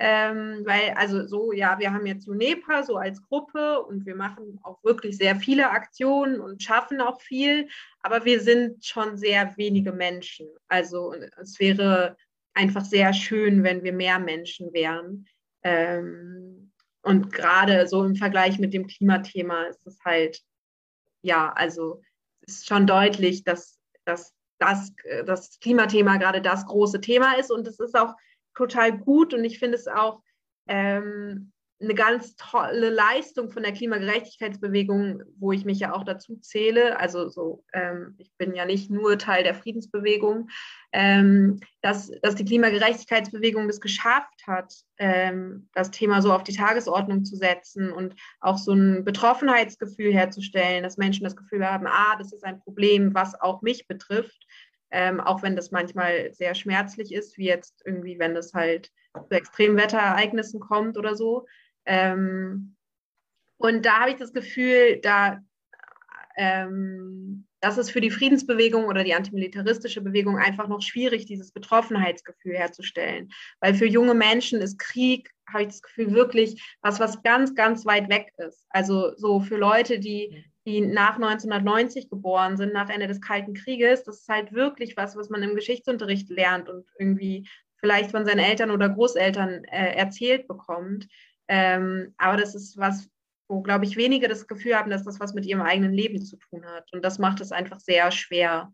Ähm, 0.03 0.63
weil, 0.65 0.95
also 0.95 1.27
so, 1.27 1.51
ja, 1.51 1.77
wir 1.77 1.93
haben 1.93 2.07
jetzt 2.07 2.27
UNEPA 2.27 2.81
so 2.81 2.97
als 2.97 3.21
Gruppe 3.21 3.83
und 3.83 4.07
wir 4.07 4.15
machen 4.15 4.59
auch 4.63 4.83
wirklich 4.83 5.15
sehr 5.15 5.35
viele 5.35 5.69
Aktionen 5.69 6.41
und 6.41 6.63
schaffen 6.63 7.01
auch 7.01 7.21
viel, 7.21 7.67
aber 8.01 8.25
wir 8.25 8.41
sind 8.41 8.83
schon 8.83 9.15
sehr 9.15 9.55
wenige 9.57 9.91
Menschen. 9.91 10.47
Also 10.67 11.13
es 11.39 11.59
wäre 11.59 12.17
einfach 12.55 12.83
sehr 12.83 13.13
schön, 13.13 13.61
wenn 13.63 13.83
wir 13.83 13.93
mehr 13.93 14.17
Menschen 14.17 14.73
wären. 14.73 15.27
Ähm, 15.61 16.70
und 17.03 17.31
gerade 17.31 17.87
so 17.87 18.03
im 18.03 18.15
Vergleich 18.15 18.59
mit 18.59 18.73
dem 18.73 18.87
Klimathema 18.87 19.63
ist 19.63 19.85
es 19.85 19.99
halt, 20.05 20.41
ja, 21.23 21.51
also 21.53 22.01
es 22.41 22.57
ist 22.57 22.67
schon 22.67 22.85
deutlich, 22.87 23.43
dass, 23.43 23.79
dass 24.05 24.33
das, 24.59 24.93
das 25.25 25.59
Klimathema 25.59 26.17
gerade 26.17 26.41
das 26.41 26.65
große 26.65 27.01
Thema 27.01 27.33
ist. 27.37 27.51
Und 27.51 27.67
es 27.67 27.79
ist 27.79 27.97
auch 27.97 28.13
total 28.55 28.97
gut. 28.97 29.33
Und 29.33 29.43
ich 29.43 29.57
finde 29.57 29.77
es 29.77 29.87
auch 29.87 30.21
ähm, 30.67 31.51
eine 31.81 31.95
ganz 31.95 32.35
tolle 32.35 32.89
Leistung 32.89 33.49
von 33.49 33.63
der 33.63 33.71
Klimagerechtigkeitsbewegung, 33.71 35.23
wo 35.37 35.51
ich 35.51 35.65
mich 35.65 35.79
ja 35.79 35.93
auch 35.93 36.03
dazu 36.03 36.37
zähle. 36.37 36.99
Also 36.99 37.29
so, 37.29 37.63
ähm, 37.73 38.15
ich 38.17 38.31
bin 38.37 38.53
ja 38.53 38.65
nicht 38.65 38.89
nur 38.89 39.17
Teil 39.17 39.43
der 39.43 39.55
Friedensbewegung, 39.55 40.49
ähm, 40.91 41.59
dass, 41.81 42.11
dass 42.21 42.35
die 42.35 42.45
Klimagerechtigkeitsbewegung 42.45 43.69
es 43.69 43.81
geschafft 43.81 44.45
hat, 44.45 44.73
ähm, 44.97 45.69
das 45.73 45.91
Thema 45.91 46.21
so 46.21 46.31
auf 46.33 46.43
die 46.43 46.55
Tagesordnung 46.55 47.25
zu 47.25 47.35
setzen 47.35 47.91
und 47.91 48.15
auch 48.39 48.57
so 48.57 48.73
ein 48.73 49.03
Betroffenheitsgefühl 49.03 50.13
herzustellen, 50.13 50.83
dass 50.83 50.97
Menschen 50.97 51.23
das 51.23 51.35
Gefühl 51.35 51.67
haben, 51.67 51.87
ah, 51.87 52.15
das 52.17 52.33
ist 52.33 52.43
ein 52.43 52.59
Problem, 52.59 53.13
was 53.13 53.39
auch 53.39 53.61
mich 53.61 53.87
betrifft 53.87 54.45
ähm, 54.91 55.21
auch 55.21 55.41
wenn 55.41 55.55
das 55.55 55.71
manchmal 55.71 56.33
sehr 56.33 56.53
schmerzlich 56.53 57.13
ist, 57.13 57.37
wie 57.37 57.45
jetzt 57.45 57.81
irgendwie, 57.85 58.19
wenn 58.19 58.35
das 58.35 58.53
halt 58.53 58.91
zu 59.27 59.35
Extremwetterereignissen 59.35 60.59
kommt 60.59 60.97
oder 60.97 61.15
so. 61.15 61.47
Ähm, 61.85 62.75
und 63.57 63.85
da 63.85 63.99
habe 64.01 64.11
ich 64.11 64.17
das 64.17 64.33
Gefühl, 64.33 64.99
da 65.01 65.39
ähm, 66.35 67.47
das 67.61 67.77
ist 67.77 67.91
für 67.91 68.01
die 68.01 68.09
Friedensbewegung 68.09 68.85
oder 68.85 69.03
die 69.03 69.13
antimilitaristische 69.13 70.01
Bewegung 70.01 70.37
einfach 70.37 70.67
noch 70.67 70.81
schwierig, 70.81 71.25
dieses 71.27 71.51
Betroffenheitsgefühl 71.51 72.55
herzustellen. 72.55 73.31
Weil 73.59 73.75
für 73.75 73.85
junge 73.85 74.15
Menschen 74.15 74.61
ist 74.61 74.79
Krieg, 74.79 75.29
habe 75.47 75.63
ich 75.63 75.69
das 75.69 75.81
Gefühl, 75.83 76.13
wirklich 76.13 76.61
was, 76.81 76.99
was 76.99 77.21
ganz, 77.21 77.53
ganz 77.53 77.85
weit 77.85 78.09
weg 78.09 78.33
ist. 78.37 78.65
Also 78.69 79.15
so 79.15 79.41
für 79.41 79.57
Leute, 79.57 79.99
die 79.99 80.43
die 80.65 80.81
nach 80.81 81.15
1990 81.15 82.09
geboren 82.09 82.55
sind, 82.55 82.73
nach 82.73 82.89
Ende 82.89 83.07
des 83.07 83.19
Kalten 83.19 83.55
Krieges, 83.55 84.03
das 84.03 84.19
ist 84.19 84.29
halt 84.29 84.53
wirklich 84.53 84.95
was, 84.95 85.15
was 85.15 85.29
man 85.29 85.41
im 85.41 85.55
Geschichtsunterricht 85.55 86.29
lernt 86.29 86.69
und 86.69 86.85
irgendwie 86.99 87.47
vielleicht 87.77 88.11
von 88.11 88.25
seinen 88.25 88.39
Eltern 88.39 88.69
oder 88.69 88.89
Großeltern 88.89 89.63
äh, 89.63 89.95
erzählt 89.95 90.47
bekommt. 90.47 91.07
Ähm, 91.53 92.13
aber 92.17 92.37
das 92.37 92.55
ist 92.55 92.77
was, 92.77 93.09
wo, 93.49 93.61
glaube 93.61 93.83
ich, 93.83 93.97
wenige 93.97 94.29
das 94.29 94.47
Gefühl 94.47 94.77
haben, 94.77 94.89
dass 94.89 95.03
das 95.03 95.19
was 95.19 95.33
mit 95.33 95.45
ihrem 95.45 95.61
eigenen 95.61 95.91
Leben 95.91 96.21
zu 96.21 96.37
tun 96.37 96.65
hat. 96.65 96.87
Und 96.93 97.03
das 97.03 97.19
macht 97.19 97.41
es 97.41 97.51
einfach 97.51 97.81
sehr 97.81 98.09
schwer, 98.11 98.73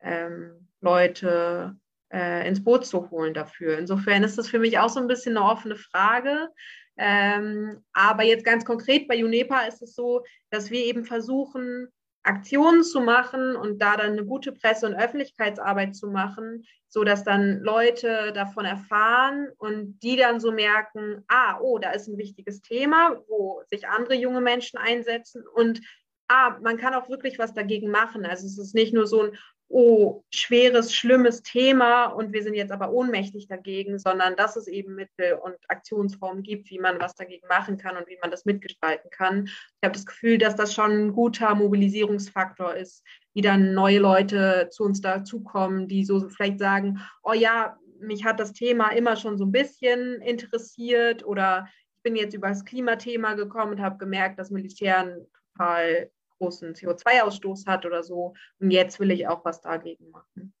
ähm, 0.00 0.68
Leute 0.82 1.74
äh, 2.12 2.46
ins 2.46 2.62
Boot 2.62 2.84
zu 2.84 3.10
holen 3.10 3.32
dafür. 3.32 3.78
Insofern 3.78 4.24
ist 4.24 4.36
das 4.36 4.46
für 4.46 4.58
mich 4.58 4.78
auch 4.78 4.90
so 4.90 5.00
ein 5.00 5.06
bisschen 5.06 5.38
eine 5.38 5.46
offene 5.46 5.76
Frage. 5.76 6.50
Ähm, 6.98 7.82
aber 7.94 8.24
jetzt 8.24 8.44
ganz 8.44 8.66
konkret 8.66 9.08
bei 9.08 9.24
UNEPA 9.24 9.62
ist 9.62 9.80
es 9.80 9.94
so, 9.94 10.22
dass 10.50 10.70
wir 10.70 10.84
eben 10.84 11.06
versuchen, 11.06 11.88
Aktionen 12.28 12.84
zu 12.84 13.00
machen 13.00 13.56
und 13.56 13.78
da 13.80 13.96
dann 13.96 14.12
eine 14.12 14.24
gute 14.24 14.52
Presse- 14.52 14.86
und 14.86 14.94
Öffentlichkeitsarbeit 14.94 15.96
zu 15.96 16.08
machen, 16.08 16.64
sodass 16.88 17.24
dann 17.24 17.60
Leute 17.60 18.32
davon 18.34 18.66
erfahren 18.66 19.48
und 19.56 19.98
die 20.00 20.16
dann 20.16 20.38
so 20.38 20.52
merken, 20.52 21.24
ah, 21.28 21.58
oh, 21.60 21.78
da 21.78 21.92
ist 21.92 22.06
ein 22.06 22.18
wichtiges 22.18 22.60
Thema, 22.60 23.18
wo 23.28 23.62
sich 23.68 23.88
andere 23.88 24.14
junge 24.14 24.42
Menschen 24.42 24.78
einsetzen 24.78 25.42
und 25.54 25.80
ah, 26.28 26.58
man 26.60 26.76
kann 26.76 26.94
auch 26.94 27.08
wirklich 27.08 27.38
was 27.38 27.54
dagegen 27.54 27.90
machen. 27.90 28.26
Also 28.26 28.46
es 28.46 28.58
ist 28.58 28.74
nicht 28.74 28.92
nur 28.92 29.06
so 29.06 29.22
ein, 29.22 29.38
oh, 29.70 30.24
schweres, 30.30 30.94
schlimmes 30.94 31.42
Thema 31.42 32.06
und 32.06 32.32
wir 32.32 32.42
sind 32.42 32.54
jetzt 32.54 32.72
aber 32.72 32.90
ohnmächtig 32.90 33.48
dagegen, 33.48 33.98
sondern 33.98 34.34
dass 34.34 34.56
es 34.56 34.66
eben 34.66 34.94
Mittel 34.94 35.34
und 35.42 35.56
Aktionsformen 35.68 36.42
gibt, 36.42 36.70
wie 36.70 36.78
man 36.78 36.98
was 37.00 37.14
dagegen 37.14 37.46
machen 37.48 37.76
kann 37.76 37.96
und 37.96 38.08
wie 38.08 38.18
man 38.22 38.30
das 38.30 38.46
mitgestalten 38.46 39.10
kann. 39.10 39.44
Ich 39.46 39.84
habe 39.84 39.92
das 39.92 40.06
Gefühl, 40.06 40.38
dass 40.38 40.56
das 40.56 40.72
schon 40.72 40.90
ein 40.90 41.12
guter 41.12 41.54
Mobilisierungsfaktor 41.54 42.74
ist, 42.74 43.04
wie 43.34 43.42
dann 43.42 43.74
neue 43.74 43.98
Leute 43.98 44.68
zu 44.70 44.84
uns 44.84 45.02
dazukommen, 45.02 45.86
die 45.86 46.04
so 46.04 46.28
vielleicht 46.28 46.58
sagen, 46.58 47.00
oh 47.22 47.34
ja, 47.34 47.78
mich 48.00 48.24
hat 48.24 48.40
das 48.40 48.52
Thema 48.52 48.90
immer 48.90 49.16
schon 49.16 49.36
so 49.36 49.44
ein 49.44 49.52
bisschen 49.52 50.22
interessiert 50.22 51.26
oder 51.26 51.68
ich 51.96 52.02
bin 52.02 52.16
jetzt 52.16 52.34
über 52.34 52.48
das 52.48 52.64
Klimathema 52.64 53.34
gekommen 53.34 53.72
und 53.72 53.82
habe 53.82 53.98
gemerkt, 53.98 54.38
dass 54.38 54.50
Militär 54.50 54.98
ein 54.98 55.26
total 55.52 56.10
großen 56.38 56.74
CO2-Ausstoß 56.74 57.66
hat 57.66 57.86
oder 57.86 58.02
so. 58.02 58.34
Und 58.60 58.70
jetzt 58.70 58.98
will 59.00 59.10
ich 59.10 59.28
auch 59.28 59.44
was 59.44 59.60
dagegen 59.60 60.10
machen. 60.10 60.54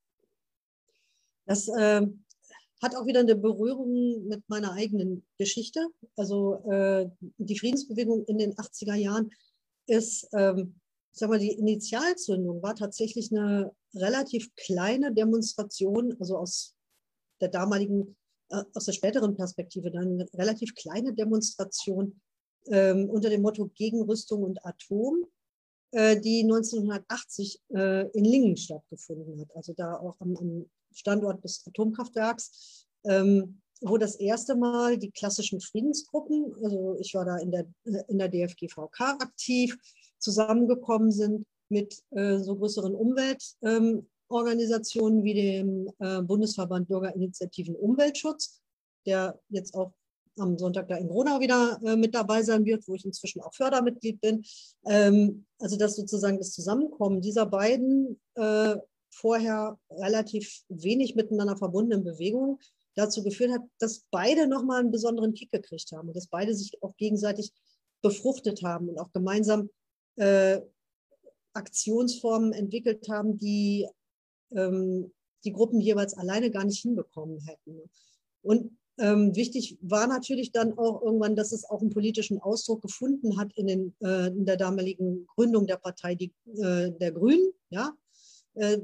Das 1.46 1.68
äh, 1.68 2.06
hat 2.82 2.94
auch 2.94 3.06
wieder 3.06 3.20
eine 3.20 3.36
Berührung 3.36 4.26
mit 4.28 4.48
meiner 4.48 4.72
eigenen 4.72 5.26
Geschichte. 5.38 5.88
Also 6.16 6.62
äh, 6.70 7.08
die 7.38 7.58
Friedensbewegung 7.58 8.24
in 8.26 8.38
den 8.38 8.54
80er 8.54 8.94
Jahren 8.94 9.30
ist, 9.86 10.28
ähm, 10.32 10.78
sag 11.12 11.30
mal, 11.30 11.38
die 11.38 11.52
Initialzündung 11.52 12.62
war 12.62 12.74
tatsächlich 12.74 13.32
eine 13.32 13.72
relativ 13.94 14.54
kleine 14.54 15.12
Demonstration, 15.12 16.16
also 16.20 16.36
aus 16.36 16.76
der 17.40 17.48
damaligen, 17.48 18.16
äh, 18.50 18.62
aus 18.74 18.84
der 18.84 18.92
späteren 18.92 19.34
Perspektive, 19.34 19.90
dann 19.90 20.20
eine 20.20 20.26
relativ 20.34 20.74
kleine 20.74 21.14
Demonstration 21.14 22.20
ähm, 22.70 23.08
unter 23.08 23.30
dem 23.30 23.42
Motto 23.42 23.70
Gegenrüstung 23.74 24.42
und 24.42 24.64
Atom, 24.64 25.26
die 25.92 26.42
1980 26.42 27.60
äh, 27.74 28.08
in 28.10 28.24
Lingen 28.24 28.56
stattgefunden 28.56 29.40
hat, 29.40 29.56
also 29.56 29.72
da 29.72 29.96
auch 29.96 30.16
am, 30.20 30.66
Standort 30.92 31.42
des 31.44 31.66
Atomkraftwerks, 31.66 32.86
ähm, 33.04 33.60
wo 33.80 33.98
das 33.98 34.16
erste 34.16 34.56
Mal 34.56 34.98
die 34.98 35.10
klassischen 35.10 35.60
Friedensgruppen, 35.60 36.52
also 36.62 36.96
ich 36.98 37.14
war 37.14 37.24
da 37.24 37.38
in 37.38 37.52
der, 37.52 37.66
in 38.08 38.18
der 38.18 38.28
DFGVK 38.28 39.00
aktiv, 39.20 39.78
zusammengekommen 40.18 41.12
sind 41.12 41.46
mit 41.68 42.02
äh, 42.10 42.38
so 42.38 42.56
größeren 42.56 42.92
Umweltorganisationen 42.94 45.20
ähm, 45.20 45.24
wie 45.24 45.34
dem 45.34 45.88
äh, 46.00 46.20
Bundesverband 46.22 46.88
Bürgerinitiativen 46.88 47.76
Umweltschutz, 47.76 48.60
der 49.06 49.38
jetzt 49.48 49.74
auch 49.74 49.92
am 50.38 50.58
Sonntag 50.58 50.88
da 50.88 50.96
in 50.96 51.08
Gronau 51.08 51.40
wieder 51.40 51.80
äh, 51.84 51.96
mit 51.96 52.14
dabei 52.14 52.42
sein 52.42 52.64
wird, 52.64 52.86
wo 52.88 52.94
ich 52.94 53.04
inzwischen 53.04 53.40
auch 53.40 53.54
Fördermitglied 53.54 54.20
bin. 54.20 54.44
Ähm, 54.86 55.46
also 55.58 55.76
dass 55.76 55.96
sozusagen 55.96 56.38
das 56.38 56.52
Zusammenkommen 56.52 57.20
dieser 57.20 57.46
beiden 57.46 58.20
äh, 58.34 58.76
vorher 59.10 59.78
relativ 59.90 60.62
wenig 60.68 61.14
miteinander 61.14 61.56
verbundenen 61.56 62.04
Bewegungen 62.04 62.58
dazu 62.94 63.22
geführt 63.22 63.52
hat, 63.52 63.62
dass 63.78 64.04
beide 64.10 64.46
nochmal 64.46 64.80
einen 64.80 64.90
besonderen 64.90 65.34
Kick 65.34 65.50
gekriegt 65.50 65.92
haben 65.92 66.08
und 66.08 66.16
dass 66.16 66.26
beide 66.26 66.54
sich 66.54 66.82
auch 66.82 66.96
gegenseitig 66.96 67.52
befruchtet 68.02 68.62
haben 68.62 68.88
und 68.88 68.98
auch 68.98 69.12
gemeinsam 69.12 69.70
äh, 70.16 70.60
Aktionsformen 71.52 72.52
entwickelt 72.52 73.08
haben, 73.08 73.38
die 73.38 73.88
ähm, 74.52 75.12
die 75.44 75.52
Gruppen 75.52 75.80
jeweils 75.80 76.14
alleine 76.14 76.50
gar 76.50 76.64
nicht 76.64 76.82
hinbekommen 76.82 77.40
hätten. 77.40 77.90
Und 78.42 78.76
ähm, 78.98 79.34
wichtig 79.36 79.78
war 79.80 80.06
natürlich 80.06 80.52
dann 80.52 80.76
auch 80.76 81.02
irgendwann, 81.02 81.36
dass 81.36 81.52
es 81.52 81.64
auch 81.64 81.80
einen 81.80 81.90
politischen 81.90 82.40
Ausdruck 82.40 82.82
gefunden 82.82 83.38
hat 83.38 83.52
in, 83.54 83.66
den, 83.66 83.94
äh, 84.00 84.28
in 84.28 84.44
der 84.44 84.56
damaligen 84.56 85.26
Gründung 85.26 85.66
der 85.66 85.76
Partei 85.76 86.14
die, 86.14 86.32
äh, 86.56 86.90
der 86.90 87.12
Grünen. 87.12 87.52
Ja? 87.70 87.92
Äh, 88.54 88.78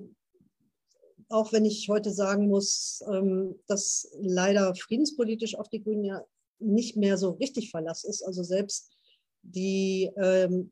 auch 1.29 1.53
wenn 1.53 1.65
ich 1.65 1.89
heute 1.89 2.13
sagen 2.13 2.49
muss, 2.49 3.03
ähm, 3.11 3.57
dass 3.67 4.09
leider 4.21 4.75
friedenspolitisch 4.75 5.57
auf 5.57 5.69
die 5.69 5.83
Grünen 5.83 6.05
ja 6.05 6.25
nicht 6.61 6.97
mehr 6.97 7.19
so 7.19 7.31
richtig 7.31 7.71
Verlass 7.71 8.05
ist. 8.05 8.23
Also 8.23 8.43
selbst 8.43 8.97
die, 9.43 10.11
ähm, 10.17 10.71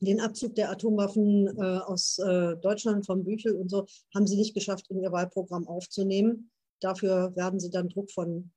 den 0.00 0.20
Abzug 0.20 0.56
der 0.56 0.70
Atomwaffen 0.70 1.46
äh, 1.56 1.60
aus 1.60 2.18
äh, 2.18 2.56
Deutschland 2.56 3.06
vom 3.06 3.22
Büchel 3.22 3.54
und 3.54 3.70
so 3.70 3.86
haben 4.14 4.26
sie 4.26 4.36
nicht 4.36 4.54
geschafft, 4.54 4.90
in 4.90 5.00
ihr 5.00 5.12
Wahlprogramm 5.12 5.68
aufzunehmen. 5.68 6.50
Dafür 6.82 7.34
werden 7.36 7.60
sie 7.60 7.70
dann 7.70 7.88
Druck 7.88 8.10
von 8.10 8.50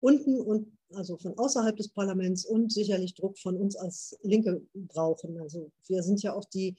unten 0.00 0.40
und 0.40 0.76
also 0.94 1.16
von 1.18 1.38
außerhalb 1.38 1.76
des 1.76 1.90
Parlaments 1.90 2.44
und 2.44 2.72
sicherlich 2.72 3.14
Druck 3.14 3.38
von 3.38 3.56
uns 3.56 3.76
als 3.76 4.18
Linke 4.22 4.60
brauchen. 4.74 5.40
Also 5.40 5.70
wir 5.86 6.02
sind 6.02 6.20
ja 6.22 6.34
auch 6.34 6.44
die 6.46 6.74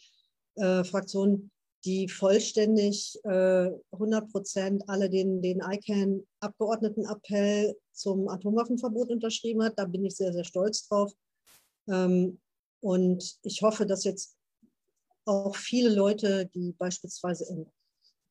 äh, 0.56 0.84
Fraktion, 0.84 1.50
die 1.86 2.10
vollständig 2.10 3.18
äh, 3.24 3.72
100 3.92 4.30
Prozent 4.32 4.84
alle 4.88 5.10
den, 5.10 5.42
den 5.42 5.62
ICANN-Abgeordnetenappell 5.62 7.76
zum 7.94 8.28
Atomwaffenverbot 8.28 9.10
unterschrieben 9.10 9.64
hat. 9.64 9.74
Da 9.78 9.86
bin 9.86 10.06
ich 10.06 10.16
sehr, 10.16 10.34
sehr 10.34 10.44
stolz 10.44 10.88
drauf. 10.88 11.12
Ähm, 11.88 12.40
und 12.82 13.40
ich 13.44 13.62
hoffe, 13.62 13.86
dass 13.86 14.04
jetzt 14.04 14.36
auch 15.26 15.56
viele 15.56 15.94
Leute, 15.94 16.50
die 16.54 16.74
beispielsweise 16.74 17.46
im 17.46 17.66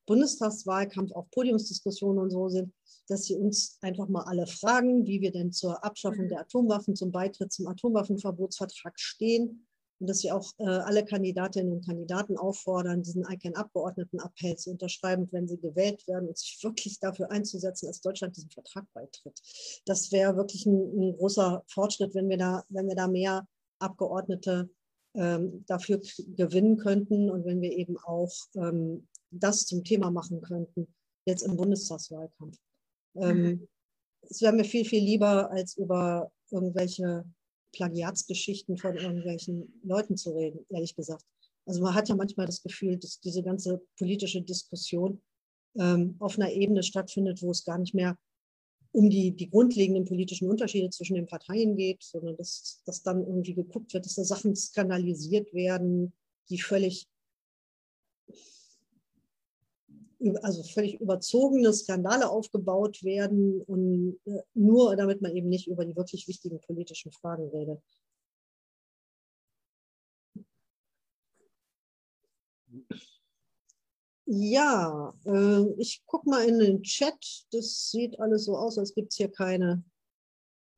Bundestagswahlkampf 0.06 1.12
auch 1.12 1.30
Podiumsdiskussionen 1.30 2.18
und 2.18 2.30
so 2.30 2.48
sind, 2.48 2.72
dass 3.08 3.24
sie 3.24 3.36
uns 3.36 3.78
einfach 3.80 4.08
mal 4.08 4.24
alle 4.24 4.46
fragen, 4.46 5.06
wie 5.06 5.20
wir 5.20 5.32
denn 5.32 5.52
zur 5.52 5.84
Abschaffung 5.84 6.28
der 6.28 6.40
Atomwaffen, 6.40 6.96
zum 6.96 7.10
Beitritt 7.10 7.52
zum 7.52 7.66
Atomwaffenverbotsvertrag 7.66 8.98
stehen 8.98 9.66
und 10.00 10.08
dass 10.08 10.22
wir 10.22 10.34
auch 10.34 10.52
äh, 10.58 10.64
alle 10.64 11.04
Kandidatinnen 11.04 11.72
und 11.72 11.84
Kandidaten 11.86 12.38
auffordern, 12.38 13.02
diesen 13.02 13.24
ICANN-Abgeordnetenappell 13.24 14.56
zu 14.56 14.70
unterschreiben, 14.70 15.28
wenn 15.30 15.46
sie 15.46 15.58
gewählt 15.58 16.06
werden 16.08 16.28
und 16.28 16.38
sich 16.38 16.58
wirklich 16.62 16.98
dafür 17.00 17.30
einzusetzen, 17.30 17.86
dass 17.86 18.00
Deutschland 18.00 18.36
diesem 18.36 18.50
Vertrag 18.50 18.86
beitritt. 18.94 19.38
Das 19.84 20.10
wäre 20.10 20.36
wirklich 20.36 20.64
ein, 20.64 20.72
ein, 20.74 21.16
großer 21.18 21.62
Fortschritt, 21.68 22.14
wenn 22.14 22.30
wir 22.30 22.38
da, 22.38 22.64
wenn 22.70 22.88
wir 22.88 22.96
da 22.96 23.08
mehr 23.08 23.46
Abgeordnete 23.78 24.70
ähm, 25.14 25.64
dafür 25.66 26.00
gewinnen 26.36 26.78
könnten 26.78 27.30
und 27.30 27.44
wenn 27.44 27.60
wir 27.60 27.72
eben 27.72 27.98
auch 27.98 28.32
ähm, 28.54 29.06
das 29.30 29.66
zum 29.66 29.84
Thema 29.84 30.10
machen 30.10 30.40
könnten, 30.40 30.92
jetzt 31.26 31.42
im 31.42 31.56
Bundestagswahlkampf. 31.56 32.56
Ähm, 33.16 33.42
mhm. 33.42 33.68
es 34.22 34.40
wäre 34.40 34.52
mir 34.52 34.64
viel, 34.64 34.84
viel 34.84 35.02
lieber, 35.02 35.50
als 35.50 35.76
über 35.76 36.30
irgendwelche 36.50 37.24
Plagiatsgeschichten 37.72 38.76
von 38.76 38.96
irgendwelchen 38.96 39.80
Leuten 39.84 40.16
zu 40.16 40.30
reden, 40.30 40.64
ehrlich 40.70 40.94
gesagt. 40.94 41.24
Also 41.66 41.82
man 41.82 41.94
hat 41.94 42.08
ja 42.08 42.16
manchmal 42.16 42.46
das 42.46 42.62
Gefühl, 42.62 42.96
dass 42.96 43.20
diese 43.20 43.42
ganze 43.42 43.80
politische 43.96 44.42
Diskussion 44.42 45.22
ähm, 45.78 46.16
auf 46.18 46.38
einer 46.38 46.50
Ebene 46.50 46.82
stattfindet, 46.82 47.42
wo 47.42 47.50
es 47.50 47.64
gar 47.64 47.78
nicht 47.78 47.94
mehr 47.94 48.18
um 48.92 49.08
die, 49.08 49.30
die 49.32 49.48
grundlegenden 49.48 50.04
politischen 50.04 50.48
Unterschiede 50.50 50.90
zwischen 50.90 51.14
den 51.14 51.26
Parteien 51.26 51.76
geht, 51.76 52.02
sondern 52.02 52.36
dass, 52.36 52.82
dass 52.86 53.02
dann 53.02 53.20
irgendwie 53.24 53.54
geguckt 53.54 53.94
wird, 53.94 54.04
dass 54.04 54.16
da 54.16 54.24
Sachen 54.24 54.56
skandalisiert 54.56 55.52
werden, 55.54 56.12
die 56.48 56.60
völlig 56.60 57.06
also 60.42 60.62
völlig 60.62 61.00
überzogene 61.00 61.72
Skandale 61.72 62.28
aufgebaut 62.28 63.02
werden 63.02 63.62
und 63.62 64.20
äh, 64.26 64.42
nur 64.54 64.94
damit 64.96 65.22
man 65.22 65.34
eben 65.34 65.48
nicht 65.48 65.66
über 65.66 65.84
die 65.84 65.96
wirklich 65.96 66.28
wichtigen 66.28 66.60
politischen 66.60 67.10
Fragen 67.12 67.48
redet. 67.48 67.80
Ja, 74.32 75.12
äh, 75.24 75.64
ich 75.78 76.04
gucke 76.06 76.28
mal 76.28 76.44
in 76.44 76.60
den 76.60 76.82
Chat. 76.82 77.46
Das 77.50 77.90
sieht 77.90 78.20
alles 78.20 78.44
so 78.44 78.56
aus, 78.56 78.78
als 78.78 78.94
gibt 78.94 79.10
es 79.12 79.16
hier 79.16 79.30
keine, 79.30 79.82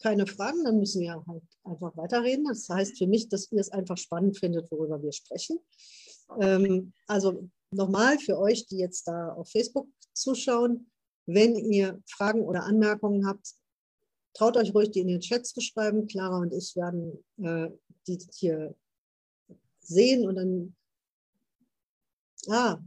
keine 0.01 0.27
Fragen. 0.27 0.65
Dann 0.65 0.79
müssen 0.79 1.03
wir 1.03 1.23
halt 1.27 1.43
einfach 1.65 1.95
weiterreden. 1.97 2.47
Das 2.47 2.69
heißt 2.69 2.97
für 2.97 3.07
mich, 3.07 3.29
dass 3.29 3.53
ihr 3.53 3.61
es 3.61 3.71
einfach 3.71 3.99
spannend 3.99 4.39
findet, 4.39 4.71
worüber 4.71 5.03
wir 5.03 5.13
sprechen. 5.13 5.59
Ähm, 6.41 6.95
also 7.07 7.51
nochmal 7.73 8.19
für 8.19 8.39
euch, 8.39 8.67
die 8.67 8.79
jetzt 8.79 9.09
da 9.09 9.33
auf 9.33 9.51
Facebook 9.51 9.89
zuschauen, 10.13 10.91
wenn 11.27 11.57
ihr 11.57 12.03
Fragen 12.07 12.43
oder 12.43 12.65
Anmerkungen 12.65 13.27
habt, 13.27 13.55
traut 14.35 14.57
euch 14.57 14.75
ruhig, 14.75 14.91
die 14.91 15.01
in 15.01 15.09
den 15.09 15.21
Chat 15.21 15.47
zu 15.47 15.61
schreiben. 15.61 16.07
Clara 16.07 16.39
und 16.39 16.53
ich 16.53 16.75
werden 16.77 17.25
äh, 17.39 17.71
die 18.07 18.19
hier 18.35 18.75
sehen 19.81 20.27
und 20.27 20.37
dann. 20.37 20.77
Ah. 22.49 22.79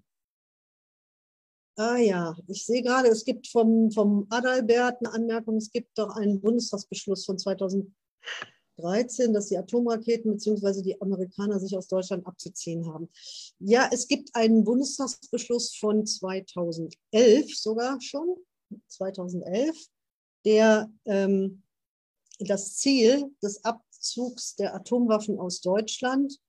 Ah 1.78 1.98
ja, 1.98 2.34
ich 2.48 2.66
sehe 2.66 2.82
gerade, 2.82 3.10
es 3.10 3.26
gibt 3.26 3.48
vom, 3.48 3.92
vom 3.92 4.28
Adalbert 4.30 4.98
eine 5.00 5.14
Anmerkung, 5.14 5.58
es 5.58 5.70
gibt 5.70 5.98
doch 5.98 6.16
einen 6.16 6.40
Bundestagsbeschluss 6.40 7.26
von 7.26 7.38
2000. 7.38 7.94
13, 8.78 9.34
dass 9.34 9.48
die 9.48 9.58
Atomraketen 9.58 10.34
bzw. 10.34 10.82
die 10.82 11.02
Amerikaner 11.02 11.60
sich 11.60 11.78
aus 11.78 11.88
Deutschland 11.88 12.26
abzuziehen 12.26 12.88
haben. 12.88 13.10
Ja, 13.60 13.90
es 13.92 14.08
gibt 14.08 14.36
einen 14.36 14.64
Bundestagsbeschluss 14.64 15.76
von 15.76 16.06
2011 16.06 17.58
sogar 17.58 18.00
schon, 18.02 18.36
2011, 18.88 19.78
der 20.46 20.92
ähm, 21.06 21.64
das 22.40 22.76
Ziel 22.78 23.32
des 23.42 23.64
Abzugs 23.64 24.56
der 24.56 24.76
Atomwaffen 24.76 25.40
aus 25.40 25.62
Deutschland 25.62 26.40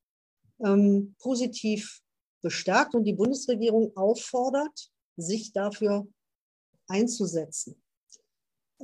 ähm, 0.64 1.14
positiv 1.18 2.02
bestärkt 2.42 2.94
und 2.94 3.04
die 3.04 3.12
Bundesregierung 3.12 3.96
auffordert, 3.96 4.90
sich 5.16 5.52
dafür 5.52 6.06
einzusetzen. 6.88 7.80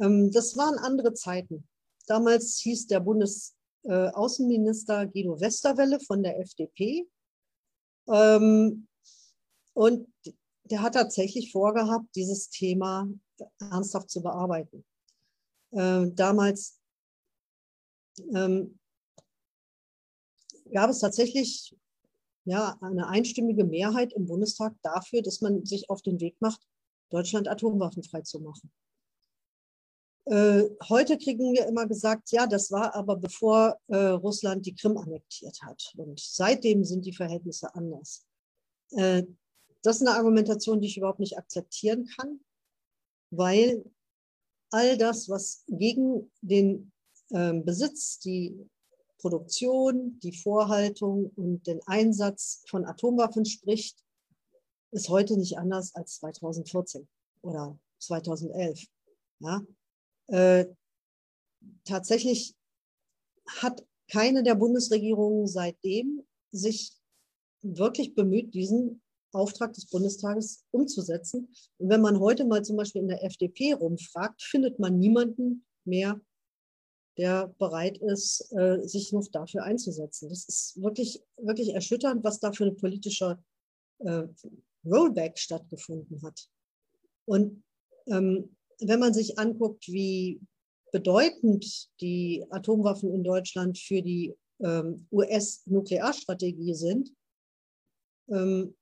Ähm, 0.00 0.30
das 0.30 0.56
waren 0.56 0.78
andere 0.78 1.14
Zeiten. 1.14 1.66
Damals 2.06 2.58
hieß 2.58 2.88
der 2.88 3.00
Bundesaußenminister 3.00 5.06
Guido 5.06 5.40
Westerwelle 5.40 5.98
von 6.00 6.22
der 6.22 6.38
FDP. 6.40 7.08
Ähm, 8.08 8.86
und 9.74 10.12
der 10.64 10.82
hat 10.82 10.94
tatsächlich 10.94 11.52
vorgehabt, 11.52 12.06
dieses 12.14 12.50
Thema 12.50 13.08
ernsthaft 13.58 14.10
zu 14.10 14.22
bearbeiten. 14.22 14.84
Ähm, 15.72 16.14
damals 16.14 16.78
ähm, 18.34 18.78
gab 20.72 20.90
es 20.90 21.00
tatsächlich 21.00 21.74
ja, 22.44 22.76
eine 22.80 23.08
einstimmige 23.08 23.64
Mehrheit 23.64 24.12
im 24.12 24.26
Bundestag 24.26 24.74
dafür, 24.82 25.22
dass 25.22 25.40
man 25.40 25.64
sich 25.64 25.90
auf 25.90 26.02
den 26.02 26.20
Weg 26.20 26.40
macht, 26.40 26.60
Deutschland 27.10 27.48
atomwaffenfrei 27.48 28.22
zu 28.22 28.40
machen. 28.40 28.70
Äh, 30.24 30.70
heute 30.88 31.18
kriegen 31.18 31.52
wir 31.52 31.66
immer 31.66 31.86
gesagt, 31.86 32.30
ja, 32.30 32.46
das 32.46 32.70
war 32.70 32.94
aber 32.94 33.16
bevor 33.16 33.78
äh, 33.88 33.96
Russland 33.96 34.64
die 34.66 34.74
Krim 34.74 34.96
annektiert 34.96 35.62
hat. 35.62 35.92
Und 35.96 36.20
seitdem 36.20 36.84
sind 36.84 37.04
die 37.04 37.12
Verhältnisse 37.12 37.74
anders. 37.74 38.24
Äh, 38.90 39.24
das 39.82 39.96
ist 39.96 40.06
eine 40.06 40.16
Argumentation, 40.16 40.80
die 40.80 40.86
ich 40.86 40.96
überhaupt 40.96 41.18
nicht 41.18 41.36
akzeptieren 41.36 42.06
kann, 42.16 42.40
weil 43.30 43.84
all 44.70 44.96
das, 44.96 45.28
was 45.28 45.64
gegen 45.66 46.30
den 46.40 46.92
ähm, 47.32 47.64
Besitz, 47.64 48.20
die 48.20 48.70
Produktion, 49.18 50.20
die 50.20 50.32
Vorhaltung 50.32 51.32
und 51.36 51.66
den 51.66 51.80
Einsatz 51.86 52.62
von 52.68 52.84
Atomwaffen 52.84 53.44
spricht, 53.44 54.04
ist 54.92 55.08
heute 55.08 55.36
nicht 55.36 55.58
anders 55.58 55.94
als 55.94 56.16
2014 56.16 57.08
oder 57.42 57.78
2011. 57.98 58.86
Ja? 59.40 59.62
Äh, 60.28 60.66
tatsächlich 61.84 62.54
hat 63.46 63.84
keine 64.10 64.42
der 64.42 64.54
Bundesregierungen 64.54 65.46
seitdem 65.46 66.22
sich 66.50 66.92
wirklich 67.62 68.14
bemüht, 68.14 68.54
diesen 68.54 69.00
Auftrag 69.32 69.72
des 69.72 69.86
Bundestages 69.86 70.64
umzusetzen. 70.70 71.48
Und 71.78 71.88
wenn 71.88 72.00
man 72.00 72.20
heute 72.20 72.44
mal 72.44 72.62
zum 72.62 72.76
Beispiel 72.76 73.02
in 73.02 73.08
der 73.08 73.24
FDP 73.24 73.72
rumfragt, 73.72 74.42
findet 74.42 74.78
man 74.78 74.98
niemanden 74.98 75.64
mehr, 75.84 76.20
der 77.16 77.48
bereit 77.58 77.98
ist, 77.98 78.52
äh, 78.52 78.80
sich 78.86 79.12
noch 79.12 79.26
dafür 79.28 79.64
einzusetzen. 79.64 80.28
Das 80.28 80.46
ist 80.46 80.80
wirklich, 80.80 81.22
wirklich 81.36 81.74
erschütternd, 81.74 82.24
was 82.24 82.40
da 82.40 82.52
für 82.52 82.64
ein 82.64 82.76
politischer 82.76 83.42
äh, 83.98 84.24
Rollback 84.84 85.38
stattgefunden 85.38 86.22
hat. 86.22 86.48
Und 87.26 87.62
ähm, 88.06 88.56
wenn 88.86 89.00
man 89.00 89.14
sich 89.14 89.38
anguckt, 89.38 89.88
wie 89.88 90.40
bedeutend 90.92 91.88
die 92.00 92.44
Atomwaffen 92.50 93.12
in 93.12 93.24
Deutschland 93.24 93.78
für 93.78 94.02
die 94.02 94.34
ähm, 94.60 95.06
US-Nuklearstrategie 95.10 96.74
sind, 96.74 97.10
ähm, 98.28 98.76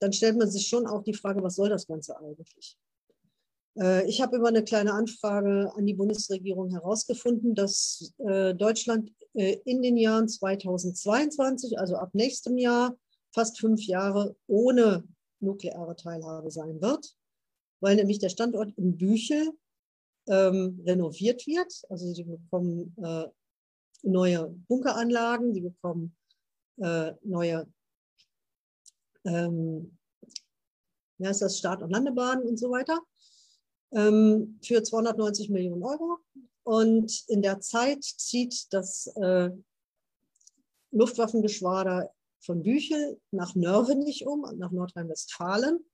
dann 0.00 0.12
stellt 0.12 0.38
man 0.38 0.50
sich 0.50 0.66
schon 0.66 0.86
auch 0.86 1.02
die 1.02 1.14
Frage, 1.14 1.42
was 1.42 1.56
soll 1.56 1.68
das 1.68 1.86
Ganze 1.86 2.18
eigentlich? 2.18 2.78
Äh, 3.78 4.08
ich 4.08 4.20
habe 4.20 4.36
über 4.36 4.48
eine 4.48 4.64
kleine 4.64 4.92
Anfrage 4.92 5.72
an 5.74 5.86
die 5.86 5.94
Bundesregierung 5.94 6.70
herausgefunden, 6.70 7.54
dass 7.54 8.12
äh, 8.18 8.54
Deutschland 8.54 9.12
äh, 9.34 9.58
in 9.64 9.82
den 9.82 9.96
Jahren 9.96 10.28
2022, 10.28 11.78
also 11.78 11.96
ab 11.96 12.10
nächstem 12.14 12.58
Jahr, 12.58 12.96
fast 13.32 13.60
fünf 13.60 13.82
Jahre 13.86 14.36
ohne 14.46 15.04
nukleare 15.40 15.96
Teilhabe 15.96 16.50
sein 16.50 16.80
wird, 16.82 17.14
weil 17.80 17.96
nämlich 17.96 18.18
der 18.18 18.28
Standort 18.28 18.72
in 18.76 18.96
Büchel 18.96 19.52
ähm, 20.28 20.82
renoviert 20.86 21.46
wird. 21.46 21.82
Also 21.88 22.12
sie 22.12 22.24
bekommen 22.24 22.94
äh, 23.02 23.26
neue 24.02 24.48
Bunkeranlagen, 24.68 25.52
sie 25.54 25.62
bekommen 25.62 26.16
äh, 26.78 27.12
neue 27.22 27.66
ähm, 29.24 29.98
ja, 31.18 31.30
ist 31.30 31.42
das 31.42 31.58
Start- 31.58 31.82
und 31.82 31.90
Landebahnen 31.90 32.46
und 32.46 32.58
so 32.58 32.70
weiter 32.70 32.98
ähm, 33.92 34.58
für 34.62 34.82
290 34.82 35.50
Millionen 35.50 35.82
Euro. 35.82 36.18
Und 36.62 37.24
in 37.28 37.42
der 37.42 37.60
Zeit 37.60 38.02
zieht 38.04 38.72
das 38.72 39.06
äh, 39.16 39.50
Luftwaffengeschwader 40.92 42.12
von 42.40 42.62
Büchel 42.62 43.20
nach 43.32 43.54
Nörvenich 43.54 44.26
um, 44.26 44.42
nach 44.56 44.70
Nordrhein-Westfalen, 44.70 45.84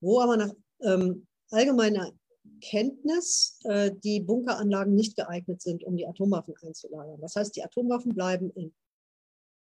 wo 0.00 0.20
aber 0.20 0.36
nach 0.36 0.52
ähm, 0.82 1.26
allgemeiner 1.50 2.12
Kenntnis 2.60 3.58
äh, 3.64 3.90
die 4.04 4.20
Bunkeranlagen 4.20 4.94
nicht 4.94 5.16
geeignet 5.16 5.60
sind, 5.60 5.84
um 5.84 5.96
die 5.96 6.06
Atomwaffen 6.06 6.54
einzulagern. 6.62 7.20
Das 7.20 7.34
heißt, 7.36 7.54
die 7.56 7.62
Atomwaffen 7.62 8.14
bleiben 8.14 8.50
in 8.50 8.72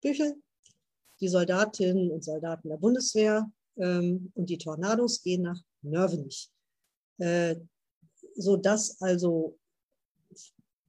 Büchel, 0.01 0.35
die 1.19 1.27
Soldatinnen 1.27 2.11
und 2.11 2.23
Soldaten 2.23 2.69
der 2.69 2.77
Bundeswehr 2.77 3.49
ähm, 3.77 4.31
und 4.35 4.49
die 4.49 4.57
Tornados 4.57 5.21
gehen 5.21 5.43
nach 5.43 5.61
Nörvenich, 5.81 6.49
äh, 7.19 7.55
sodass 8.35 9.01
also 9.01 9.57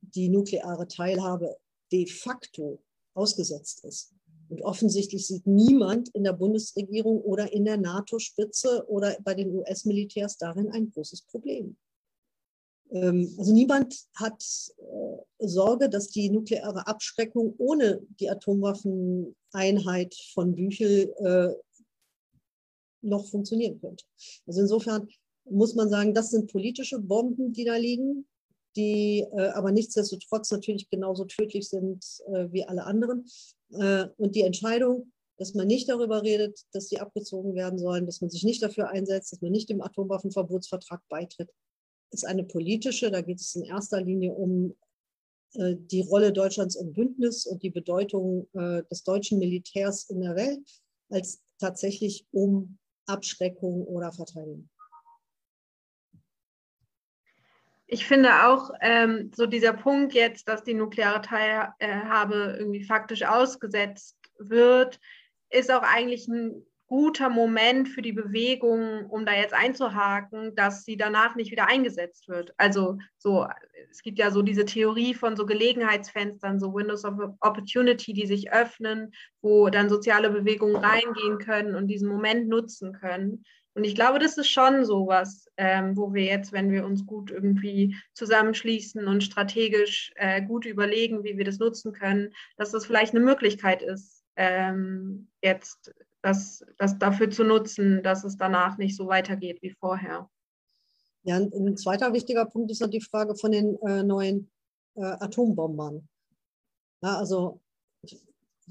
die 0.00 0.28
nukleare 0.28 0.88
Teilhabe 0.88 1.56
de 1.92 2.06
facto 2.06 2.82
ausgesetzt 3.14 3.84
ist. 3.84 4.14
Und 4.48 4.62
offensichtlich 4.62 5.26
sieht 5.26 5.46
niemand 5.46 6.08
in 6.14 6.24
der 6.24 6.32
Bundesregierung 6.32 7.20
oder 7.20 7.52
in 7.52 7.64
der 7.64 7.76
NATO-Spitze 7.76 8.84
oder 8.88 9.16
bei 9.22 9.34
den 9.34 9.54
US-Militärs 9.54 10.38
darin 10.38 10.70
ein 10.70 10.90
großes 10.90 11.22
Problem. 11.22 11.76
Ähm, 12.90 13.34
also 13.38 13.52
niemand 13.52 13.94
hat 14.14 14.42
äh, 14.78 15.46
Sorge, 15.46 15.88
dass 15.88 16.08
die 16.08 16.30
nukleare 16.30 16.86
Abschreckung 16.86 17.54
ohne 17.58 18.00
die 18.20 18.30
Atomwaffeneinheit 18.30 20.14
von 20.32 20.54
Büchel 20.54 21.14
äh, 21.18 21.54
noch 23.02 23.26
funktionieren 23.26 23.80
könnte. 23.80 24.04
Also 24.46 24.62
insofern 24.62 25.08
muss 25.44 25.74
man 25.74 25.88
sagen, 25.88 26.14
das 26.14 26.30
sind 26.30 26.50
politische 26.50 26.98
Bomben, 26.98 27.52
die 27.52 27.64
da 27.64 27.76
liegen, 27.76 28.26
die 28.76 29.26
äh, 29.36 29.48
aber 29.48 29.72
nichtsdestotrotz 29.72 30.50
natürlich 30.50 30.88
genauso 30.90 31.24
tödlich 31.24 31.68
sind 31.68 32.04
wie 32.50 32.64
alle 32.64 32.84
anderen. 32.84 33.24
und 34.16 34.34
die 34.34 34.42
Entscheidung, 34.42 35.12
dass 35.38 35.54
man 35.54 35.66
nicht 35.66 35.88
darüber 35.88 36.22
redet, 36.22 36.64
dass 36.72 36.88
die 36.88 37.00
abgezogen 37.00 37.54
werden 37.54 37.78
sollen, 37.78 38.06
dass 38.06 38.20
man 38.20 38.30
sich 38.30 38.44
nicht 38.44 38.62
dafür 38.62 38.90
einsetzt, 38.90 39.32
dass 39.32 39.40
man 39.40 39.52
nicht 39.52 39.70
dem 39.70 39.80
Atomwaffenverbotsvertrag 39.80 41.00
beitritt, 41.08 41.50
ist 42.10 42.26
eine 42.26 42.44
politische. 42.44 43.10
Da 43.10 43.20
geht 43.20 43.40
es 43.40 43.54
in 43.54 43.64
erster 43.64 44.02
Linie 44.02 44.32
um 44.32 44.74
äh, 45.54 45.76
die 45.76 46.00
Rolle 46.00 46.32
Deutschlands 46.32 46.76
im 46.76 46.92
Bündnis 46.92 47.46
und 47.46 47.62
die 47.62 47.70
Bedeutung 47.70 48.48
äh, 48.54 48.82
des 48.90 49.04
deutschen 49.04 49.38
Militärs 49.38 50.10
in 50.10 50.20
der 50.20 50.34
Welt 50.34 50.82
als 51.08 51.40
tatsächlich 51.58 52.26
um 52.32 52.78
Abschreckung 53.06 53.84
oder 53.86 54.12
Verteidigung. 54.12 54.68
Ich 57.90 58.06
finde 58.06 58.46
auch 58.46 58.70
ähm, 58.82 59.30
so 59.34 59.46
dieser 59.46 59.72
Punkt 59.72 60.12
jetzt, 60.12 60.46
dass 60.46 60.62
die 60.62 60.74
nukleare 60.74 61.22
Teilhabe 61.22 62.56
irgendwie 62.58 62.84
faktisch 62.84 63.22
ausgesetzt 63.22 64.16
wird, 64.38 65.00
ist 65.48 65.72
auch 65.72 65.82
eigentlich 65.82 66.28
ein 66.28 66.66
guter 66.86 67.30
Moment 67.30 67.88
für 67.88 68.02
die 68.02 68.12
Bewegung, 68.12 69.06
um 69.06 69.24
da 69.24 69.32
jetzt 69.32 69.54
einzuhaken, 69.54 70.54
dass 70.54 70.84
sie 70.84 70.98
danach 70.98 71.34
nicht 71.34 71.50
wieder 71.50 71.66
eingesetzt 71.66 72.28
wird. 72.28 72.52
Also 72.58 72.98
so, 73.16 73.46
es 73.90 74.02
gibt 74.02 74.18
ja 74.18 74.30
so 74.30 74.42
diese 74.42 74.66
Theorie 74.66 75.14
von 75.14 75.34
so 75.34 75.46
Gelegenheitsfenstern, 75.46 76.58
so 76.58 76.74
Windows 76.74 77.06
of 77.06 77.14
Opportunity, 77.40 78.12
die 78.12 78.26
sich 78.26 78.52
öffnen, 78.52 79.12
wo 79.40 79.70
dann 79.70 79.88
soziale 79.88 80.28
Bewegungen 80.30 80.76
reingehen 80.76 81.38
können 81.38 81.74
und 81.74 81.88
diesen 81.88 82.08
Moment 82.08 82.48
nutzen 82.48 82.92
können. 82.92 83.44
Und 83.74 83.84
ich 83.84 83.94
glaube, 83.94 84.18
das 84.18 84.36
ist 84.36 84.50
schon 84.50 84.84
sowas, 84.84 85.46
ähm, 85.56 85.96
wo 85.96 86.12
wir 86.12 86.24
jetzt, 86.24 86.52
wenn 86.52 86.72
wir 86.72 86.84
uns 86.84 87.06
gut 87.06 87.30
irgendwie 87.30 87.96
zusammenschließen 88.14 89.06
und 89.06 89.22
strategisch 89.22 90.12
äh, 90.16 90.42
gut 90.42 90.66
überlegen, 90.66 91.22
wie 91.22 91.38
wir 91.38 91.44
das 91.44 91.58
nutzen 91.58 91.92
können, 91.92 92.34
dass 92.56 92.72
das 92.72 92.86
vielleicht 92.86 93.14
eine 93.14 93.24
Möglichkeit 93.24 93.82
ist, 93.82 94.24
ähm, 94.36 95.28
jetzt 95.42 95.94
das, 96.22 96.64
das 96.78 96.98
dafür 96.98 97.30
zu 97.30 97.44
nutzen, 97.44 98.02
dass 98.02 98.24
es 98.24 98.36
danach 98.36 98.78
nicht 98.78 98.96
so 98.96 99.06
weitergeht 99.06 99.62
wie 99.62 99.70
vorher. 99.70 100.28
Ja, 101.22 101.36
ein 101.36 101.76
zweiter 101.76 102.12
wichtiger 102.12 102.46
Punkt 102.46 102.70
ist 102.70 102.80
noch 102.80 102.90
die 102.90 103.00
Frage 103.00 103.36
von 103.36 103.52
den 103.52 103.76
äh, 103.82 104.02
neuen 104.02 104.50
äh, 104.94 105.02
Atombombern. 105.02 106.08
Ja, 107.02 107.18
also 107.18 107.60
es 108.02 108.16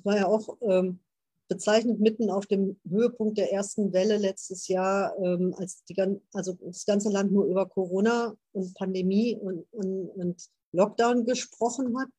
war 0.04 0.18
ja 0.18 0.26
auch 0.26 0.58
ähm, 0.62 1.00
bezeichnet 1.48 2.00
mitten 2.00 2.30
auf 2.30 2.45
dem 2.45 2.80
Höhepunkt 2.88 3.38
der 3.38 3.52
ersten 3.54 3.93
Welle 3.93 4.18
letztes 4.18 4.68
Jahr, 4.68 5.18
ähm, 5.20 5.56
als 5.58 5.84
die, 5.86 5.95
also 6.34 6.58
das 6.62 6.86
ganze 6.86 7.10
Land 7.10 7.32
nur 7.32 7.45
über 7.45 7.68
Corona 7.68 8.36
und 8.52 8.74
Pandemie 8.76 9.36
und, 9.36 9.66
und, 9.72 10.10
und 10.10 10.50
Lockdown 10.72 11.26
gesprochen 11.26 11.98
hat 11.98 12.10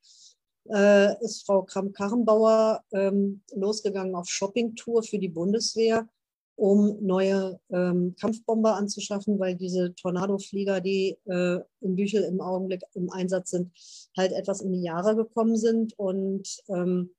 äh, 0.71 1.23
ist 1.25 1.47
Frau 1.47 1.63
Kramp-Karrenbauer 1.63 2.83
ähm, 2.93 3.43
losgegangen 3.55 4.15
auf 4.15 4.29
Shoppingtour 4.29 5.03
für 5.03 5.19
die 5.19 5.29
Bundeswehr, 5.29 6.09
um 6.57 6.99
neue 7.01 7.61
ähm, 7.71 8.15
Kampfbomber 8.21 8.75
anzuschaffen, 8.75 9.39
weil 9.39 9.55
diese 9.55 9.95
Tornadoflieger, 9.95 10.81
die 10.81 11.17
äh, 11.27 11.61
in 11.81 11.97
Büchel 11.97 12.25
im 12.25 12.41
Augenblick 12.41 12.83
im 12.95 13.11
Einsatz 13.11 13.51
sind, 13.51 13.73
halt 14.17 14.33
etwas 14.33 14.61
in 14.61 14.73
die 14.73 14.83
Jahre 14.83 15.15
gekommen 15.15 15.57
sind. 15.57 15.99
Und 15.99 16.63
ähm, 16.69 17.11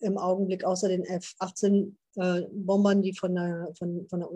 im 0.00 0.18
Augenblick 0.18 0.64
außer 0.64 0.88
den 0.88 1.04
F-18-Bombern, 1.04 2.98
äh, 2.98 3.02
die 3.02 3.14
von 3.14 3.34
der, 3.34 3.72
von, 3.78 4.06
von 4.08 4.20
der 4.20 4.30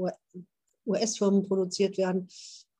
US-Firmen 0.86 1.46
produziert 1.46 1.98
werden, 1.98 2.28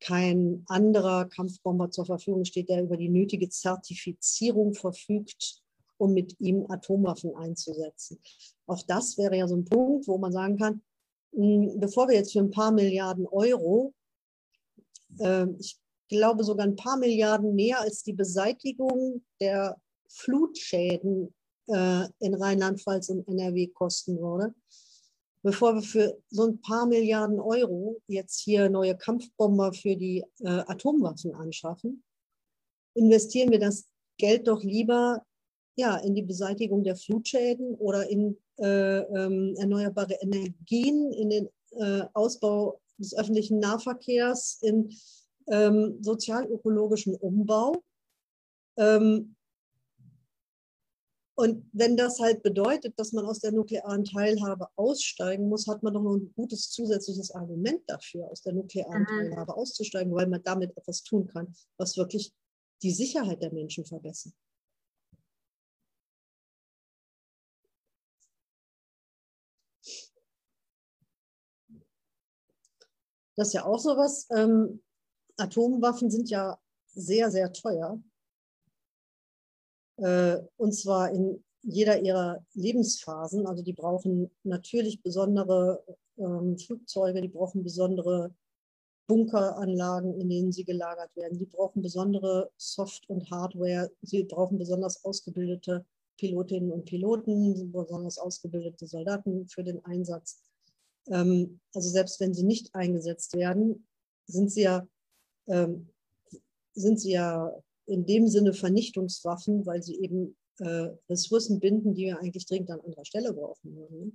kein 0.01 0.65
anderer 0.67 1.27
Kampfbomber 1.29 1.91
zur 1.91 2.07
Verfügung 2.07 2.45
steht, 2.45 2.69
der 2.69 2.83
über 2.83 2.97
die 2.97 3.09
nötige 3.09 3.49
Zertifizierung 3.49 4.75
verfügt, 4.75 5.63
um 5.97 6.13
mit 6.13 6.35
ihm 6.41 6.67
Atomwaffen 6.69 7.37
einzusetzen. 7.37 8.21
Auch 8.67 8.83
das 8.83 9.17
wäre 9.19 9.37
ja 9.37 9.47
so 9.47 9.57
ein 9.57 9.65
Punkt, 9.65 10.09
wo 10.09 10.19
man 10.19 10.33
sagen 10.33 10.59
kann, 10.59 10.83
hm, 11.33 11.79
bevor 11.79 12.09
wir 12.09 12.17
jetzt 12.17 12.33
für 12.33 12.41
ein 12.41 12.51
paar 12.51 12.73
Milliarden 12.73 13.27
Euro 13.27 13.95
äh, 15.19 15.47
ich 15.59 15.79
glaube 16.09 16.45
sogar 16.45 16.67
ein 16.67 16.77
paar 16.77 16.97
Milliarden 16.97 17.55
mehr 17.55 17.81
als 17.81 18.03
die 18.03 18.13
Beseitigung 18.13 19.25
der 19.41 19.77
Flutschäden 20.09 21.35
äh, 21.69 22.07
in 22.21 22.35
Rheinland-Pfalz 22.35 23.09
und 23.11 23.27
NRW 23.29 23.69
kosten 23.69 24.19
würde. 24.19 24.55
Bevor 25.43 25.75
wir 25.75 25.83
für 25.83 26.19
so 26.31 26.47
ein 26.47 26.61
paar 26.61 26.87
Milliarden 26.87 27.41
Euro 27.41 28.01
jetzt 28.07 28.41
hier 28.41 28.71
neue 28.71 28.97
Kampfbomber 28.97 29.73
für 29.73 29.97
die 29.97 30.25
äh, 30.41 30.49
Atomwaffen 30.67 31.35
anschaffen, 31.35 32.05
investieren 32.95 33.51
wir 33.51 33.59
das 33.59 33.89
Geld 34.19 34.47
doch 34.47 34.63
lieber 34.63 35.25
ja, 35.77 35.97
in 35.97 36.15
die 36.15 36.23
Beseitigung 36.23 36.85
der 36.85 36.97
Flutschäden 36.97 37.75
oder 37.77 38.09
in 38.09 38.37
äh, 38.59 38.99
ähm, 38.99 39.55
erneuerbare 39.59 40.15
Energien, 40.21 41.13
in 41.13 41.31
den 41.31 41.49
äh, 41.73 42.05
Ausbau 42.13 42.81
des 42.99 43.17
öffentlichen 43.17 43.59
Nahverkehrs, 43.59 44.59
in 44.63 44.95
ähm, 45.49 45.99
sozialökologischen 46.03 47.15
Umbau. 47.17 47.83
Ähm, 48.77 49.35
und 51.43 51.69
wenn 51.73 51.97
das 51.97 52.21
halt 52.21 52.45
bedeutet, 52.45 52.97
dass 53.01 53.11
man 53.13 53.27
aus 53.27 53.41
der 53.41 53.51
nuklearen 53.51 54.05
Teilhabe 54.05 54.69
aussteigen 54.77 55.49
muss, 55.49 55.67
hat 55.67 55.83
man 55.83 55.93
doch 55.93 56.01
noch 56.01 56.15
ein 56.15 56.33
gutes 56.37 56.71
zusätzliches 56.71 57.33
Argument 57.33 57.83
dafür, 57.89 58.31
aus 58.31 58.43
der 58.43 58.53
nuklearen 58.53 59.03
mhm. 59.03 59.07
Teilhabe 59.07 59.57
auszusteigen, 59.57 60.15
weil 60.15 60.29
man 60.29 60.41
damit 60.45 60.77
etwas 60.77 61.03
tun 61.03 61.27
kann, 61.27 61.53
was 61.79 61.97
wirklich 61.97 62.33
die 62.83 62.93
Sicherheit 62.93 63.43
der 63.43 63.53
Menschen 63.53 63.85
verbessert. 63.85 64.33
Das 73.35 73.49
ist 73.49 73.55
ja 73.55 73.65
auch 73.65 73.81
sowas. 73.81 74.29
Ähm, 74.31 74.81
Atomwaffen 75.37 76.09
sind 76.09 76.31
ja 76.31 76.57
sehr, 76.87 77.33
sehr 77.33 77.53
teuer. 77.53 78.01
Äh, 80.03 80.43
und 80.57 80.73
zwar 80.73 81.13
in 81.13 81.43
jeder 81.63 82.01
ihrer 82.03 82.45
Lebensphasen. 82.55 83.47
Also 83.47 83.63
die 83.63 83.73
brauchen 83.73 84.31
natürlich 84.43 85.01
besondere 85.03 85.85
ähm, 86.19 86.59
Flugzeuge, 86.59 87.21
die 87.21 87.29
brauchen 87.29 87.63
besondere 87.63 88.35
Bunkeranlagen, 89.07 90.21
in 90.21 90.29
denen 90.29 90.53
sie 90.53 90.65
gelagert 90.65 91.15
werden. 91.17 91.39
Die 91.39 91.47
brauchen 91.47 91.83
besondere 91.83 92.51
Soft- 92.57 93.09
und 93.09 93.31
Hardware. 93.31 93.91
Sie 94.03 94.25
brauchen 94.25 94.59
besonders 94.59 95.05
ausgebildete 95.05 95.85
Pilotinnen 96.19 96.73
und 96.73 96.85
Piloten, 96.85 97.71
besonders 97.73 98.19
ausgebildete 98.19 98.87
Soldaten 98.87 99.47
für 99.49 99.63
den 99.63 99.85
Einsatz. 99.85 100.43
Ähm, 101.09 101.61
also 101.75 101.89
selbst 101.89 102.19
wenn 102.21 102.35
sie 102.35 102.45
nicht 102.45 102.75
eingesetzt 102.75 103.37
werden, 103.37 103.87
sind 104.27 104.51
sie 104.51 104.63
ja, 104.63 104.87
ähm, 105.47 105.89
sind 106.75 107.01
sie 107.01 107.13
ja 107.13 107.53
in 107.87 108.07
dem 108.07 108.29
Sinne 108.29 108.53
Vernichtungswaffen, 108.53 109.67
weil 109.67 109.83
sie 109.83 110.01
eben 110.01 110.37
äh, 110.59 110.89
Ressourcen 111.09 111.61
binden, 111.61 111.95
die 111.95 112.07
wir 112.07 112.19
eigentlich 112.19 112.47
dringend 112.47 112.71
an 112.71 112.81
anderer 112.81 113.05
Stelle 113.05 113.33
brauchen 113.33 113.75
würden. 113.77 114.01
Ne? 114.01 114.13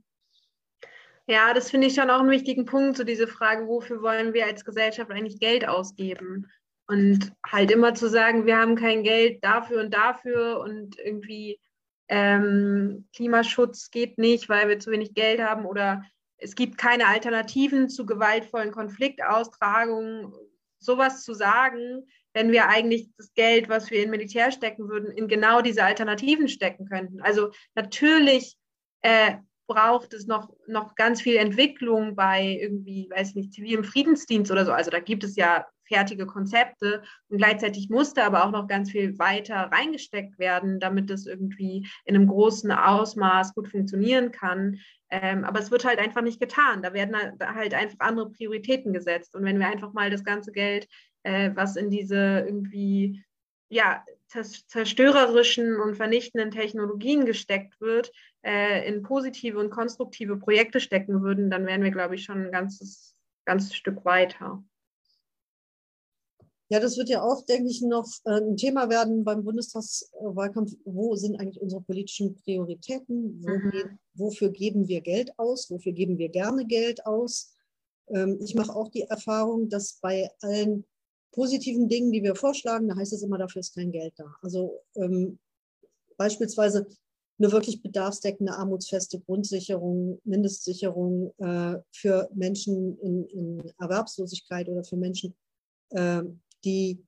Ja, 1.30 1.54
das 1.54 1.70
finde 1.70 1.88
ich 1.88 1.96
schon 1.96 2.10
auch 2.10 2.22
einen 2.22 2.30
wichtigen 2.30 2.64
Punkt, 2.64 2.96
so 2.96 3.04
diese 3.04 3.28
Frage, 3.28 3.68
wofür 3.68 4.02
wollen 4.02 4.34
wir 4.34 4.46
als 4.46 4.64
Gesellschaft 4.64 5.12
eigentlich 5.12 5.40
Geld 5.40 5.68
ausgeben? 5.68 6.48
Und 6.88 7.34
halt 7.46 7.70
immer 7.70 7.94
zu 7.96 8.10
sagen, 8.10 8.46
wir 8.46 8.58
haben 8.58 8.76
kein 8.76 9.04
Geld 9.04 9.44
dafür 9.44 9.82
und 9.82 9.94
dafür 9.94 10.62
und 10.62 10.98
irgendwie 10.98 11.60
ähm, 12.08 13.10
Klimaschutz 13.14 13.92
geht 13.92 14.18
nicht, 14.18 14.48
weil 14.48 14.70
wir 14.70 14.80
zu 14.80 14.92
wenig 14.92 15.14
Geld 15.14 15.42
haben 15.42 15.66
oder 15.66 16.02
es 16.38 16.56
gibt 16.56 16.78
keine 16.78 17.08
Alternativen 17.08 17.90
zu 17.90 18.06
gewaltvollen 18.06 18.72
Konfliktaustragungen, 18.72 20.32
sowas 20.80 21.26
zu 21.26 21.34
sagen, 21.34 22.08
wenn 22.38 22.52
wir 22.52 22.70
eigentlich 22.70 23.10
das 23.18 23.34
Geld, 23.34 23.68
was 23.68 23.90
wir 23.90 24.04
in 24.04 24.12
Militär 24.12 24.52
stecken 24.52 24.90
würden, 24.90 25.10
in 25.10 25.28
genau 25.28 25.62
diese 25.62 25.84
Alternativen 25.84 26.48
stecken 26.48 26.86
könnten. 26.88 27.20
Also 27.20 27.50
natürlich 27.74 28.56
äh, 29.02 29.38
braucht 29.66 30.14
es 30.14 30.28
noch, 30.28 30.48
noch 30.68 30.94
ganz 30.94 31.20
viel 31.20 31.38
Entwicklung 31.38 32.16
bei 32.16 32.60
irgendwie, 32.62 33.10
weiß 33.10 33.34
nicht, 33.34 33.54
zivilem 33.54 33.84
Friedensdienst 33.84 34.52
oder 34.52 34.68
so. 34.68 34.72
Also 34.72 34.92
da 34.92 35.00
gibt 35.00 35.24
es 35.24 35.36
ja 35.36 35.66
fertige 35.88 36.28
Konzepte 36.28 37.02
und 37.30 37.38
gleichzeitig 37.38 37.90
musste 37.90 38.24
aber 38.24 38.46
auch 38.46 38.52
noch 38.52 38.68
ganz 38.68 38.92
viel 38.92 39.18
weiter 39.18 39.72
reingesteckt 39.72 40.38
werden, 40.38 40.80
damit 40.80 41.10
es 41.10 41.26
irgendwie 41.26 41.88
in 42.06 42.16
einem 42.16 42.28
großen 42.28 42.72
Ausmaß 42.72 43.56
gut 43.56 43.68
funktionieren 43.68 44.32
kann. 44.32 44.80
Ähm, 45.10 45.44
aber 45.44 45.60
es 45.60 45.72
wird 45.72 45.86
halt 45.86 46.00
einfach 46.00 46.22
nicht 46.22 46.40
getan. 46.40 46.82
Da 46.82 46.94
werden 46.94 47.16
halt 47.42 47.74
einfach 47.74 48.00
andere 48.00 48.30
Prioritäten 48.30 48.94
gesetzt. 48.94 49.36
Und 49.36 49.44
wenn 49.44 49.60
wir 49.60 49.68
einfach 49.68 49.94
mal 49.94 50.10
das 50.10 50.24
ganze 50.24 50.52
Geld, 50.52 50.88
äh, 51.28 51.52
was 51.56 51.76
in 51.76 51.90
diese 51.90 52.16
irgendwie 52.16 53.22
ja, 53.70 54.06
zerstörerischen 54.28 55.80
und 55.82 55.96
vernichtenden 55.96 56.52
Technologien 56.52 57.26
gesteckt 57.26 57.80
wird, 57.82 58.14
äh, 58.46 58.88
in 58.88 59.04
positive 59.04 59.60
und 59.60 59.70
konstruktive 59.70 60.38
Projekte 60.38 60.80
stecken 60.80 61.22
würden, 61.22 61.50
dann 61.50 61.66
wären 61.66 61.84
wir, 61.84 61.92
glaube 61.92 62.16
ich, 62.16 62.24
schon 62.24 62.46
ein 62.46 62.52
ganzes, 62.52 63.14
ganzes 63.46 63.76
Stück 63.76 64.06
weiter. 64.06 64.64
Ja, 66.70 66.80
das 66.80 66.98
wird 66.98 67.10
ja 67.10 67.22
auch, 67.22 67.46
denke 67.46 67.70
ich, 67.70 67.82
noch 67.82 68.08
äh, 68.26 68.40
ein 68.40 68.56
Thema 68.56 68.90
werden 68.90 69.26
beim 69.26 69.44
Bundestagswahlkampf. 69.44 70.74
Wo 70.86 71.16
sind 71.16 71.40
eigentlich 71.40 71.62
unsere 71.62 71.82
politischen 71.82 72.36
Prioritäten? 72.36 73.42
Wo 73.42 73.50
mhm. 73.50 74.00
wofür 74.14 74.50
geben 74.50 74.88
wir 74.88 75.02
Geld 75.02 75.38
aus? 75.38 75.70
Wofür 75.72 75.92
geben 75.92 76.18
wir 76.18 76.30
gerne 76.30 76.66
Geld 76.66 77.06
aus? 77.06 77.54
Ähm, 78.10 78.38
ich 78.42 78.56
mache 78.56 78.74
auch 78.74 78.90
die 78.90 79.04
Erfahrung, 79.04 79.70
dass 79.70 80.00
bei 80.02 80.30
allen 80.42 80.86
positiven 81.32 81.88
Dingen, 81.88 82.12
die 82.12 82.24
wir 82.24 82.36
vorschlagen, 82.36 82.88
da 82.88 82.96
heißt 82.96 83.14
es 83.14 83.24
immer, 83.24 83.38
dafür 83.38 83.60
ist 83.60 83.76
kein 83.76 83.92
Geld 83.92 84.14
da. 84.18 84.36
Also 84.42 84.82
ähm, 84.96 85.40
beispielsweise 86.18 86.88
eine 87.40 87.52
wirklich 87.52 87.82
bedarfsdeckende, 87.82 88.54
armutsfeste 88.54 89.20
Grundsicherung, 89.20 90.20
Mindestsicherung 90.24 91.34
äh, 91.38 91.80
für 91.92 92.30
Menschen 92.34 92.98
in, 93.00 93.26
in, 93.28 93.74
Erwerbslosigkeit 93.80 94.68
oder 94.70 94.84
für 94.84 94.98
Menschen, 94.98 95.36
äh, 95.90 96.24
die 96.64 97.04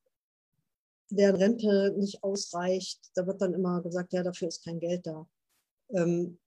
deren 1.10 1.38
Rente 1.38 1.96
nicht 1.98 2.24
ausreicht, 2.24 3.00
da 3.16 3.26
wird 3.26 3.42
dann 3.42 3.56
immer 3.56 3.82
gesagt, 3.82 4.14
ja, 4.14 4.22
dafür 4.22 4.48
ist 4.48 4.64
kein 4.64 4.80
Geld 4.80 5.08
da. 5.08 5.28
Ähm, 5.90 6.38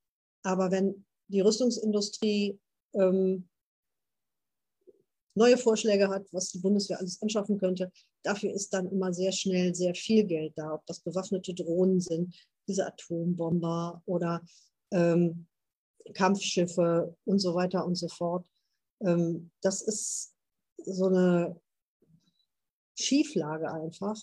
aber 0.45 0.71
wenn 0.71 1.05
die 1.27 1.41
Rüstungsindustrie 1.41 2.61
ähm, 2.95 3.49
neue 5.35 5.57
Vorschläge 5.57 6.09
hat, 6.09 6.27
was 6.33 6.51
die 6.51 6.59
Bundeswehr 6.59 6.99
alles 6.99 7.21
anschaffen 7.23 7.59
könnte, 7.59 7.91
dafür 8.23 8.53
ist 8.53 8.73
dann 8.73 8.91
immer 8.91 9.13
sehr 9.13 9.33
schnell 9.33 9.75
sehr 9.75 9.95
viel 9.95 10.25
Geld 10.25 10.53
da, 10.57 10.75
ob 10.75 10.87
das 10.87 11.01
bewaffnete 11.01 11.55
Drohnen 11.55 12.01
sind, 12.01 12.35
diese 12.69 12.87
Atombomber 12.87 14.03
oder 14.07 14.43
ähm, 14.93 15.47
Kampfschiffe 16.15 17.17
und 17.25 17.39
so 17.39 17.55
weiter 17.55 17.85
und 17.87 17.97
so 17.97 18.09
fort. 18.09 18.47
Ähm, 19.01 19.51
das 19.63 19.83
ist 19.83 20.35
so 20.85 21.07
eine 21.07 21.61
Schieflage 22.99 23.71
einfach, 23.73 24.17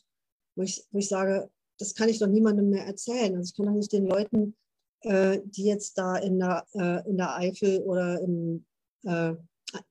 wo 0.56 0.64
ich, 0.64 0.86
wo 0.92 1.00
ich 1.00 1.08
sage, 1.08 1.50
das 1.78 1.96
kann 1.96 2.10
ich 2.10 2.20
doch 2.20 2.28
niemandem 2.28 2.70
mehr 2.70 2.86
erzählen. 2.86 3.36
Also 3.36 3.50
ich 3.50 3.56
kann 3.56 3.66
doch 3.66 3.74
nicht 3.74 3.94
den 3.94 4.06
Leuten, 4.06 4.56
äh, 5.02 5.40
die 5.46 5.64
jetzt 5.64 5.98
da 5.98 6.18
in 6.18 6.40
der, 6.40 6.66
äh, 6.74 7.10
in 7.10 7.18
der 7.18 7.36
Eifel 7.36 7.80
oder 7.80 8.20
im, 8.22 8.66
äh, 9.06 9.34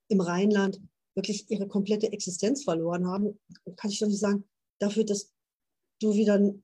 im 0.09 0.21
Rheinland 0.21 0.81
wirklich 1.19 1.51
ihre 1.51 1.66
komplette 1.66 2.12
Existenz 2.12 2.64
verloren 2.64 3.07
haben, 3.07 3.39
kann 3.77 3.91
ich 3.91 3.99
doch 3.99 4.07
nicht 4.07 4.21
sagen, 4.21 4.45
dafür, 4.79 5.05
dass 5.05 5.33
du 6.01 6.14
wieder 6.14 6.55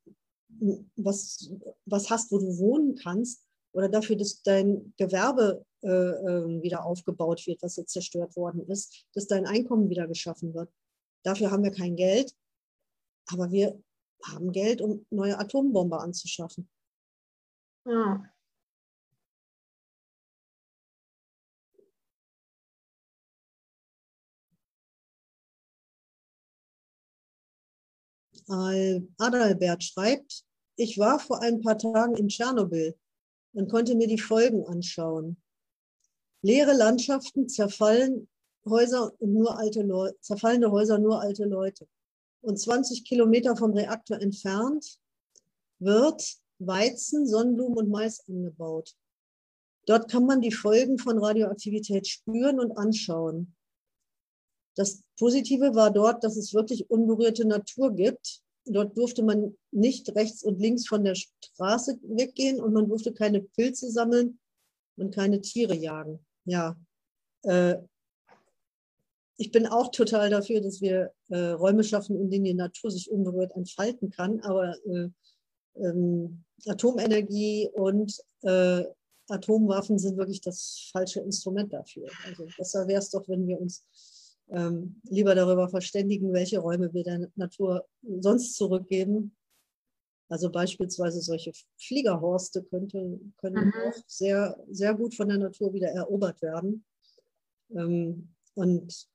was, 0.96 1.50
was 1.84 2.08
hast, 2.10 2.30
wo 2.30 2.38
du 2.38 2.58
wohnen 2.58 2.94
kannst, 2.94 3.44
oder 3.72 3.88
dafür, 3.88 4.14
dass 4.14 4.40
dein 4.42 4.94
Gewerbe 4.96 5.66
äh, 5.82 5.88
ähm, 5.88 6.62
wieder 6.62 6.84
aufgebaut 6.84 7.44
wird, 7.46 7.60
was 7.60 7.74
jetzt 7.74 7.92
zerstört 7.92 8.36
worden 8.36 8.64
ist, 8.68 9.04
dass 9.14 9.26
dein 9.26 9.46
Einkommen 9.46 9.90
wieder 9.90 10.06
geschaffen 10.06 10.54
wird. 10.54 10.72
Dafür 11.24 11.50
haben 11.50 11.64
wir 11.64 11.72
kein 11.72 11.96
Geld, 11.96 12.32
aber 13.26 13.50
wir 13.50 13.82
haben 14.24 14.52
Geld, 14.52 14.80
um 14.80 15.04
neue 15.10 15.38
Atombomber 15.38 16.00
anzuschaffen. 16.00 16.68
Ja. 17.84 18.24
Adalbert 28.48 29.84
schreibt, 29.84 30.44
ich 30.76 30.98
war 30.98 31.18
vor 31.18 31.40
ein 31.42 31.60
paar 31.60 31.78
Tagen 31.78 32.16
in 32.16 32.28
Tschernobyl 32.28 32.94
und 33.52 33.70
konnte 33.70 33.94
mir 33.94 34.08
die 34.08 34.18
Folgen 34.18 34.66
anschauen. 34.66 35.36
Leere 36.42 36.74
Landschaften, 36.74 37.48
zerfallen 37.48 38.28
Häuser 38.66 39.12
und 39.18 39.32
nur 39.32 39.58
alte 39.58 39.82
Leute, 39.82 40.16
zerfallene 40.20 40.70
Häuser, 40.70 40.98
nur 40.98 41.20
alte 41.20 41.44
Leute. 41.44 41.86
Und 42.40 42.58
20 42.58 43.04
Kilometer 43.04 43.56
vom 43.56 43.72
Reaktor 43.72 44.20
entfernt 44.20 44.98
wird 45.78 46.36
Weizen, 46.58 47.26
Sonnenblumen 47.26 47.78
und 47.78 47.90
Mais 47.90 48.26
angebaut. 48.28 48.94
Dort 49.86 50.10
kann 50.10 50.26
man 50.26 50.40
die 50.40 50.52
Folgen 50.52 50.98
von 50.98 51.18
Radioaktivität 51.18 52.06
spüren 52.08 52.58
und 52.58 52.76
anschauen. 52.76 53.54
Das 54.74 55.02
Positive 55.18 55.74
war 55.74 55.90
dort, 55.92 56.24
dass 56.24 56.36
es 56.36 56.52
wirklich 56.54 56.90
unberührte 56.90 57.46
Natur 57.46 57.94
gibt. 57.94 58.40
Dort 58.66 58.96
durfte 58.96 59.22
man 59.22 59.56
nicht 59.70 60.14
rechts 60.16 60.42
und 60.42 60.60
links 60.60 60.86
von 60.86 61.04
der 61.04 61.14
Straße 61.14 61.98
weggehen 62.02 62.60
und 62.60 62.72
man 62.72 62.88
durfte 62.88 63.12
keine 63.12 63.42
Pilze 63.42 63.90
sammeln 63.90 64.38
und 64.96 65.14
keine 65.14 65.40
Tiere 65.40 65.74
jagen. 65.74 66.24
Ja, 66.44 66.76
äh, 67.42 67.76
ich 69.36 69.50
bin 69.50 69.66
auch 69.66 69.90
total 69.90 70.30
dafür, 70.30 70.60
dass 70.60 70.80
wir 70.80 71.12
äh, 71.28 71.50
Räume 71.50 71.84
schaffen, 71.84 72.18
in 72.20 72.30
denen 72.30 72.44
die 72.44 72.54
Natur 72.54 72.90
sich 72.90 73.10
unberührt 73.10 73.52
entfalten 73.54 74.10
kann. 74.10 74.40
Aber 74.40 74.76
äh, 74.86 75.08
ähm, 75.76 76.44
Atomenergie 76.66 77.68
und 77.72 78.16
Atomwaffen 79.28 79.98
sind 79.98 80.18
wirklich 80.18 80.42
das 80.42 80.90
falsche 80.92 81.20
Instrument 81.20 81.72
dafür. 81.72 82.08
Also 82.26 82.46
besser 82.58 82.86
wäre 82.86 83.00
es 83.00 83.08
doch, 83.08 83.26
wenn 83.26 83.46
wir 83.48 83.58
uns 83.58 83.86
ähm, 84.50 85.00
lieber 85.04 85.34
darüber 85.34 85.68
verständigen, 85.68 86.32
welche 86.32 86.58
Räume 86.58 86.92
wir 86.92 87.04
der 87.04 87.28
Natur 87.36 87.86
sonst 88.02 88.54
zurückgeben. 88.54 89.36
Also 90.28 90.50
beispielsweise 90.50 91.20
solche 91.20 91.52
Fliegerhorste 91.78 92.62
könnte, 92.64 93.20
können 93.38 93.66
mhm. 93.66 93.72
auch 93.88 94.02
sehr, 94.06 94.56
sehr 94.70 94.94
gut 94.94 95.14
von 95.14 95.28
der 95.28 95.38
Natur 95.38 95.72
wieder 95.72 95.88
erobert 95.88 96.40
werden. 96.42 96.84
Ähm, 97.70 98.34
und 98.54 99.08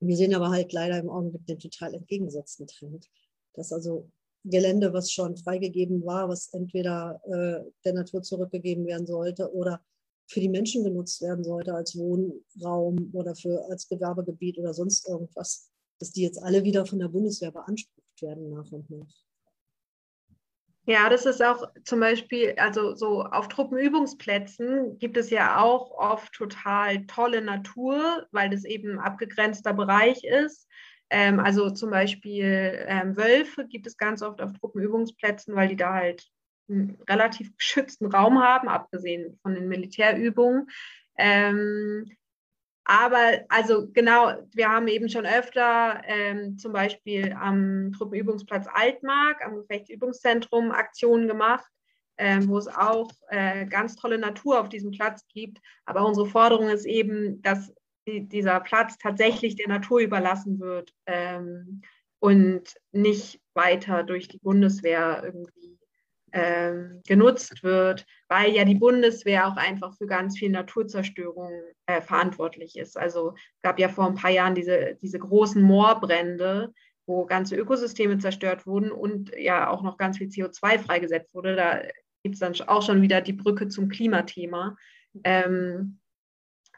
wir 0.00 0.16
sehen 0.16 0.34
aber 0.34 0.50
halt 0.50 0.72
leider 0.72 0.98
im 0.98 1.08
Augenblick 1.08 1.46
den 1.46 1.58
total 1.58 1.94
entgegengesetzten 1.94 2.66
Trend, 2.66 3.08
dass 3.54 3.72
also 3.72 4.10
Gelände, 4.44 4.92
was 4.92 5.10
schon 5.10 5.36
freigegeben 5.36 6.04
war, 6.04 6.28
was 6.28 6.52
entweder 6.52 7.20
äh, 7.24 7.70
der 7.84 7.94
Natur 7.94 8.22
zurückgegeben 8.22 8.86
werden 8.86 9.06
sollte 9.06 9.52
oder 9.54 9.82
für 10.26 10.40
die 10.40 10.48
Menschen 10.48 10.84
genutzt 10.84 11.20
werden 11.22 11.44
sollte 11.44 11.74
als 11.74 11.96
Wohnraum 11.96 13.10
oder 13.12 13.34
für, 13.34 13.64
als 13.70 13.88
Gewerbegebiet 13.88 14.58
oder 14.58 14.72
sonst 14.72 15.08
irgendwas, 15.08 15.70
dass 15.98 16.12
die 16.12 16.22
jetzt 16.22 16.42
alle 16.42 16.64
wieder 16.64 16.86
von 16.86 16.98
der 16.98 17.08
Bundeswehr 17.08 17.52
beansprucht 17.52 18.22
werden 18.22 18.50
nach 18.50 18.70
und 18.72 18.88
nach. 18.90 19.24
Ja, 20.86 21.08
das 21.08 21.24
ist 21.24 21.42
auch 21.42 21.66
zum 21.84 22.00
Beispiel, 22.00 22.54
also 22.58 22.94
so 22.94 23.22
auf 23.22 23.48
Truppenübungsplätzen 23.48 24.98
gibt 24.98 25.16
es 25.16 25.30
ja 25.30 25.62
auch 25.62 25.92
oft 25.92 26.34
total 26.34 27.06
tolle 27.06 27.40
Natur, 27.40 28.26
weil 28.32 28.50
das 28.50 28.64
eben 28.64 28.92
ein 28.92 28.98
abgegrenzter 28.98 29.72
Bereich 29.72 30.24
ist. 30.24 30.68
Ähm, 31.08 31.40
also 31.40 31.70
zum 31.70 31.90
Beispiel 31.90 32.84
ähm, 32.86 33.16
Wölfe 33.16 33.66
gibt 33.66 33.86
es 33.86 33.96
ganz 33.96 34.20
oft 34.20 34.42
auf 34.42 34.52
Truppenübungsplätzen, 34.60 35.54
weil 35.54 35.68
die 35.68 35.76
da 35.76 35.94
halt 35.94 36.28
einen 36.68 36.98
relativ 37.08 37.56
geschützten 37.56 38.06
Raum 38.06 38.42
haben, 38.42 38.68
abgesehen 38.68 39.38
von 39.42 39.54
den 39.54 39.68
Militärübungen. 39.68 40.68
Ähm, 41.18 42.10
aber 42.84 43.40
also 43.48 43.88
genau, 43.92 44.34
wir 44.52 44.68
haben 44.68 44.88
eben 44.88 45.08
schon 45.08 45.24
öfter 45.24 46.02
ähm, 46.04 46.58
zum 46.58 46.72
Beispiel 46.72 47.32
am 47.32 47.92
Truppenübungsplatz 47.92 48.66
Altmark, 48.72 49.44
am 49.44 49.56
Gefechtsübungszentrum 49.56 50.70
Aktionen 50.70 51.26
gemacht, 51.26 51.66
ähm, 52.18 52.46
wo 52.48 52.58
es 52.58 52.68
auch 52.68 53.10
äh, 53.28 53.64
ganz 53.66 53.96
tolle 53.96 54.18
Natur 54.18 54.60
auf 54.60 54.68
diesem 54.68 54.90
Platz 54.90 55.26
gibt. 55.28 55.60
Aber 55.86 56.06
unsere 56.06 56.26
Forderung 56.26 56.68
ist 56.68 56.84
eben, 56.84 57.40
dass 57.40 57.72
die, 58.06 58.28
dieser 58.28 58.60
Platz 58.60 58.98
tatsächlich 58.98 59.56
der 59.56 59.68
Natur 59.68 60.00
überlassen 60.00 60.60
wird 60.60 60.92
ähm, 61.06 61.80
und 62.18 62.74
nicht 62.92 63.40
weiter 63.54 64.02
durch 64.02 64.28
die 64.28 64.38
Bundeswehr 64.38 65.22
irgendwie 65.24 65.78
ähm, 66.34 67.00
genutzt 67.06 67.62
wird, 67.62 68.04
weil 68.28 68.52
ja 68.52 68.64
die 68.64 68.74
Bundeswehr 68.74 69.46
auch 69.46 69.56
einfach 69.56 69.96
für 69.96 70.06
ganz 70.06 70.36
viel 70.36 70.50
Naturzerstörung 70.50 71.62
äh, 71.86 72.02
verantwortlich 72.02 72.76
ist. 72.76 72.98
Also 72.98 73.34
es 73.36 73.62
gab 73.62 73.78
ja 73.78 73.88
vor 73.88 74.06
ein 74.06 74.16
paar 74.16 74.32
Jahren 74.32 74.56
diese, 74.56 74.98
diese 75.00 75.20
großen 75.20 75.62
Moorbrände, 75.62 76.74
wo 77.06 77.24
ganze 77.24 77.54
Ökosysteme 77.54 78.18
zerstört 78.18 78.66
wurden 78.66 78.90
und 78.90 79.30
ja 79.36 79.70
auch 79.70 79.82
noch 79.82 79.96
ganz 79.96 80.18
viel 80.18 80.28
CO2 80.28 80.80
freigesetzt 80.80 81.32
wurde. 81.34 81.54
Da 81.54 81.82
gibt 82.24 82.34
es 82.34 82.40
dann 82.40 82.54
auch 82.66 82.82
schon 82.82 83.00
wieder 83.00 83.20
die 83.20 83.32
Brücke 83.32 83.68
zum 83.68 83.88
Klimathema. 83.88 84.76
Ähm, 85.22 86.00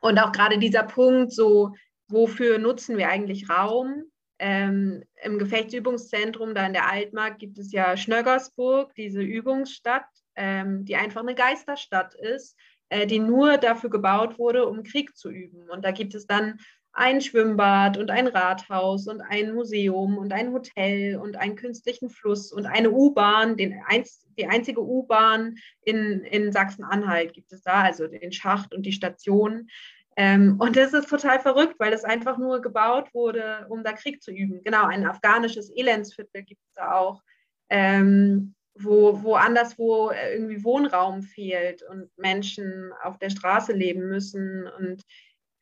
und 0.03 0.19
auch 0.19 0.33
gerade 0.33 0.59
dieser 0.59 0.83
Punkt, 0.83 1.33
so 1.33 1.73
wofür 2.09 2.59
nutzen 2.59 2.99
wir 2.99 3.09
eigentlich 3.09 3.49
Raum? 3.49 4.05
Ähm, 4.39 5.03
Im 5.23 5.39
Gefechtsübungszentrum, 5.39 6.55
da 6.55 6.67
in 6.67 6.75
der 6.75 6.91
Altmark, 6.91 7.39
gibt 7.39 7.59
es 7.59 7.73
ja 7.73 7.97
Schnöggersburg, 7.97 8.95
diese 8.95 9.23
Übungsstadt, 9.23 10.07
ähm, 10.35 10.85
die 10.85 10.97
einfach 10.97 11.23
eine 11.23 11.35
Geisterstadt 11.35 12.15
ist, 12.15 12.57
äh, 12.91 13.07
die 13.07 13.19
nur 13.19 13.57
dafür 13.57 13.91
gebaut 13.91 14.39
wurde, 14.39 14.67
um 14.67 14.83
Krieg 14.83 15.17
zu 15.17 15.31
üben. 15.31 15.71
Und 15.71 15.85
da 15.85 15.91
gibt 15.91 16.15
es 16.15 16.27
dann 16.27 16.59
ein 16.97 17.21
Schwimmbad 17.21 17.99
und 17.99 18.11
ein 18.11 18.27
Rathaus 18.27 19.07
und 19.07 19.21
ein 19.21 19.55
Museum 19.55 20.17
und 20.17 20.33
ein 20.33 20.53
Hotel 20.53 21.17
und 21.17 21.37
einen 21.37 21.55
künstlichen 21.55 22.09
Fluss 22.09 22.53
und 22.53 22.65
eine 22.65 22.91
U-Bahn, 22.91 23.57
einz, 23.87 24.27
die 24.39 24.47
einzige 24.47 24.83
U-Bahn 24.83 25.57
in, 25.83 26.23
in 26.23 26.53
Sachsen-Anhalt 26.53 27.35
gibt 27.35 27.53
es 27.53 27.63
da, 27.63 27.83
also 27.83 28.07
den 28.07 28.33
Schacht 28.33 28.75
und 28.75 28.85
die 28.85 28.93
Station. 28.93 29.69
Ähm, 30.17 30.57
und 30.59 30.77
das 30.77 30.95
ist 30.95 31.11
total 31.11 31.41
verrückt, 31.41 31.75
weil 31.79 31.91
das 31.91 32.05
einfach 32.05 32.39
nur 32.39 32.63
gebaut 32.63 33.13
wurde, 33.13 33.67
um 33.69 33.85
da 33.85 33.93
Krieg 33.93 34.23
zu 34.23 34.31
üben. 34.31 34.63
Genau, 34.65 34.87
ein 34.87 35.07
afghanisches 35.07 35.71
Elendsviertel 35.71 36.43
gibt 36.43 36.63
es 36.65 36.73
da 36.75 36.93
auch, 36.93 37.23
ähm, 37.69 38.55
wo, 38.79 39.23
wo 39.23 39.35
anderswo 39.35 40.11
irgendwie 40.11 40.65
Wohnraum 40.65 41.23
fehlt 41.23 41.83
und 41.83 42.11
Menschen 42.17 42.93
auf 43.03 43.19
der 43.19 43.31
Straße 43.31 43.73
leben 43.73 44.09
müssen. 44.09 44.67
Und 44.67 45.03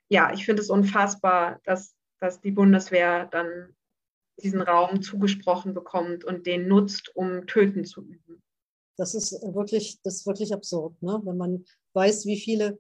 ja, 0.09 0.33
ich 0.33 0.45
finde 0.45 0.63
es 0.63 0.71
unfassbar, 0.71 1.61
dass, 1.65 1.97
dass 2.21 2.41
die 2.41 2.53
Bundeswehr 2.53 3.27
dann 3.27 3.75
diesen 4.41 4.63
Raum 4.63 5.03
zugesprochen 5.03 5.75
bekommt 5.75 6.25
und 6.25 6.47
den 6.47 6.69
nutzt, 6.69 7.15
um 7.15 7.47
Töten 7.47 7.85
zu 7.85 8.03
üben. 8.03 8.43
Das 8.97 9.15
ist 9.15 9.33
wirklich, 9.33 10.01
das 10.03 10.17
ist 10.17 10.27
wirklich 10.27 10.53
absurd, 10.53 11.01
ne? 11.03 11.21
wenn 11.25 11.37
man 11.37 11.65
weiß, 11.95 12.27
wie 12.27 12.39
viele 12.39 12.79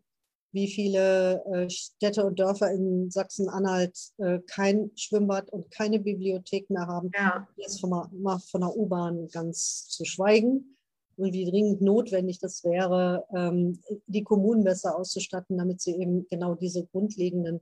wie 0.54 0.68
viele 0.68 1.44
äh, 1.46 1.68
Städte 1.68 2.24
und 2.24 2.38
Dörfer 2.38 2.70
in 2.70 3.10
Sachsen-Anhalt 3.10 3.98
äh, 4.18 4.38
kein 4.46 4.92
Schwimmbad 4.94 5.50
und 5.50 5.68
keine 5.70 5.98
Bibliothek 5.98 6.70
mehr 6.70 6.86
haben. 6.86 7.10
Ja. 7.12 7.46
Jetzt 7.56 7.80
von 7.80 7.90
der, 7.90 8.38
von 8.38 8.60
der 8.60 8.76
U-Bahn 8.76 9.28
ganz 9.28 9.88
zu 9.88 10.04
schweigen. 10.04 10.76
Und 11.16 11.32
wie 11.32 11.44
dringend 11.44 11.82
notwendig 11.82 12.38
das 12.38 12.64
wäre, 12.64 13.24
ähm, 13.34 13.80
die 14.06 14.22
Kommunen 14.22 14.64
besser 14.64 14.96
auszustatten, 14.96 15.58
damit 15.58 15.80
sie 15.80 15.96
eben 15.96 16.26
genau 16.28 16.54
diese 16.54 16.86
grundlegenden 16.86 17.60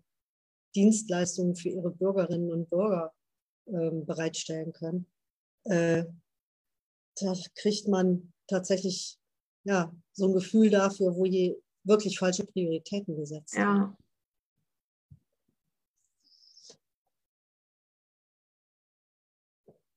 Dienstleistungen 0.74 1.57
für 1.57 1.70
ihre 1.70 1.90
Bürgerinnen 1.90 2.53
und 2.53 2.68
Bürger 2.70 3.12
ähm, 3.66 4.05
bereitstellen 4.05 4.72
können. 4.72 5.07
Äh, 5.64 6.05
da 7.20 7.34
kriegt 7.57 7.88
man 7.88 8.32
tatsächlich 8.47 9.18
ja, 9.64 9.95
so 10.12 10.26
ein 10.26 10.34
Gefühl 10.34 10.70
dafür, 10.70 11.14
wo 11.16 11.24
je 11.24 11.57
wirklich 11.85 12.18
falsche 12.18 12.45
Prioritäten 12.45 13.16
gesetzt 13.16 13.55
ja. 13.55 13.64
haben. 13.64 13.97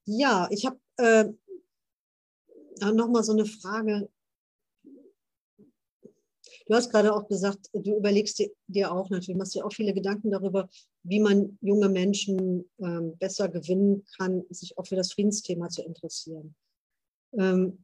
Ja, 0.07 0.47
ich 0.51 0.65
habe 0.65 0.79
äh, 0.97 1.25
noch 2.93 3.09
mal 3.09 3.23
so 3.23 3.33
eine 3.33 3.45
Frage. 3.45 4.09
Du 6.67 6.73
hast 6.73 6.91
gerade 6.91 7.13
auch 7.13 7.27
gesagt, 7.27 7.69
du 7.73 7.97
überlegst 7.97 8.41
dir 8.67 8.91
auch 8.91 9.09
natürlich, 9.09 9.37
machst 9.37 9.55
dir 9.55 9.65
auch 9.65 9.73
viele 9.73 9.93
Gedanken 9.93 10.31
darüber, 10.31 10.69
wie 11.03 11.19
man 11.19 11.57
junge 11.61 11.89
Menschen 11.89 12.69
ähm, 12.79 13.17
besser 13.17 13.49
gewinnen 13.49 14.03
kann, 14.17 14.43
sich 14.49 14.77
auch 14.77 14.85
für 14.85 14.95
das 14.95 15.13
Friedensthema 15.13 15.69
zu 15.69 15.83
interessieren. 15.83 16.55
Ähm, 17.33 17.83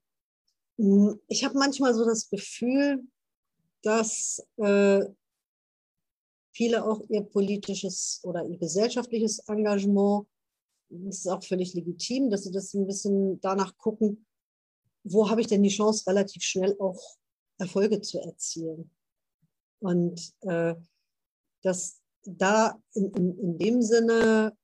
ich 1.28 1.44
habe 1.44 1.58
manchmal 1.58 1.94
so 1.94 2.06
das 2.06 2.30
Gefühl, 2.30 3.04
dass 3.82 4.46
äh, 4.58 5.06
viele 6.54 6.86
auch 6.86 7.02
ihr 7.10 7.22
politisches 7.22 8.22
oder 8.24 8.46
ihr 8.46 8.58
gesellschaftliches 8.58 9.40
Engagement, 9.48 10.28
das 10.90 11.20
ist 11.20 11.28
auch 11.28 11.44
völlig 11.44 11.74
legitim, 11.74 12.30
dass 12.30 12.44
sie 12.44 12.52
das 12.52 12.74
ein 12.74 12.86
bisschen 12.86 13.40
danach 13.42 13.78
gucken, 13.78 14.26
wo 15.04 15.30
habe 15.30 15.42
ich 15.42 15.48
denn 15.48 15.64
die 15.64 15.70
Chance, 15.70 16.06
relativ 16.08 16.44
schnell 16.44 16.76
auch 16.80 17.18
Erfolge 17.58 18.02
zu 18.02 18.20
erzielen. 18.20 18.92
Und 19.80 20.34
äh, 20.42 20.76
dass 21.64 22.02
da 22.24 22.80
in, 22.94 23.12
in, 23.14 23.40
in 23.40 23.58
dem 23.58 23.82
Sinne 23.82 24.56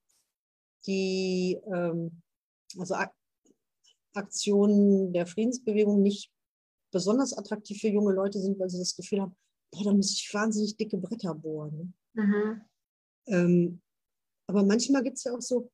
die 0.85 1.59
ähm, 1.73 2.21
also 2.77 2.95
Aktionen 4.13 5.13
der 5.13 5.25
Friedensbewegung 5.25 6.01
nicht 6.01 6.31
besonders 6.97 7.37
attraktiv 7.37 7.79
für 7.79 7.89
junge 7.89 8.11
Leute 8.11 8.39
sind, 8.39 8.57
weil 8.59 8.69
sie 8.71 8.79
das 8.79 8.95
Gefühl 8.95 9.21
haben, 9.21 9.35
boah, 9.71 9.83
da 9.83 9.93
muss 9.93 10.11
ich 10.13 10.33
wahnsinnig 10.33 10.75
dicke 10.77 10.97
Bretter 10.97 11.35
bohren. 11.35 11.93
Mhm. 12.13 12.61
Ähm, 13.27 13.81
aber 14.47 14.63
manchmal 14.63 15.03
gibt 15.03 15.17
es 15.17 15.25
ja 15.25 15.35
auch 15.35 15.41
so 15.41 15.69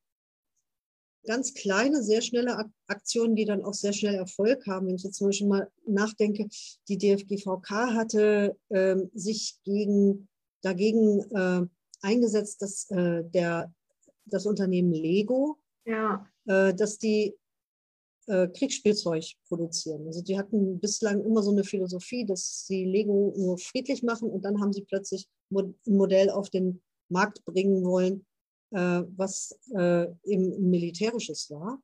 ganz 1.26 1.54
kleine, 1.54 2.04
sehr 2.04 2.22
schnelle 2.22 2.70
Aktionen, 2.88 3.38
die 3.38 3.46
dann 3.46 3.64
auch 3.64 3.74
sehr 3.74 3.94
schnell 3.94 4.16
Erfolg 4.16 4.68
haben. 4.68 4.88
Wenn 4.88 4.96
ich 4.96 5.04
jetzt 5.04 5.16
zum 5.16 5.28
Beispiel 5.28 5.48
mal 5.48 5.72
nachdenke, 5.88 6.50
die 6.90 6.98
DFGVK 6.98 7.70
hatte 7.94 8.58
ähm, 8.70 9.10
sich 9.14 9.58
gegen, 9.64 10.28
dagegen 10.62 11.22
äh, 11.32 11.66
eingesetzt, 12.02 12.62
dass 12.62 12.92
äh, 12.92 13.24
der, 13.24 13.74
das 14.26 14.46
Unternehmen 14.46 14.92
Lego, 14.92 15.58
Ja. 15.86 16.28
äh, 16.48 16.74
dass 16.74 16.98
die 16.98 17.34
äh, 18.28 18.48
Kriegsspielzeug 18.48 19.24
produzieren. 19.48 20.08
Also 20.08 20.22
die 20.22 20.38
hatten 20.38 20.80
bislang 20.80 21.24
immer 21.24 21.44
so 21.44 21.52
eine 21.52 21.64
Philosophie, 21.64 22.26
dass 22.26 22.66
sie 22.66 22.86
Lego 22.86 23.34
nur 23.38 23.58
friedlich 23.58 24.04
machen 24.04 24.30
und 24.30 24.44
dann 24.44 24.60
haben 24.62 24.74
sie 24.74 24.84
plötzlich 24.84 25.28
ein 25.52 25.76
Modell 25.86 26.30
auf 26.30 26.50
den 26.50 26.82
Markt 27.10 27.44
bringen 27.46 27.84
wollen, 27.84 28.26
äh, 28.72 29.04
was 29.16 29.58
äh, 29.76 30.08
eben 30.26 30.70
militärisches 30.70 31.50
war. 31.52 31.82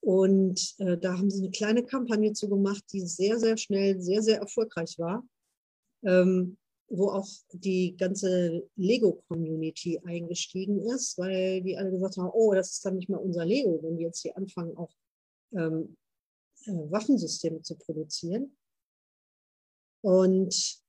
Und 0.00 0.74
äh, 0.78 0.96
da 0.96 1.18
haben 1.18 1.30
sie 1.30 1.42
eine 1.42 1.50
kleine 1.50 1.84
Kampagne 1.84 2.32
zu 2.32 2.48
gemacht, 2.48 2.84
die 2.92 3.00
sehr, 3.00 3.38
sehr 3.38 3.56
schnell, 3.56 4.00
sehr, 4.00 4.22
sehr 4.22 4.38
erfolgreich 4.38 4.98
war, 4.98 5.26
ähm, 6.04 6.56
wo 6.88 7.10
auch 7.10 7.28
die 7.52 7.96
ganze 7.96 8.62
Lego-Community 8.76 10.00
eingestiegen 10.04 10.80
ist, 10.80 11.18
weil 11.18 11.62
die 11.62 11.76
alle 11.76 11.90
gesagt 11.90 12.16
haben, 12.16 12.30
oh, 12.32 12.54
das 12.54 12.70
ist 12.70 12.84
dann 12.84 12.96
nicht 12.96 13.08
mehr 13.08 13.20
unser 13.20 13.44
Lego, 13.44 13.80
wenn 13.82 13.98
wir 13.98 14.06
jetzt 14.06 14.22
hier 14.22 14.36
anfangen, 14.36 14.76
auch 14.76 14.90
ähm, 15.52 15.96
äh, 16.64 16.90
Waffensysteme 16.90 17.62
zu 17.62 17.76
produzieren. 17.76 18.56
Und 20.02 20.82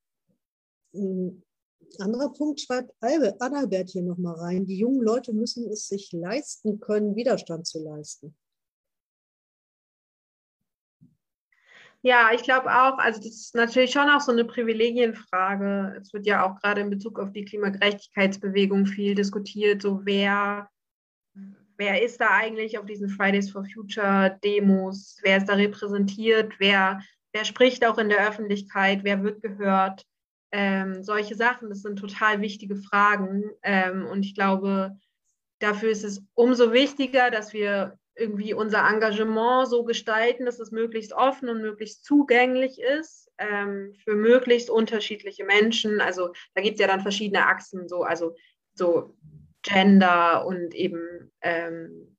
ein 0.94 1.44
anderer 2.00 2.32
Punkt 2.34 2.62
schreibt 2.62 2.94
Albe- 3.02 3.36
Adalbert 3.40 3.90
hier 3.90 4.04
nochmal 4.04 4.36
rein, 4.36 4.66
die 4.66 4.78
jungen 4.78 5.02
Leute 5.02 5.34
müssen 5.34 5.70
es 5.70 5.88
sich 5.88 6.12
leisten 6.12 6.80
können, 6.80 7.16
Widerstand 7.16 7.68
zu 7.68 7.84
leisten. 7.84 8.36
Ja, 12.02 12.32
ich 12.34 12.44
glaube 12.44 12.70
auch, 12.70 12.98
also 12.98 13.20
das 13.20 13.34
ist 13.34 13.56
natürlich 13.56 13.92
schon 13.92 14.10
auch 14.10 14.22
so 14.22 14.32
eine 14.32 14.46
Privilegienfrage. 14.46 15.98
Es 16.00 16.14
wird 16.14 16.26
ja 16.26 16.50
auch 16.50 16.58
gerade 16.62 16.82
in 16.82 16.90
Bezug 16.90 17.20
auf 17.20 17.34
die 17.34 17.44
Klimagerechtigkeitsbewegung 17.44 18.86
viel 18.86 19.16
diskutiert, 19.16 19.82
so 19.82 20.06
wer, 20.06 20.70
wer 21.80 22.04
ist 22.04 22.20
da 22.20 22.30
eigentlich 22.32 22.78
auf 22.78 22.86
diesen 22.86 23.10
Fridays 23.10 23.50
for 23.50 23.64
Future 23.66 24.38
Demos, 24.44 25.18
wer 25.24 25.38
ist 25.38 25.48
da 25.48 25.54
repräsentiert, 25.54 26.54
wer, 26.60 27.02
wer 27.32 27.46
spricht 27.46 27.86
auch 27.86 27.98
in 27.98 28.10
der 28.10 28.28
Öffentlichkeit, 28.28 29.04
wer 29.04 29.24
wird 29.24 29.42
gehört. 29.42 30.06
Ähm, 30.52 31.04
solche 31.04 31.36
Sachen, 31.36 31.70
das 31.70 31.82
sind 31.82 31.98
total 31.98 32.42
wichtige 32.42 32.76
Fragen. 32.76 33.50
Ähm, 33.64 34.06
und 34.06 34.26
ich 34.26 34.36
glaube, 34.36 34.98
dafür 35.60 35.90
ist 35.90 36.04
es 36.04 36.22
umso 36.34 36.74
wichtiger, 36.74 37.32
dass 37.32 37.54
wir 37.54 37.98
irgendwie 38.16 38.54
unser 38.54 38.86
Engagement 38.86 39.70
so 39.70 39.86
gestalten, 39.86 40.46
dass 40.46 40.60
es 40.60 40.72
möglichst 40.72 41.14
offen 41.14 41.48
und 41.48 41.62
möglichst 41.62 42.04
zugänglich 42.04 42.78
ist 42.82 43.32
ähm, 43.38 43.94
für 44.04 44.16
möglichst 44.16 44.70
unterschiedliche 44.70 45.46
Menschen. 45.46 46.02
Also 46.02 46.34
da 46.56 46.62
gibt 46.62 46.76
es 46.76 46.82
ja 46.82 46.88
dann 46.88 47.00
verschiedene 47.00 47.46
Achsen, 47.46 47.88
so, 47.88 48.04
also 48.04 48.36
so 48.74 49.16
Gender 49.64 50.46
und 50.46 50.74
eben 50.74 51.32
ähm, 51.42 52.18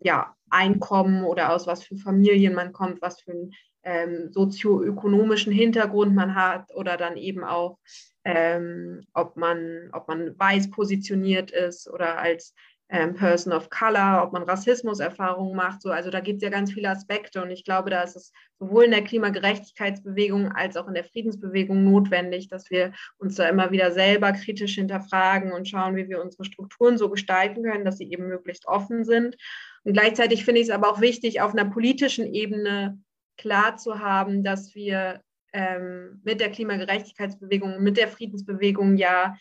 ja, 0.00 0.34
Einkommen 0.50 1.24
oder 1.24 1.52
aus 1.52 1.66
was 1.66 1.84
für 1.84 1.96
Familien 1.96 2.54
man 2.54 2.72
kommt, 2.72 3.02
was 3.02 3.20
für 3.20 3.32
einen 3.32 3.52
ähm, 3.82 4.32
sozioökonomischen 4.32 5.52
Hintergrund 5.52 6.14
man 6.14 6.34
hat 6.34 6.74
oder 6.74 6.96
dann 6.96 7.16
eben 7.16 7.44
auch, 7.44 7.78
ähm, 8.24 9.06
ob, 9.14 9.36
man, 9.36 9.90
ob 9.92 10.08
man 10.08 10.38
weiß 10.38 10.70
positioniert 10.70 11.50
ist 11.50 11.88
oder 11.88 12.18
als 12.18 12.54
ähm, 12.90 13.14
Person 13.14 13.52
of 13.52 13.68
Color, 13.68 14.22
ob 14.24 14.32
man 14.32 14.44
Rassismuserfahrungen 14.44 15.54
macht. 15.54 15.82
So. 15.82 15.90
Also 15.90 16.10
da 16.10 16.20
gibt 16.20 16.38
es 16.38 16.42
ja 16.42 16.50
ganz 16.50 16.72
viele 16.72 16.88
Aspekte 16.88 17.42
und 17.42 17.50
ich 17.50 17.64
glaube, 17.64 17.90
da 17.90 18.02
ist 18.02 18.16
es 18.16 18.32
sowohl 18.58 18.84
in 18.84 18.90
der 18.90 19.04
Klimagerechtigkeitsbewegung 19.04 20.52
als 20.52 20.76
auch 20.76 20.88
in 20.88 20.94
der 20.94 21.04
Friedensbewegung 21.04 21.84
notwendig, 21.84 22.48
dass 22.48 22.70
wir 22.70 22.92
uns 23.18 23.34
da 23.34 23.48
immer 23.48 23.70
wieder 23.70 23.92
selber 23.92 24.32
kritisch 24.32 24.76
hinterfragen 24.76 25.52
und 25.52 25.68
schauen, 25.68 25.96
wie 25.96 26.08
wir 26.08 26.22
unsere 26.22 26.44
Strukturen 26.44 26.96
so 26.96 27.10
gestalten 27.10 27.62
können, 27.62 27.84
dass 27.84 27.98
sie 27.98 28.10
eben 28.10 28.26
möglichst 28.26 28.66
offen 28.66 29.04
sind. 29.04 29.36
Und 29.84 29.92
gleichzeitig 29.92 30.44
finde 30.44 30.60
ich 30.60 30.68
es 30.68 30.74
aber 30.74 30.90
auch 30.90 31.00
wichtig, 31.00 31.40
auf 31.42 31.52
einer 31.52 31.66
politischen 31.66 32.32
Ebene 32.32 32.98
klar 33.36 33.76
zu 33.76 34.00
haben, 34.00 34.42
dass 34.42 34.74
wir 34.74 35.20
ähm, 35.52 36.20
mit 36.24 36.40
der 36.40 36.50
Klimagerechtigkeitsbewegung, 36.50 37.82
mit 37.82 37.96
der 37.96 38.08
Friedensbewegung 38.08 38.96
ja 38.96 39.36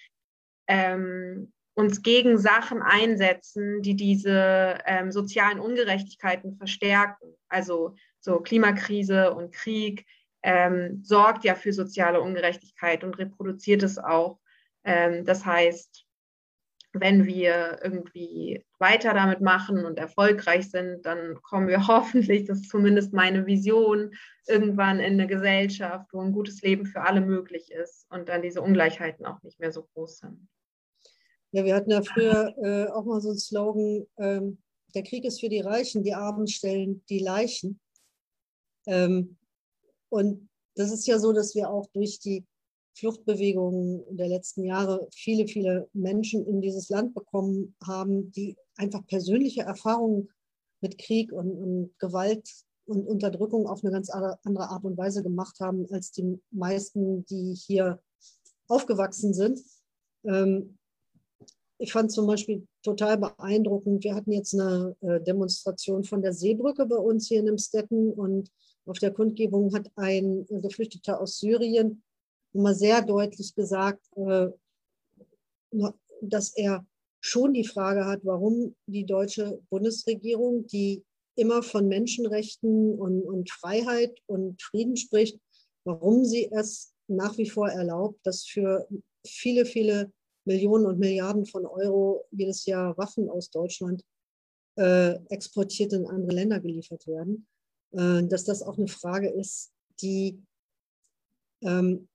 ähm, 0.67 1.51
uns 1.78 2.01
gegen 2.01 2.39
Sachen 2.39 2.82
einsetzen, 2.82 3.84
die 3.84 3.95
diese 3.95 4.80
ähm, 4.88 5.11
sozialen 5.11 5.59
Ungerechtigkeiten 5.59 6.57
verstärken. 6.57 7.36
Also 7.49 7.93
so 8.19 8.39
Klimakrise 8.39 9.32
und 9.36 9.53
Krieg 9.53 10.07
ähm, 10.41 11.03
sorgt 11.03 11.43
ja 11.43 11.53
für 11.53 11.71
soziale 11.73 12.19
Ungerechtigkeit 12.19 13.03
und 13.03 13.19
reproduziert 13.19 13.84
es 13.84 13.99
auch. 13.99 14.39
Ähm, 14.84 15.23
das 15.23 15.45
heißt, 15.45 16.03
wenn 16.93 17.28
wir 17.28 17.78
irgendwie 17.84 18.65
weiter 18.80 19.13
damit 19.13 19.41
machen 19.41 19.86
und 19.86 19.99
erfolgreich 19.99 20.71
sind, 20.71 21.05
dann 21.05 21.39
kommen 21.43 21.67
wir 21.67 21.86
hoffentlich, 21.88 22.45
das 22.45 22.61
ist 22.61 22.71
zumindest 22.71 23.13
meine 23.13 23.45
Vision, 23.45 24.15
irgendwann 24.47 24.99
in 24.99 25.13
eine 25.13 25.28
Gesellschaft, 25.28 26.07
wo 26.11 26.21
ein 26.21 26.32
gutes 26.32 26.59
Leben 26.63 26.88
für 26.88 27.01
alle 27.01 27.21
möglich 27.21 27.71
ist 27.71 28.07
und 28.09 28.30
dann 28.30 28.41
diese 28.41 28.63
Ungleichheiten 28.63 29.28
auch 29.28 29.43
nicht 29.43 29.59
mehr 29.59 29.71
so 29.71 29.84
groß 29.93 30.17
sind. 30.17 30.47
Ja, 31.51 31.63
wir 31.63 31.75
hatten 31.75 31.91
ja 31.91 32.01
früher 32.01 32.53
äh, 32.57 32.91
auch 32.91 33.05
mal 33.05 33.21
so 33.21 33.29
einen 33.29 33.39
Slogan, 33.39 34.05
ähm, 34.17 34.57
der 34.95 35.03
Krieg 35.03 35.25
ist 35.25 35.39
für 35.39 35.49
die 35.49 35.59
Reichen, 35.59 36.03
die 36.03 36.13
Armen 36.13 36.47
stellen 36.47 37.03
die 37.09 37.19
Leichen. 37.19 37.79
Ähm, 38.85 39.37
und 40.09 40.49
das 40.75 40.91
ist 40.91 41.07
ja 41.07 41.19
so, 41.19 41.33
dass 41.33 41.55
wir 41.55 41.69
auch 41.69 41.87
durch 41.93 42.19
die 42.19 42.45
Fluchtbewegungen 42.97 44.03
der 44.17 44.27
letzten 44.27 44.63
Jahre 44.63 45.07
viele, 45.13 45.47
viele 45.47 45.89
Menschen 45.93 46.45
in 46.47 46.61
dieses 46.61 46.89
Land 46.89 47.13
bekommen 47.13 47.75
haben, 47.85 48.31
die 48.31 48.57
einfach 48.75 49.05
persönliche 49.05 49.61
Erfahrungen 49.61 50.29
mit 50.81 50.97
Krieg 50.97 51.31
und, 51.31 51.51
und 51.51 51.99
Gewalt 51.99 52.49
und 52.85 53.05
Unterdrückung 53.05 53.67
auf 53.67 53.83
eine 53.83 53.91
ganz 53.91 54.09
andere 54.09 54.69
Art 54.69 54.83
und 54.83 54.97
Weise 54.97 55.21
gemacht 55.21 55.59
haben, 55.59 55.85
als 55.91 56.11
die 56.11 56.39
meisten, 56.51 57.25
die 57.25 57.53
hier 57.53 58.01
aufgewachsen 58.67 59.33
sind. 59.33 59.59
Ähm, 60.23 60.77
ich 61.80 61.91
fand 61.91 62.11
zum 62.11 62.28
Beispiel 62.28 62.67
total 62.84 63.17
beeindruckend, 63.17 64.03
wir 64.03 64.15
hatten 64.15 64.32
jetzt 64.32 64.53
eine 64.53 64.95
äh, 65.01 65.21
Demonstration 65.21 66.03
von 66.03 66.21
der 66.21 66.34
Seebrücke 66.34 66.86
bei 66.86 66.97
uns 66.97 67.28
hier 67.28 67.39
in 67.39 67.47
Emstetten 67.47 68.13
und 68.13 68.51
auf 68.86 68.99
der 68.99 69.11
Kundgebung 69.11 69.73
hat 69.75 69.91
ein 69.95 70.45
äh, 70.49 70.59
Geflüchteter 70.59 71.19
aus 71.21 71.38
Syrien 71.38 72.01
immer 72.53 72.73
sehr 72.73 73.01
deutlich 73.01 73.53
gesagt, 73.53 74.01
äh, 74.15 74.47
dass 76.21 76.55
er 76.55 76.86
schon 77.19 77.53
die 77.53 77.67
Frage 77.67 78.05
hat, 78.05 78.21
warum 78.23 78.75
die 78.88 79.05
deutsche 79.05 79.61
Bundesregierung, 79.69 80.65
die 80.67 81.03
immer 81.36 81.61
von 81.61 81.88
Menschenrechten 81.88 82.97
und, 82.97 83.21
und 83.21 83.51
Freiheit 83.51 84.17
und 84.25 84.59
Frieden 84.61 84.97
spricht, 84.97 85.39
warum 85.84 86.25
sie 86.25 86.49
es 86.51 86.93
nach 87.07 87.38
wie 87.38 87.49
vor 87.49 87.69
erlaubt, 87.69 88.19
dass 88.23 88.45
für 88.45 88.88
viele, 89.25 89.65
viele 89.65 90.11
Millionen 90.47 90.85
und 90.85 90.99
Milliarden 90.99 91.45
von 91.45 91.65
Euro 91.65 92.25
jedes 92.31 92.65
Jahr 92.65 92.97
Waffen 92.97 93.29
aus 93.29 93.51
Deutschland 93.51 94.03
äh, 94.77 95.15
exportiert 95.29 95.93
in 95.93 96.07
andere 96.07 96.35
Länder 96.35 96.59
geliefert 96.59 97.05
werden, 97.05 97.47
äh, 97.91 98.23
dass 98.23 98.45
das 98.45 98.63
auch 98.63 98.77
eine 98.77 98.87
Frage 98.87 99.29
ist, 99.29 99.71
die, 100.01 100.41
ähm, 101.61 102.07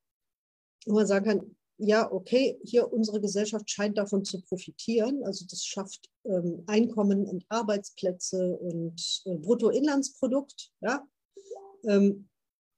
wo 0.86 0.94
man 0.94 1.06
sagen 1.06 1.26
kann, 1.26 1.56
ja, 1.78 2.10
okay, 2.12 2.60
hier 2.64 2.92
unsere 2.92 3.20
Gesellschaft 3.20 3.68
scheint 3.68 3.98
davon 3.98 4.24
zu 4.24 4.40
profitieren. 4.42 5.24
Also 5.24 5.44
das 5.48 5.64
schafft 5.64 6.08
ähm, 6.24 6.62
Einkommen 6.66 7.26
und 7.26 7.44
Arbeitsplätze 7.48 8.56
und 8.58 9.22
äh, 9.24 9.36
Bruttoinlandsprodukt. 9.36 10.70
Ja? 10.80 11.04
Ähm, 11.84 12.28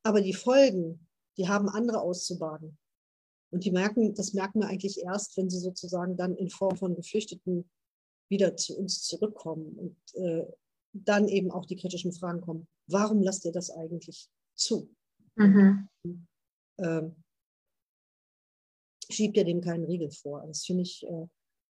aber 0.03 0.23
die 0.23 0.33
Folgen, 0.33 1.07
die 1.37 1.49
haben 1.49 1.69
andere 1.69 2.01
auszubaden. 2.01 2.79
Und 3.55 3.65
die 3.65 3.71
merken, 3.71 4.17
das 4.17 4.33
merken 4.33 4.63
wir 4.63 4.67
eigentlich 4.67 5.01
erst, 5.01 5.37
wenn 5.37 5.49
sie 5.49 5.61
sozusagen 5.61 6.17
dann 6.17 6.35
in 6.35 6.51
Form 6.51 6.77
von 6.77 6.97
Geflüchteten 6.97 7.71
wieder 8.29 8.57
zu 8.57 8.77
uns 8.77 9.05
zurückkommen 9.05 9.79
und 9.79 9.97
äh, 10.21 10.45
dann 10.93 11.29
eben 11.29 11.53
auch 11.53 11.65
die 11.65 11.77
kritischen 11.77 12.13
Fragen 12.13 12.41
kommen. 12.41 12.67
Warum 12.89 13.23
lasst 13.23 13.45
ihr 13.45 13.53
das 13.53 13.71
eigentlich 13.71 14.29
zu? 14.57 14.93
Mhm. 15.37 15.89
Ähm, 16.79 17.15
schiebt 19.09 19.37
ihr 19.37 19.45
dem 19.45 19.61
keinen 19.61 19.85
Riegel 19.85 20.11
vor. 20.11 20.45
Das 20.49 20.65
finde 20.65 20.83
ich, 20.83 21.07
äh, 21.07 21.27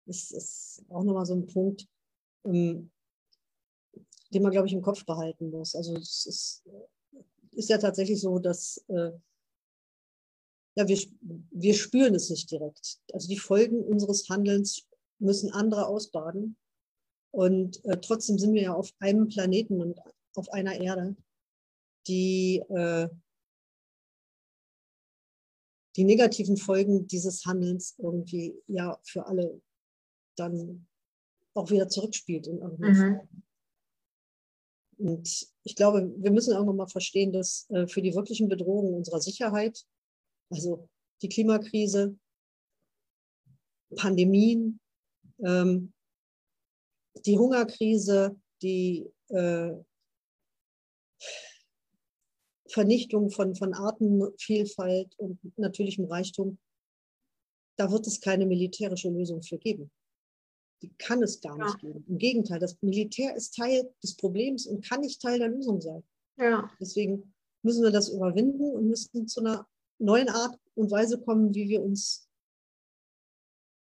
ist, 0.06 0.32
ist 0.32 0.86
auch 0.88 1.04
nochmal 1.04 1.26
so 1.26 1.34
ein 1.34 1.48
Punkt, 1.48 1.86
ähm, 2.46 2.92
den 4.34 4.42
man, 4.42 4.54
glaube 4.54 4.68
ich, 4.68 4.74
im 4.74 4.82
Kopf 4.82 5.06
behalten 5.06 5.50
muss. 5.50 5.76
Also 5.76 5.98
es 5.98 6.26
ist, 6.28 6.64
ist 7.52 7.70
ja 7.70 7.78
tatsächlich 7.78 8.22
so, 8.22 8.40
dass 8.40 8.78
äh, 8.88 9.12
ja, 10.76 10.88
wir, 10.88 11.00
wir 11.52 11.74
spüren 11.74 12.16
es 12.16 12.30
nicht 12.30 12.50
direkt. 12.50 13.00
Also 13.12 13.28
die 13.28 13.38
Folgen 13.38 13.84
unseres 13.84 14.28
Handelns 14.30 14.88
müssen 15.20 15.52
andere 15.52 15.88
ausbaden. 15.88 16.58
Und 17.32 17.84
äh, 17.86 18.00
trotzdem 18.00 18.38
sind 18.38 18.54
wir 18.54 18.62
ja 18.62 18.74
auf 18.74 18.92
einem 19.00 19.28
Planeten 19.28 19.82
und 19.82 20.00
auf 20.36 20.50
einer 20.50 20.80
Erde, 20.80 21.16
die 22.08 22.64
äh, 22.70 23.08
die 25.96 26.04
negativen 26.04 26.58
Folgen 26.58 27.08
dieses 27.08 27.46
Handelns 27.46 27.96
irgendwie 28.00 28.56
ja 28.68 29.00
für 29.04 29.26
alle 29.28 29.62
dann 30.36 30.88
auch 31.54 31.70
wieder 31.70 31.88
zurückspielt 31.88 32.48
in 32.48 32.60
irgendeiner 32.60 33.22
mhm. 33.22 33.44
Und 34.98 35.48
ich 35.64 35.76
glaube, 35.76 36.14
wir 36.18 36.32
müssen 36.32 36.54
irgendwann 36.54 36.78
mal 36.78 36.88
verstehen, 36.88 37.34
dass 37.34 37.70
äh, 37.72 37.88
für 37.88 38.02
die 38.02 38.16
wirklichen 38.16 38.48
Bedrohungen 38.48 38.94
unserer 38.94 39.20
Sicherheit, 39.22 39.86
also 40.50 40.88
die 41.22 41.30
Klimakrise, 41.30 42.18
Pandemien, 43.96 44.80
ähm, 45.44 45.94
die 47.26 47.38
Hungerkrise, 47.38 48.36
die 48.62 49.10
äh, 49.30 49.74
Vernichtung 52.68 53.30
von, 53.30 53.56
von 53.56 53.74
Artenvielfalt 53.74 55.14
und 55.18 55.40
natürlichem 55.58 56.06
Reichtum, 56.06 56.58
da 57.78 57.92
wird 57.92 58.08
es 58.08 58.20
keine 58.20 58.46
militärische 58.46 59.10
Lösung 59.10 59.42
für 59.44 59.58
geben. 59.58 59.92
Die 60.82 60.92
kann 60.98 61.24
es 61.24 61.40
gar 61.40 61.58
ja. 61.58 61.66
nicht 61.66 61.80
geben. 61.80 62.04
Im 62.08 62.18
Gegenteil, 62.18 62.60
das 62.60 62.78
Militär 62.82 63.36
ist 63.36 63.56
Teil 63.56 63.94
des 64.04 64.16
Problems 64.16 64.66
und 64.66 64.84
kann 64.84 65.02
nicht 65.02 65.22
Teil 65.22 65.40
der 65.40 65.50
Lösung 65.50 65.80
sein. 65.82 66.04
Ja. 66.38 66.70
Deswegen 66.80 67.34
müssen 67.62 67.84
wir 67.84 67.92
das 67.92 68.10
überwinden 68.10 68.72
und 68.76 68.88
müssen 68.88 69.28
zu 69.28 69.40
einer 69.40 69.68
neuen 70.00 70.30
Art 70.30 70.58
und 70.76 70.92
Weise 70.92 71.20
kommen, 71.20 71.54
wie 71.54 71.70
wir 71.70 71.82
uns 71.82 72.28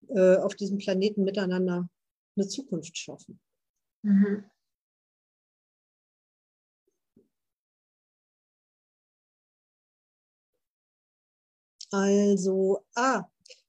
äh, 0.10 0.38
auf 0.38 0.56
diesem 0.56 0.78
Planeten 0.78 1.24
miteinander 1.24 1.90
eine 2.36 2.48
Zukunft 2.48 2.98
schaffen. 2.98 3.40
Mhm. 4.02 4.44
Also, 11.92 12.86
ah, 12.96 13.24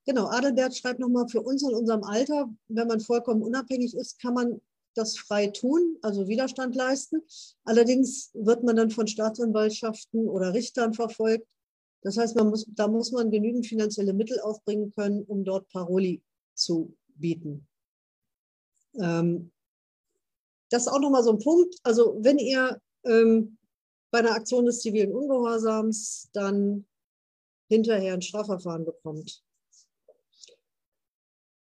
genau, 0.05 0.27
Adelbert 0.27 0.77
schreibt 0.77 1.01
nochmal, 1.01 1.29
für 1.29 1.41
uns 1.41 1.63
in 1.63 1.75
unserem 1.75 2.05
Alter, 2.05 2.51
wenn 2.69 2.87
man 2.87 3.01
vollkommen 3.01 3.43
unabhängig 3.43 3.95
ist, 3.95 4.21
kann 4.21 4.35
man 4.35 4.61
das 4.95 5.17
frei 5.17 5.47
tun, 5.47 5.97
also 6.03 6.29
Widerstand 6.29 6.75
leisten. 6.75 7.23
Allerdings 7.65 8.31
wird 8.35 8.63
man 8.63 8.77
dann 8.77 8.91
von 8.91 9.07
Staatsanwaltschaften 9.07 10.29
oder 10.29 10.53
Richtern 10.53 10.93
verfolgt. 10.93 11.47
Das 12.03 12.17
heißt, 12.17 12.37
man 12.37 12.49
muss, 12.49 12.67
da 12.75 12.89
muss 12.89 13.13
man 13.13 13.31
genügend 13.31 13.67
finanzielle 13.67 14.13
Mittel 14.13 14.41
aufbringen 14.41 14.93
können, 14.95 15.23
um 15.25 15.45
dort 15.45 15.69
Paroli 15.69 16.23
zu 16.55 16.97
bieten. 17.15 17.67
Ähm, 18.95 19.53
das 20.71 20.83
ist 20.83 20.89
auch 20.89 21.01
nochmal 21.01 21.23
so 21.23 21.33
ein 21.33 21.39
Punkt. 21.39 21.77
Also 21.83 22.17
wenn 22.21 22.39
ihr 22.39 22.81
ähm, 23.05 23.59
bei 24.11 24.21
einer 24.21 24.33
Aktion 24.33 24.67
des 24.67 24.81
zivilen 24.81 25.13
Ungehorsams 25.13 26.31
dann 26.33 26.87
hinterher 27.69 28.15
ein 28.15 28.23
Strafverfahren 28.23 28.85
bekommt, 28.85 29.45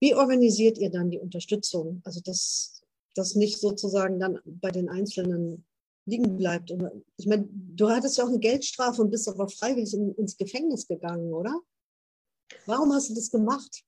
wie 0.01 0.15
organisiert 0.15 0.79
ihr 0.79 0.91
dann 0.91 1.11
die 1.11 1.19
Unterstützung? 1.19 2.03
Also 2.05 2.21
dass 2.21 2.83
das 3.15 3.35
nicht 3.35 3.59
sozusagen 3.59 4.21
dann 4.21 4.39
bei 4.45 4.71
den 4.71 4.89
Einzelnen 4.89 5.67
liegen 6.09 6.37
bleibt. 6.37 6.71
Und 6.71 7.05
ich 7.17 7.27
meine, 7.27 7.49
du 7.51 7.89
hattest 7.89 8.19
ja 8.19 8.25
auch 8.25 8.29
eine 8.29 8.39
Geldstrafe 8.39 9.03
und 9.03 9.11
bist 9.11 9.29
aber 9.29 9.49
freiwillig 9.49 9.95
in, 9.95 10.15
ins 10.15 10.37
Gefängnis 10.37 10.87
gegangen, 10.87 11.33
oder? 11.33 11.61
Warum 12.67 12.93
hast 12.93 13.11
du 13.11 13.15
das 13.15 13.31
gemacht? 13.31 13.83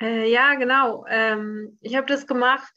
Äh, 0.00 0.30
ja, 0.30 0.54
genau. 0.54 1.04
Ähm, 1.08 1.78
ich 1.80 1.94
habe 1.94 2.06
das 2.06 2.26
gemacht, 2.26 2.72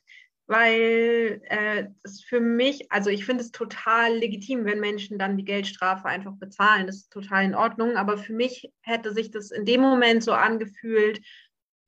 weil 0.47 1.41
äh, 1.45 1.87
es 2.03 2.23
für 2.23 2.39
mich, 2.39 2.91
also 2.91 3.09
ich 3.09 3.25
finde 3.25 3.43
es 3.43 3.51
total 3.51 4.15
legitim, 4.15 4.65
wenn 4.65 4.79
Menschen 4.79 5.17
dann 5.17 5.37
die 5.37 5.45
Geldstrafe 5.45 6.05
einfach 6.05 6.33
bezahlen. 6.33 6.85
Das 6.85 6.97
ist 6.97 7.11
total 7.11 7.45
in 7.45 7.55
Ordnung. 7.55 7.97
Aber 7.97 8.17
für 8.17 8.33
mich 8.33 8.71
hätte 8.81 9.13
sich 9.13 9.31
das 9.31 9.49
in 9.49 9.65
dem 9.65 9.81
Moment 9.81 10.23
so 10.23 10.33
angefühlt, 10.33 11.19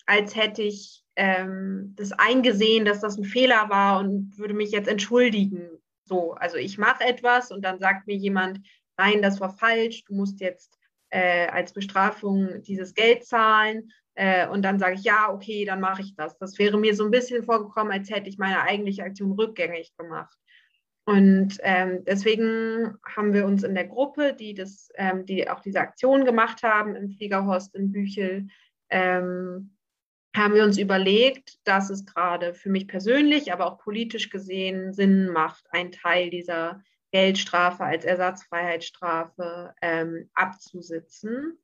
als 0.08 0.36
hätte 0.36 0.64
ich 0.64 1.04
ähm, 1.16 1.94
das 1.96 2.12
eingesehen, 2.14 2.86
dass 2.86 3.02
das 3.02 3.18
ein 3.18 3.26
Fehler 3.26 3.70
war 3.70 4.00
und 4.00 4.38
würde 4.38 4.56
mich 4.56 4.72
jetzt 4.72 4.88
entschuldigen. 4.88 5.70
So, 6.08 6.34
also 6.34 6.58
ich 6.58 6.78
mache 6.78 7.04
etwas 7.04 7.52
und 7.52 7.64
dann 7.64 7.80
sagt 7.80 8.08
mir 8.08 8.16
jemand, 8.16 8.62
nein, 8.98 9.22
das 9.22 9.40
war 9.40 9.50
falsch, 9.50 10.04
du 10.06 10.16
musst 10.16 10.40
jetzt 10.40 10.78
äh, 11.10 11.48
als 11.48 11.74
Bestrafung 11.74 12.62
dieses 12.64 12.94
Geld 12.94 13.26
zahlen. 13.26 13.92
Äh, 14.16 14.48
und 14.48 14.64
dann 14.64 14.80
sage 14.80 14.96
ich, 14.96 15.04
ja, 15.04 15.32
okay, 15.32 15.66
dann 15.66 15.80
mache 15.80 16.02
ich 16.02 16.16
das. 16.16 16.38
Das 16.38 16.58
wäre 16.58 16.78
mir 16.80 16.96
so 16.96 17.06
ein 17.06 17.12
bisschen 17.12 17.44
vorgekommen, 17.44 17.94
als 17.94 18.10
hätte 18.10 18.30
ich 18.30 18.38
meine 18.38 18.62
eigentliche 18.62 19.04
Aktion 19.04 19.34
rückgängig 19.34 19.96
gemacht. 19.98 20.36
Und 21.06 21.58
ähm, 21.62 22.04
deswegen 22.04 22.98
haben 23.06 23.34
wir 23.34 23.46
uns 23.46 23.64
in 23.64 23.76
der 23.76 23.88
Gruppe, 23.88 24.34
die, 24.34 24.54
das, 24.54 24.90
ähm, 24.96 25.26
die 25.26 25.50
auch 25.50 25.62
diese 25.62 25.80
Aktion 25.80 26.26
gemacht 26.26 26.64
haben 26.64 26.96
im 26.96 27.10
Fliegerhorst 27.12 27.76
in 27.76 27.92
Büchel, 27.92 28.48
ähm, 28.90 29.77
haben 30.38 30.54
wir 30.54 30.64
uns 30.64 30.78
überlegt, 30.78 31.60
dass 31.68 31.90
es 31.90 32.06
gerade 32.06 32.54
für 32.54 32.70
mich 32.70 32.88
persönlich, 32.88 33.52
aber 33.52 33.66
auch 33.66 33.78
politisch 33.80 34.30
gesehen 34.30 34.94
Sinn 34.94 35.30
macht, 35.30 35.66
einen 35.72 35.92
Teil 35.92 36.30
dieser 36.30 36.82
Geldstrafe 37.12 37.84
als 37.84 38.06
Ersatzfreiheitsstrafe 38.06 39.74
ähm, 39.82 40.30
abzusitzen. 40.34 41.58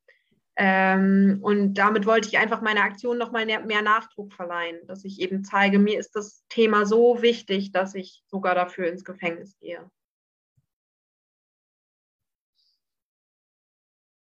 Ähm, 0.56 1.40
und 1.42 1.74
damit 1.74 2.06
wollte 2.06 2.28
ich 2.28 2.38
einfach 2.38 2.60
meiner 2.60 2.82
Aktion 2.82 3.18
nochmal 3.18 3.44
mehr 3.44 3.82
Nachdruck 3.82 4.32
verleihen, 4.32 4.86
dass 4.86 5.04
ich 5.04 5.20
eben 5.20 5.44
zeige, 5.44 5.78
mir 5.78 5.98
ist 5.98 6.14
das 6.14 6.44
Thema 6.48 6.86
so 6.86 7.22
wichtig, 7.22 7.72
dass 7.72 7.94
ich 7.94 8.22
sogar 8.26 8.54
dafür 8.54 8.88
ins 8.88 9.04
Gefängnis 9.04 9.58
gehe. 9.58 9.90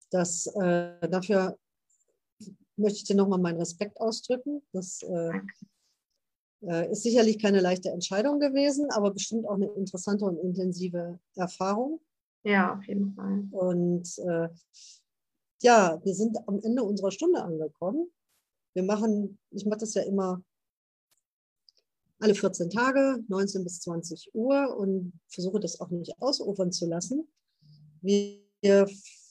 Das, 0.10 0.48
äh, 0.56 1.08
dafür 1.08 1.58
möchte 2.76 2.98
ich 2.98 3.04
dir 3.04 3.16
nochmal 3.16 3.40
meinen 3.40 3.60
Respekt 3.60 4.00
ausdrücken. 4.00 4.62
Das 4.72 5.02
äh, 5.04 5.40
äh, 6.66 6.92
ist 6.92 7.04
sicherlich 7.04 7.40
keine 7.40 7.60
leichte 7.60 7.90
Entscheidung 7.90 8.40
gewesen, 8.40 8.90
aber 8.92 9.12
bestimmt 9.12 9.46
auch 9.48 9.56
eine 9.56 9.68
interessante 9.68 10.26
und 10.26 10.38
intensive 10.38 11.20
Erfahrung. 11.36 12.00
Ja, 12.44 12.76
auf 12.76 12.84
jeden 12.86 13.14
Fall. 13.14 13.48
Und 13.52 14.18
äh, 14.20 14.50
ja, 15.62 16.00
wir 16.04 16.14
sind 16.14 16.38
am 16.48 16.60
Ende 16.62 16.84
unserer 16.84 17.12
Stunde 17.12 17.42
angekommen. 17.42 18.12
Wir 18.74 18.84
machen, 18.84 19.38
ich 19.52 19.66
mache 19.66 19.80
das 19.80 19.94
ja 19.94 20.04
immer 20.04 20.42
alle 22.20 22.36
14 22.36 22.70
Tage, 22.70 23.24
19 23.28 23.64
bis 23.64 23.82
20 23.82 24.32
Uhr 24.34 24.76
und 24.78 25.14
versuche 25.28 25.60
das 25.60 25.80
auch 25.80 25.90
nicht 25.90 26.22
ausufern 26.22 26.72
zu 26.72 26.86
lassen. 26.86 27.28
Wir 28.02 28.88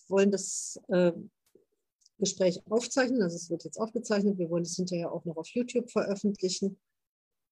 wollen 0.08 0.30
das 0.30 0.80
äh, 0.88 1.12
Gespräch 2.22 2.62
aufzeichnen, 2.70 3.20
also 3.20 3.34
es 3.34 3.50
wird 3.50 3.64
jetzt 3.64 3.78
aufgezeichnet. 3.78 4.38
Wir 4.38 4.48
wollen 4.48 4.62
es 4.62 4.76
hinterher 4.76 5.12
auch 5.12 5.24
noch 5.24 5.36
auf 5.36 5.48
YouTube 5.48 5.90
veröffentlichen. 5.90 6.78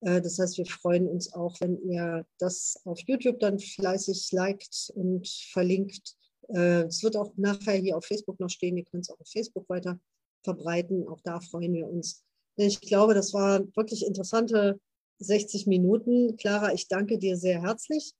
Äh, 0.03 0.21
das 0.21 0.39
heißt, 0.39 0.59
wir 0.59 0.67
freuen 0.67 1.09
uns 1.09 1.33
auch, 1.33 1.61
wenn 1.61 1.77
ihr 1.91 2.25
das 2.39 2.81
auf 2.85 3.01
YouTube 3.01 3.41
dann 3.41 3.59
fleißig 3.59 4.31
liked 4.31 4.93
und 4.95 5.27
verlinkt. 5.27 6.15
Äh, 6.49 6.85
es 6.85 7.03
wird 7.03 7.17
auch 7.17 7.33
nachher 7.37 7.75
hier 7.75 7.97
auf 7.97 8.05
Facebook 8.05 8.39
noch 8.39 8.49
stehen. 8.49 8.77
Ihr 8.77 8.85
könnt 8.85 9.03
es 9.03 9.11
auch 9.11 9.19
auf 9.19 9.29
Facebook 9.29 9.69
weiter 9.69 9.99
verbreiten. 10.45 11.09
Auch 11.09 11.21
da 11.23 11.41
freuen 11.41 11.75
wir 11.75 11.89
uns. 11.89 12.23
Ich 12.55 12.81
glaube, 12.81 13.15
das 13.15 13.35
waren 13.35 13.75
wirklich 13.75 14.07
interessante 14.07 14.81
60 15.19 15.67
Minuten. 15.67 16.37
Clara, 16.37 16.73
ich 16.73 16.87
danke 16.87 17.19
dir 17.19 17.37
sehr 17.37 17.61
herzlich. 17.61 18.15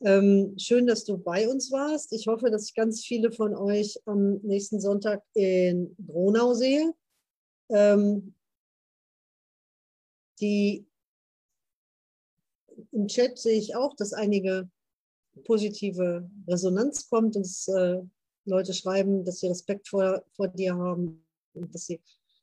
Ähm, 0.00 0.54
schön, 0.58 0.86
dass 0.86 1.04
du 1.04 1.16
bei 1.16 1.48
uns 1.48 1.70
warst. 1.70 2.12
Ich 2.12 2.26
hoffe, 2.26 2.50
dass 2.50 2.68
ich 2.68 2.74
ganz 2.74 3.04
viele 3.04 3.30
von 3.32 3.54
euch 3.54 3.98
am 4.06 4.34
nächsten 4.42 4.80
Sonntag 4.80 5.22
in 5.34 5.96
Gronau 6.06 6.54
sehe. 6.54 6.92
Ähm, 7.70 8.34
die, 10.40 10.86
Im 12.92 13.06
Chat 13.06 13.38
sehe 13.38 13.58
ich 13.58 13.76
auch, 13.76 13.94
dass 13.94 14.12
einige 14.12 14.68
positive 15.44 16.28
Resonanz 16.46 17.08
kommt, 17.08 17.36
dass 17.36 17.68
äh, 17.68 18.02
Leute 18.44 18.74
schreiben, 18.74 19.24
dass 19.24 19.40
sie 19.40 19.48
Respekt 19.48 19.88
vor, 19.88 20.24
vor 20.32 20.48
dir 20.48 20.76
haben 20.76 21.24
und 21.54 21.74
dass 21.74 21.86
sie 21.86 22.00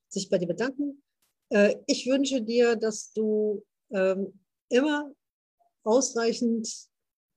sich 0.08 0.30
bei 0.30 0.38
dir 0.38 0.48
bedanken. 0.48 1.02
Äh, 1.50 1.76
ich 1.86 2.08
wünsche 2.08 2.42
dir, 2.42 2.76
dass 2.76 3.14
du 3.14 3.64
ähm, 3.92 4.40
immer 4.70 5.14
ausreichend 5.84 6.91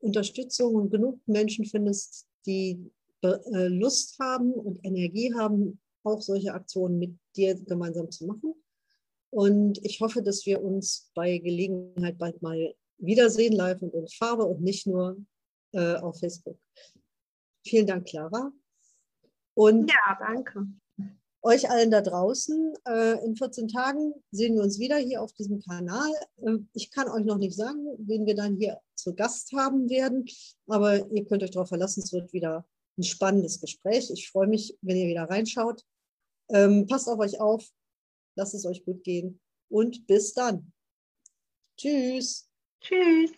Unterstützung 0.05 0.75
und 0.75 0.91
genug 0.91 1.21
Menschen 1.27 1.65
findest, 1.65 2.27
die 2.47 2.91
äh, 3.23 3.69
Lust 3.69 4.19
haben 4.21 4.53
und 4.53 4.85
Energie 4.85 5.35
haben, 5.35 5.81
auch 6.05 6.21
solche 6.21 6.53
Aktionen 6.53 6.99
mit 6.99 7.19
dir 7.37 7.55
gemeinsam 7.55 8.11
zu 8.11 8.27
machen. 8.27 8.55
Und 9.31 9.85
ich 9.85 10.01
hoffe, 10.01 10.23
dass 10.23 10.47
wir 10.47 10.63
uns 10.63 11.11
bei 11.15 11.39
Gelegenheit 11.39 12.19
bald 12.19 12.41
mal 12.43 12.75
wiedersehen, 12.99 13.55
live 13.55 13.83
und 13.83 13.95
in 13.95 14.07
Farbe 14.07 14.45
und 14.45 14.61
nicht 14.63 14.87
nur 14.87 15.17
äh, 15.73 15.97
auf 15.97 16.21
Facebook. 16.21 16.59
Vielen 17.67 17.87
Dank, 17.87 18.07
Clara. 18.07 18.53
Und 19.55 19.91
ja, 19.91 20.19
danke. 20.21 20.67
Euch 21.47 21.69
allen 21.69 21.91
da 21.91 22.01
draußen, 22.01 22.73
äh, 22.89 23.23
in 23.23 23.37
14 23.37 23.69
Tagen 23.69 24.15
sehen 24.31 24.55
wir 24.55 24.63
uns 24.63 24.79
wieder 24.79 24.97
hier 24.97 25.21
auf 25.21 25.35
diesem 25.35 25.61
Kanal. 25.61 26.11
Äh, 26.39 26.57
ich 26.73 26.91
kann 26.91 27.11
euch 27.11 27.27
noch 27.27 27.37
nicht 27.37 27.55
sagen, 27.55 27.85
wen 27.99 28.25
wir 28.25 28.35
dann 28.35 28.57
hier 28.57 28.81
zu 28.95 29.15
Gast 29.15 29.53
haben 29.53 29.91
werden, 29.91 30.25
aber 30.67 31.07
ihr 31.11 31.27
könnt 31.27 31.43
euch 31.43 31.51
darauf 31.51 31.69
verlassen, 31.69 32.03
es 32.03 32.15
wird 32.15 32.33
wieder 32.33 32.67
ein 32.97 33.03
spannendes 33.03 33.61
Gespräch. 33.61 34.11
Ich 34.11 34.31
freue 34.31 34.47
mich, 34.47 34.79
wenn 34.81 34.97
ihr 34.97 35.07
wieder 35.07 35.25
reinschaut. 35.25 35.85
Ähm, 36.49 36.87
passt 36.87 37.09
auf 37.11 37.19
euch 37.19 37.39
auf, 37.39 37.69
lasst 38.37 38.55
es 38.55 38.65
euch 38.65 38.83
gut 38.83 39.05
gehen 39.05 39.39
und 39.69 40.07
bis 40.07 40.33
dann. 40.33 40.73
Tschüss. 41.77 42.49
Tschüss. 42.81 43.33